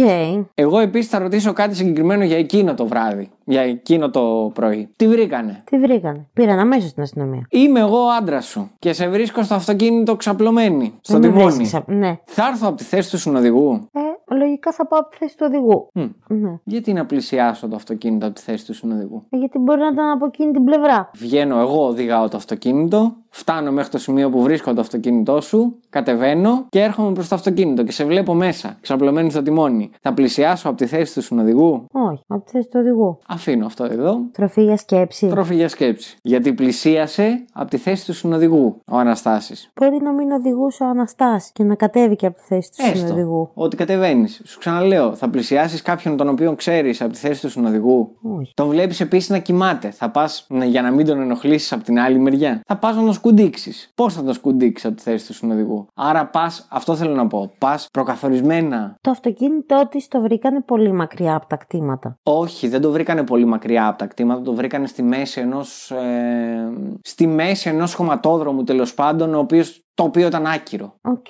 Εγώ 0.55 0.79
επίσης 0.79 1.11
θα 1.11 1.19
ρωτήσω 1.19 1.53
κάτι 1.53 1.77
συγκεκριμένο 1.77 2.25
για 2.25 2.37
εκείνο 2.39 2.75
το 2.75 2.87
βράδυ. 2.87 3.29
Για 3.45 3.61
εκείνο 3.63 4.11
το 4.11 4.51
πρωί. 4.55 4.89
Τι 4.97 5.09
βρήκανε; 5.09 5.63
Τι 5.71 5.79
βρήκανε; 5.79 6.27
Πήραν 6.33 6.59
αμέσως 6.59 6.91
στην 6.91 7.03
αστυνομία. 7.03 7.47
Είμαι 7.51 7.81
εγώ 7.81 7.99
ο 8.05 8.09
άντρας 8.21 8.45
σου 8.47 8.71
και 8.79 8.93
σε 8.93 9.09
βρίσκω 9.09 9.43
στο 9.43 9.55
αυτοκίνητο 9.55 10.17
ξαπλωμένη. 10.17 10.93
Στο 11.01 11.19
Δεν 11.19 11.31
με 11.33 11.37
τιμόνι. 11.37 11.71
Βρίσκεις 11.99 12.11
απ- 12.11 12.11
Ναι. 12.11 12.19
Θα 12.25 12.47
έρθω 12.47 12.69
από 12.69 12.77
τη 12.77 12.85
θέση 12.85 13.11
του 13.11 13.19
συνοδηγού. 13.19 13.89
Ε, 13.93 14.01
λογικά 14.31 14.73
θα 14.73 14.87
πάω 14.87 15.01
από 15.01 15.11
τη 15.11 15.17
θέση 15.17 15.37
του 15.37 15.45
οδηγού. 15.49 15.89
Μμ. 15.95 16.09
Ναι. 16.29 16.59
Γιατί 16.65 16.93
να 16.93 17.07
πλησιάσω 17.07 17.69
το 17.69 17.77
αυτοκίνητο 17.77 18.27
από 18.27 18.35
τη 18.35 18.41
θέση 18.41 18.67
του 18.67 18.75
συνοδηγού; 18.75 19.23
Ε, 19.31 19.37
Γιατί 19.37 19.59
μπορεί 19.59 19.81
να 19.81 19.89
ήταν 19.89 20.11
από 20.11 20.27
εκείνη 20.27 20.53
την 20.53 20.65
πλευρά. 20.65 21.11
Βγαίνω 21.15 21.59
εγώ, 21.59 21.87
οδηγάω 21.87 22.29
το 22.29 22.37
αυτοκίνητο, 22.37 23.17
φτάνω 23.29 23.73
μέχρι 23.73 23.91
το 23.91 23.99
σημείο 23.99 24.31
που 24.31 24.43
βρίσκω 24.43 24.75
το 24.75 24.81
αυτοκίνητό 24.81 25.41
σου, 25.41 25.79
κατεβαίνω 25.91 26.67
και 26.69 26.81
έρχομαι 26.83 27.13
προς 27.13 27.29
το 27.29 27.35
αυτοκίνητο 27.35 27.83
και 27.83 27.93
σε 27.93 28.05
βλέπω 28.05 28.35
μέσα, 28.35 28.77
ξαπλωμένη 28.81 29.31
στο 29.31 29.43
τιμόνι. 29.43 29.91
Θα 30.01 30.15
πλησιάσω 30.15 30.69
από 30.69 30.77
τη 30.77 30.87
θέση 30.87 31.15
του 31.15 31.23
συνοδηγού; 31.23 31.85
Όχι, 31.93 32.23
από 32.27 32.45
τη 32.45 32.51
θέση 32.51 32.69
του 32.69 32.81
οδηγού. 32.81 33.19
Αφήνω 33.29 33.67
αυτό 33.67 33.85
εδώ. 33.85 34.21
Τροφή 34.33 34.63
για 34.63 34.77
σκέψη. 34.77 35.29
Τρόφι 35.29 35.55
για 35.55 35.69
σκέψη. 35.69 36.17
Γιατί 36.23 36.53
πλησίασε 36.53 37.45
από 37.53 37.71
τη 37.71 37.77
θέση 37.77 38.07
του 38.07 38.13
συνοδηγού 38.15 38.81
ο 38.91 38.97
Αναστάσης. 38.97 39.71
Μπορεί 39.81 39.99
να 40.03 40.13
μην 40.13 40.31
οδηγούσε 40.31 40.83
ο 40.83 40.87
Αναστάσης 40.87 41.53
και 41.53 41.65
να 41.65 41.75
κατέβηκε 41.75 42.27
από 42.27 42.37
τη 42.37 42.43
θέση 42.43 42.71
του 42.71 42.99
συνοδηγού. 42.99 43.51
Ότι 43.55 43.77
κατεβαίνει 43.77 44.18
πηγαίνει. 44.23 44.49
Σου 44.49 44.59
ξαναλέω, 44.59 45.15
θα 45.15 45.29
πλησιάσεις 45.29 45.83
κάποιον 45.83 46.17
τον 46.17 46.29
οποίο 46.29 46.55
ξέρεις 46.55 47.01
από 47.01 47.13
τη 47.13 47.19
θέση 47.19 47.41
του 47.41 47.51
συνοδηγού. 47.51 48.17
Όχι. 48.23 48.53
Τον 48.55 48.69
βλέπεις 48.69 49.01
επίσης 49.01 49.29
να 49.29 49.39
κοιμάται. 49.39 49.91
Θα 49.91 50.11
πας 50.11 50.47
για 50.65 50.83
να 50.83 50.91
μην 50.91 51.07
τον 51.07 51.21
ενοχλήσεις 51.21 51.73
από 51.73 51.85
την 51.85 51.99
άλλη 51.99 52.19
μεριά. 52.19 52.61
Θα 52.67 52.77
πας 52.77 52.97
να 52.97 53.03
τον 53.03 53.13
σκουντίξει. 53.13 53.73
Πώς 53.95 54.15
θα 54.15 54.23
τον 54.23 54.35
σκουντίξει 54.35 54.87
από 54.87 54.97
τη 54.97 55.03
θέση 55.03 55.27
του 55.27 55.35
συνοδηγού; 55.35 55.87
Άρα 55.95 56.27
πας, 56.27 56.67
αυτό 56.71 56.97
θέλω 56.97 57.15
να 57.15 57.27
πω, 57.27 57.53
πας 57.59 57.89
προκαθορισμένα. 57.93 58.97
Το 59.01 59.11
αυτοκίνητό 59.11 59.89
της 59.91 60.09
το 60.09 60.21
βρήκανε 60.21 60.61
πολύ 60.61 60.93
μακριά 60.93 61.35
από 61.35 61.47
τα 61.47 61.57
κτήματα. 61.57 62.19
Όχι, 62.23 62.69
δεν 62.69 62.81
το 62.81 62.91
βρήκανε 62.91 63.23
πολύ 63.23 63.45
μακριά 63.45 63.87
από 63.87 63.99
τα 63.99 64.07
κτήματα. 64.07 64.43
Το 64.43 64.55
βρήκανε 64.55 64.87
στη 64.87 65.03
μέση 65.03 65.41
ενός. 65.41 65.91
Ε, 65.91 66.69
στη 67.03 67.27
μέση 67.27 67.69
ενός 67.69 67.95
χωματόδρομου 67.95 68.65
τέλος 68.65 68.95
πάντων, 68.95 69.35
ο 69.35 69.39
οποίος, 69.39 69.83
το 69.99 70.05
οποίο 70.05 70.27
ήταν 70.27 70.47
άκυρο. 70.47 70.95
Οκ. 71.03 71.27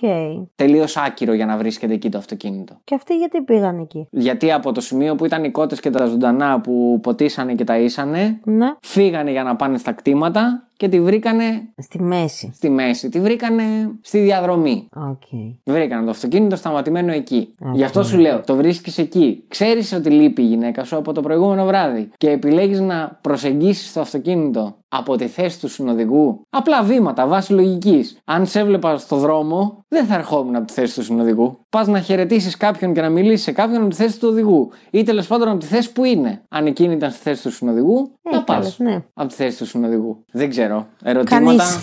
Τελείως 0.55 0.97
άκυρο 0.97 1.33
για 1.33 1.47
να 1.47 1.57
βρίσκεται 1.57 1.93
εκεί 1.93 2.09
το 2.09 2.19
αυτοκίνητο. 2.19 2.81
Και 2.85 2.95
αυτοί 2.95 3.17
γιατί 3.17 3.43
πήγαν 3.43 3.79
εκεί; 3.79 4.07
Γιατί 4.11 4.53
από 4.53 4.73
το 4.73 4.81
σημείο 4.81 5.15
που 5.15 5.25
ήταν 5.25 5.45
οι 5.45 5.51
κότες 5.51 5.81
και 5.81 5.91
τα 5.91 6.07
ζωντανά 6.07 6.61
που 6.61 6.99
ποτίσανε 7.03 7.55
και 7.55 7.65
ταΐσανε, 7.65 8.41
Ναι. 8.45 8.75
φύγανε 8.81 9.31
για 9.31 9.43
να 9.43 9.57
πάνε 9.57 9.79
στα 9.79 9.93
κτήματα 9.93 10.68
και 10.79 10.89
τη 10.89 11.01
βρήκανε 11.01 11.45
Στη 11.77 12.03
μέση. 12.03 12.53
στη 12.55 12.71
μέση. 12.71 13.09
Τη 13.09 13.21
βρήκανε 13.21 13.63
στη 14.01 14.19
διαδρομή. 14.19 14.89
Οκ. 14.95 15.23
Βρήκανε 15.65 16.05
το 16.05 16.11
αυτοκίνητο 16.11 16.57
σταματημένο 16.57 17.13
εκεί. 17.13 17.55
Οκ. 17.69 17.77
Γι' 17.77 17.85
αυτό 17.85 18.03
σου 18.03 18.19
λέω, 18.19 18.41
το 18.41 18.57
βρίσκεις 18.57 18.99
εκεί. 18.99 19.45
Ξέρεις 19.49 19.93
ότι 19.93 20.11
λείπει 20.11 20.43
η 20.43 20.47
γυναίκα 20.47 20.85
σου 20.85 20.97
από 20.97 21.13
το 21.13 21.21
προηγούμενο 21.21 21.65
βράδυ 21.65 22.09
και 22.17 22.31
επιλέγεις 22.31 22.81
να 22.81 23.19
προσεγγίσεις 23.21 23.93
το 23.93 24.01
αυτοκίνητο 24.01 24.77
από 24.89 25.17
τη 25.17 25.27
θέση 25.27 25.61
του 25.61 25.69
συνοδηγού. 25.69 26.41
Απλά 26.51 26.83
βήματα, 26.83 27.27
βάσει 27.27 27.53
λογικής. 27.53 28.19
Αν 28.25 28.47
σε 28.47 28.59
έβλεπα 28.61 28.99
στο 28.99 29.17
δρόμο, 29.17 29.85
δεν 29.89 30.05
θα 30.07 30.15
ερχόμουν 30.15 30.57
από 30.57 30.67
τη 30.67 30.73
θέση 30.73 30.95
του 30.95 31.03
συνοδηγού. 31.03 31.59
Πας 31.71 31.87
να 31.87 32.01
χαιρετήσεις 32.01 32.57
κάποιον 32.57 32.93
και 32.95 33.01
να 33.01 33.09
μιλήσεις 33.09 33.43
σε 33.45 33.53
κάποιον 33.53 33.81
από 33.81 33.91
τη 33.91 33.97
θέση 33.97 34.19
του 34.21 34.29
οδηγού. 34.31 34.71
Ή 34.91 35.03
τέλος 35.03 35.27
πάντων 35.27 35.49
από 35.49 35.59
τη 35.59 35.67
θέση 35.67 35.93
που 35.93 36.05
είναι. 36.05 36.43
Αν 36.49 36.67
εκείνη 36.67 36.95
ήταν 36.95 37.11
στη 37.11 37.21
θέση 37.23 37.43
του 37.43 37.51
συνοδηγού, 37.53 38.11
Έχει 38.23 38.37
θα 38.37 38.43
πας 38.45 38.57
άλλες, 38.57 38.79
ναι. 38.79 39.03
από 39.15 39.29
τη 39.29 39.35
θέση 39.35 39.59
του 39.59 39.67
συνοδηγού. 39.67 40.25
Δεν 40.33 40.51
ξέρω. 40.51 40.87
Ερωτήματα 41.03 41.45
Κανείς. 41.45 41.79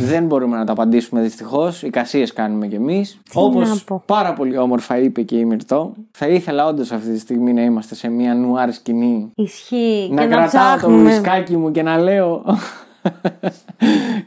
δεν 0.00 0.24
μπορούμε 0.26 0.56
να 0.56 0.64
τα 0.64 0.72
απαντήσουμε 0.72 1.20
δυστυχώς. 1.20 1.82
Εικασίε 1.82 2.26
κάνουμε 2.26 2.66
κι 2.66 2.74
εμείς. 2.74 3.12
Τι 3.22 3.30
Όπως 3.34 3.68
να 3.68 3.76
πω. 3.86 4.02
πάρα 4.06 4.32
πολύ 4.32 4.58
όμορφα 4.58 4.98
είπε 4.98 5.22
και 5.22 5.36
η 5.36 5.44
Μυρτό, 5.44 5.92
θα 6.10 6.28
ήθελα 6.28 6.66
όντως 6.66 6.92
αυτή 6.92 7.10
τη 7.12 7.18
στιγμή 7.18 7.52
να 7.52 7.62
είμαστε 7.62 7.94
σε 7.94 8.08
μια 8.08 8.34
νουάρ 8.34 8.72
σκηνή. 8.72 9.30
Ισχύει. 9.34 10.08
Να 10.12 10.20
και 10.22 10.28
να 10.28 10.36
κρατάω 10.36 10.70
το 10.72 10.76
ψάχνουμε. 10.78 11.10
ουισκάκι 11.10 11.56
μου 11.56 11.70
και 11.70 11.82
να 11.82 11.98
λέω. 11.98 12.44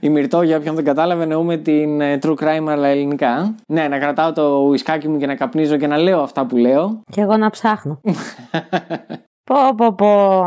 Η 0.04 0.10
Μυρτό, 0.10 0.42
για 0.42 0.58
όποιον 0.58 0.76
δεν 0.76 0.84
κατάλαβε, 0.84 1.24
εννοούμε 1.24 1.58
την 1.58 2.02
ε, 2.02 2.20
true 2.22 2.36
crime 2.36 2.66
αλλά 2.68 2.88
ελληνικά. 2.88 3.56
Ναι, 3.68 3.88
να 3.88 4.00
κρατάω 4.00 4.34
το 4.34 4.64
ουισκάκι 4.68 5.08
μου 5.08 5.18
και 5.18 5.26
να 5.26 5.36
καπνίζω 5.36 5.78
και 5.78 5.88
να 5.88 5.98
λέω 5.98 6.22
αυτά 6.22 6.46
που 6.46 6.58
λέω. 6.58 7.02
Και 7.12 7.22
εγώ 7.22 7.38
να 7.38 7.50
ψάχνω. 7.50 8.02
πω 9.50 9.56
πω 9.78 9.94
πω. 9.94 10.42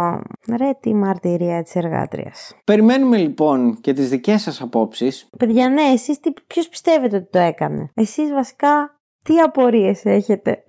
Ρε 0.57 0.71
τι 0.81 0.95
μαρτυρία 0.95 1.63
της 1.63 1.75
εργάτριας. 1.75 2.53
Περιμένουμε 2.65 3.17
λοιπόν 3.17 3.81
και 3.81 3.93
τις 3.93 4.09
δικές 4.09 4.43
σας 4.43 4.61
απόψεις. 4.61 5.29
Παιδιά, 5.39 5.69
ναι, 5.69 5.83
εσείς 5.83 6.21
τι, 6.21 6.33
ποιος 6.47 6.69
πιστεύετε 6.69 7.17
ότι 7.17 7.29
το 7.31 7.39
έκανε; 7.39 7.91
Εσείς 7.95 8.33
βασικά 8.33 9.01
τι 9.23 9.39
απορίες 9.39 10.05
έχετε; 10.05 10.65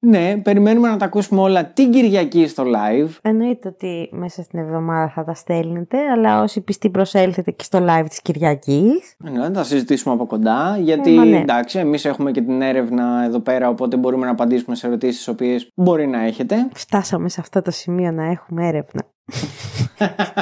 Ναι, 0.00 0.36
περιμένουμε 0.36 0.88
να 0.88 0.96
τα 0.96 1.04
ακούσουμε 1.04 1.40
όλα 1.40 1.64
την 1.64 1.90
Κυριακή 1.90 2.46
στο 2.46 2.64
live. 2.66 3.08
Εννοείται 3.22 3.68
ότι 3.68 4.08
μέσα 4.12 4.42
στην 4.42 4.58
εβδομάδα 4.58 5.08
θα 5.08 5.24
τα 5.24 5.34
στέλνετε, 5.34 5.98
αλλά 5.98 6.42
όσοι 6.42 6.60
πιστοί 6.60 6.90
προσέλθετε 6.90 7.50
και 7.50 7.64
στο 7.64 7.86
live 7.88 8.04
της 8.08 8.22
Κυριακής. 8.22 9.14
Ναι, 9.18 9.40
θα 9.40 9.50
τα 9.50 9.64
συζητήσουμε 9.64 10.14
από 10.14 10.26
κοντά. 10.26 10.78
Γιατί 10.80 11.12
Ε, 11.12 11.16
μα 11.16 11.24
ναι. 11.24 11.36
εντάξει, 11.36 11.78
εμείς 11.78 12.04
έχουμε 12.04 12.30
και 12.30 12.40
την 12.40 12.62
έρευνα 12.62 13.22
εδώ 13.24 13.40
πέρα, 13.40 13.68
οπότε 13.68 13.96
μπορούμε 13.96 14.24
να 14.24 14.30
απαντήσουμε 14.30 14.76
σε 14.76 14.86
ερωτήσεις 14.86 15.16
τις 15.16 15.28
οποίες 15.28 15.70
μπορεί 15.74 16.06
να 16.06 16.20
έχετε. 16.24 16.68
Φτάσαμε 16.74 17.28
σε 17.28 17.40
αυτό 17.40 17.62
το 17.62 17.70
σημείο 17.70 18.12
να 18.12 18.24
έχουμε 18.24 18.68
έρευνα. 18.68 19.02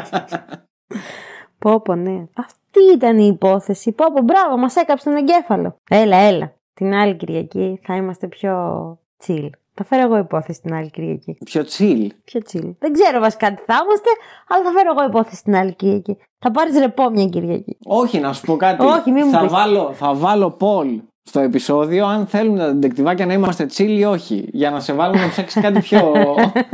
πω 1.59 1.81
πω, 1.81 1.95
ναι. 1.95 2.25
Αυτή 2.35 2.81
ήταν 2.95 3.19
η 3.19 3.27
υπόθεση. 3.27 3.93
Πω 3.93 4.05
πω, 4.15 4.23
μπράβο, 4.23 4.57
μας 4.59 4.77
έκαψε 4.77 5.05
τον 5.05 5.19
εγκέφαλο. 5.19 5.79
Έλα, 5.91 6.17
έλα. 6.17 6.53
Την 6.75 6.95
άλλη 6.95 7.17
Κυριακή 7.17 7.81
θα 7.83 7.97
είμαστε 7.97 8.27
πιο 8.27 8.55
chill. 9.27 9.51
Θα 9.79 9.85
φέρω 9.85 10.03
εγώ 10.03 10.19
υπόθεση 10.19 10.61
την 10.61 10.75
άλλη 10.75 10.91
Κυριακή. 10.91 11.37
Πιο 11.45 11.62
chill. 11.62 12.07
Πιο 12.25 12.41
chill. 12.53 12.75
Δεν 12.79 12.93
ξέρω 12.93 13.21
βασικά 13.21 13.55
τι 13.55 13.62
θα 13.67 13.75
είμαστε, 13.85 14.09
αλλά 14.49 14.64
θα 14.64 14.71
φέρω 14.71 14.91
εγώ 14.97 15.05
υπόθεση 15.09 15.43
την 15.43 15.57
άλλη 15.57 15.75
Κυριακή. 15.75 16.17
Θα 16.39 16.51
πάρεις 16.51 16.79
ρεπό 16.79 17.11
μια 17.11 17.27
Κυριακή. 17.27 17.77
Όχι, 17.85 18.19
να 18.19 18.33
σου 18.33 18.45
πω 18.47 18.57
κάτι. 18.57 18.85
Όχι, 18.85 19.11
μην 19.11 19.23
μου 19.27 19.33
θα, 19.33 19.41
πεις. 19.41 19.51
βάλω, 19.53 19.93
θα 19.93 20.14
βάλω 20.14 20.57
poll 20.61 21.01
στο 21.23 21.41
επεισόδιο 21.41 22.07
αν 22.07 22.27
θέλουν 22.27 22.59
τα 22.59 22.75
ντεκτιβάκια 22.75 23.27
να 23.27 23.33
είμαστε 23.33 23.67
chill 23.77 23.89
ή 23.99 24.05
όχι. 24.05 24.49
Για 24.53 24.71
να 24.71 24.81
σε 24.81 24.93
βάλουμε 24.93 25.21
να 25.21 25.29
ψάξεις 25.29 25.62
κάτι 25.62 25.81
πιο 25.81 26.12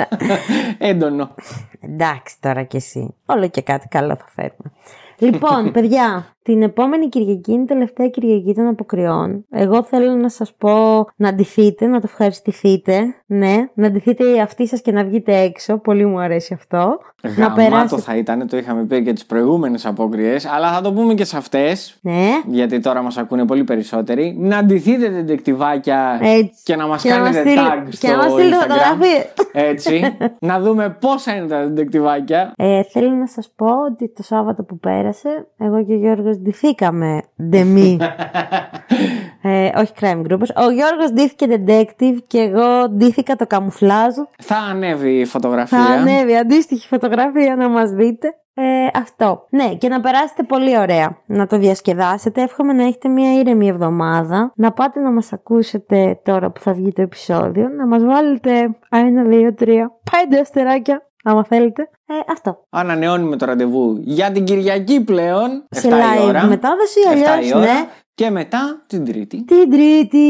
έντονο. 0.78 1.34
Εντάξει 1.80 2.36
τώρα 2.40 2.62
κι 2.62 2.76
εσύ. 2.76 3.14
Όλο 3.26 3.48
και 3.48 3.62
κάτι 3.62 3.88
καλό 3.88 4.16
θα 4.16 4.26
φέρουμε. 4.28 4.72
Λοιπόν, 5.18 5.72
παιδιά, 5.72 6.34
την 6.42 6.62
επόμενη 6.62 7.08
Κυριακή 7.08 7.52
είναι 7.52 7.62
η 7.62 7.66
τελευταία 7.66 8.08
Κυριακή 8.08 8.54
των 8.54 8.66
αποκριών. 8.66 9.44
Εγώ 9.50 9.82
θέλω 9.82 10.10
να 10.14 10.28
σας 10.28 10.52
πω 10.58 10.70
να 11.16 11.34
ντυθείτε, 11.34 11.86
να 11.86 12.00
το 12.00 12.06
ευχαριστηθείτε. 12.10 13.14
Ναι, 13.26 13.68
να 13.74 13.90
ντυθείτε 13.90 14.24
οι 14.24 14.40
αυτοί 14.40 14.66
σας 14.66 14.80
και 14.82 14.92
να 14.92 15.04
βγείτε 15.04 15.36
έξω. 15.36 15.78
Πολύ 15.78 16.06
μου 16.06 16.20
αρέσει 16.20 16.54
αυτό. 16.54 16.98
να 17.36 17.46
Γαμάτο 17.46 17.98
θα 17.98 18.16
ήταν, 18.16 18.46
το 18.48 18.56
είχαμε 18.56 18.84
πει 18.84 19.02
και 19.02 19.12
τις 19.12 19.26
προηγούμενες 19.26 19.86
απόκριε, 19.86 20.36
αλλά 20.54 20.72
θα 20.72 20.80
το 20.80 20.92
πούμε 20.92 21.14
και 21.14 21.24
σε 21.24 21.36
αυτές. 21.36 21.98
Ναι, 22.02 22.28
Γιατί 22.46 22.80
τώρα 22.80 23.02
μας 23.02 23.16
ακούνε 23.16 23.44
πολύ 23.44 23.64
περισσότεροι. 23.64 24.36
Να 24.38 24.64
ντυθείτε 24.64 25.08
τεντεκτιβάκια 25.10 26.18
Έτσι. 26.22 26.62
και 26.64 26.76
να 26.76 26.86
μας 26.86 27.02
Και 27.02 27.10
να 27.10 27.18
μας 27.18 27.30
κάνετε 27.30 27.50
στείλ- 27.50 27.62
tag 27.66 27.88
και 27.88 27.96
στο 27.96 28.08
να 28.08 28.16
μας 28.16 28.32
στείλετε 28.32 28.56
Instagram. 28.56 28.68
φωτογραφίες. 28.68 29.26
Έτσι. 29.52 30.16
να 30.50 30.60
δούμε 30.60 30.96
πόσα 31.00 31.36
είναι 31.36 31.46
τα 31.46 31.58
τεντεκτιβάκια. 31.58 32.52
Ε, 32.56 32.82
θέλω 32.82 33.10
να 33.10 33.26
σας 33.26 33.52
πω 33.56 33.66
ότι 33.90 34.08
το 34.12 34.22
Σάββατο 34.22 34.62
που 34.62 34.78
πέρασε, 34.78 35.46
εγώ 35.58 35.84
και 35.84 35.92
ο 35.92 35.96
Γιώργος 36.32 36.38
ντυθήκαμε 36.38 37.22
ντεμή. 37.48 37.98
ε, 39.42 39.70
όχι 39.76 39.92
crime 40.00 40.22
groupers. 40.26 40.64
Ο 40.66 40.70
Γιώργος 40.70 41.10
ντύθηκε 41.12 41.46
detective 41.50 42.16
και 42.26 42.38
εγώ 42.38 42.88
ντύθηκα 42.88 43.36
το 43.36 43.46
καμουφλάζ. 43.46 44.14
Θα 44.38 44.56
ανέβει 44.56 45.18
η 45.18 45.24
Θα 45.24 45.30
φωτογραφία. 45.30 45.78
ανέβει 45.78 46.36
αντίστοιχη 46.36 46.88
φωτογραφία 46.88 47.56
να 47.56 47.68
μας 47.68 47.90
δείτε. 47.90 48.36
Ε, 48.54 48.62
αυτό. 48.94 49.46
Ναι, 49.50 49.74
και 49.74 49.88
να 49.88 50.00
περάσετε 50.00 50.42
πολύ 50.42 50.78
ωραία. 50.78 51.18
Να 51.26 51.46
το 51.46 51.58
διασκεδάσετε. 51.58 52.42
Εύχομαι 52.42 52.72
να 52.72 52.82
έχετε 52.82 53.08
μια 53.08 53.38
ήρεμη 53.38 53.68
εβδομάδα. 53.68 54.52
Να 54.56 54.72
πάτε 54.72 55.00
να 55.00 55.10
μας 55.10 55.32
ακούσετε 55.32 56.20
τώρα 56.24 56.50
που 56.50 56.60
θα 56.60 56.72
βγει 56.72 56.92
το 56.92 57.02
επεισόδιο. 57.02 57.68
Να 57.68 57.86
μας 57.86 58.04
βάλετε 58.04 58.50
ένα, 58.90 59.22
δύο, 59.22 59.54
τρία, 59.54 59.92
πέντε 60.10 60.40
αστεράκια. 60.40 61.06
Άμα 61.24 61.44
θέλετε. 61.44 61.90
Ε, 62.20 62.32
αυτό. 62.32 62.64
Ανανεώνουμε 62.70 63.36
το 63.36 63.44
ραντεβού 63.46 64.00
για 64.04 64.32
την 64.32 64.44
Κυριακή 64.44 65.00
πλέον. 65.00 65.64
Σε 65.70 65.88
7 65.88 65.90
η 65.90 65.94
live 65.94 66.28
ώρα. 66.28 66.44
μετάδοση, 66.46 67.00
7 67.06 67.12
αλλιώς, 67.12 67.50
η 67.50 67.56
ώρα. 67.56 67.64
ναι. 67.66 67.86
Και 68.14 68.30
μετά 68.30 68.82
την 68.86 69.04
Τρίτη. 69.04 69.44
Την 69.44 69.70
Τρίτη, 69.70 70.26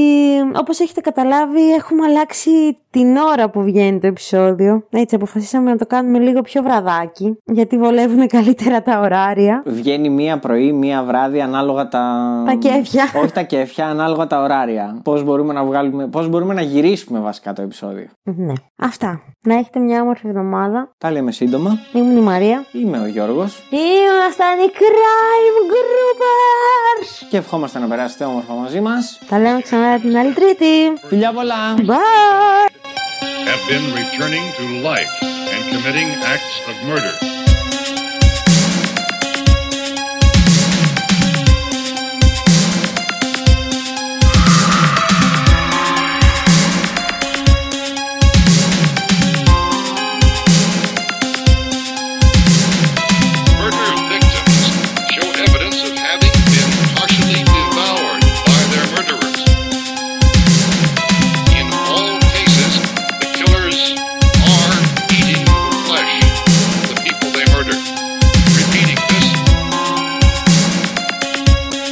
όπως 0.59 0.81
έχετε 0.81 1.01
καταλάβει, 1.01 1.73
έχουμε 1.75 2.05
αλλάξει 2.05 2.51
την 2.91 3.17
ώρα 3.17 3.51
που 3.51 3.63
βγαίνει 3.63 3.99
το 3.99 4.07
επεισόδιο. 4.07 4.87
Έτσι, 4.91 5.15
αποφασίσαμε 5.15 5.71
να 5.71 5.77
το 5.77 5.87
κάνουμε 5.87 6.19
λίγο 6.19 6.41
πιο 6.41 6.63
βραδάκι, 6.63 7.39
γιατί 7.45 7.79
βολεύουν 7.79 8.27
καλύτερα 8.27 8.83
τα 8.83 9.01
ωράρια. 9.01 9.63
Βγαίνει 9.67 10.09
μία 10.09 10.39
πρωί, 10.39 10.73
μία 10.73 11.03
βράδυ, 11.03 11.41
ανάλογα 11.41 11.89
τα. 11.89 12.43
Τα 12.47 12.55
κέφια. 12.55 13.05
Όχι 13.23 13.33
τα 13.33 13.43
κέφια, 13.43 13.87
ανάλογα 13.87 14.27
τα 14.27 14.43
ωράρια. 14.43 15.01
Πώς 15.05 15.25
μπορούμε 15.25 15.53
να 15.53 15.65
βγάλουμε, 15.65 16.07
πώς 16.07 16.29
μπορούμε 16.29 16.55
να 16.55 16.63
γυρίσουμε 16.63 17.19
βασικά 17.21 17.53
το 17.53 17.63
επεισόδιο. 17.63 18.07
Ναι. 18.23 18.53
Αυτά. 18.77 19.21
Να 19.45 19.55
έχετε 19.55 19.81
μια 19.81 20.03
όμορφη 20.03 20.29
εβδομάδα. 20.29 20.91
Τα 20.99 21.11
λέμε 21.11 21.33
σύντομα. 21.33 21.72
Ήμουν 21.93 22.17
η 22.17 22.21
Μαρία. 22.21 22.65
Είμαι 22.73 22.99
ο 22.99 23.07
Γιώργος 23.07 23.63
Ήμασταν 23.71 24.59
οι 24.59 24.71
Crime 24.75 25.59
Groupers! 25.73 27.27
και 27.31 27.37
ευχόμαστε 27.37 27.79
να 27.79 27.87
περάσετε 27.87 28.25
όμορφα 28.25 28.53
μαζί 28.53 28.81
μας. 28.81 29.19
Τα 29.29 29.39
λέμε 29.39 29.61
ξανά 29.61 29.99
την 29.99 30.17
άλλη 30.17 30.33
Τρίτη. 30.33 30.93
Φιλιά 31.09 31.33
πολλά! 31.33 31.75
Bye! 31.79 32.73
have 33.53 33.69
been 33.69 33.93
returning 33.93 34.47
to 34.59 34.65
life 34.83 35.15
and 35.23 35.63
committing 35.73 36.09
acts 36.35 36.55
of 36.71 36.77
murder. 36.89 37.32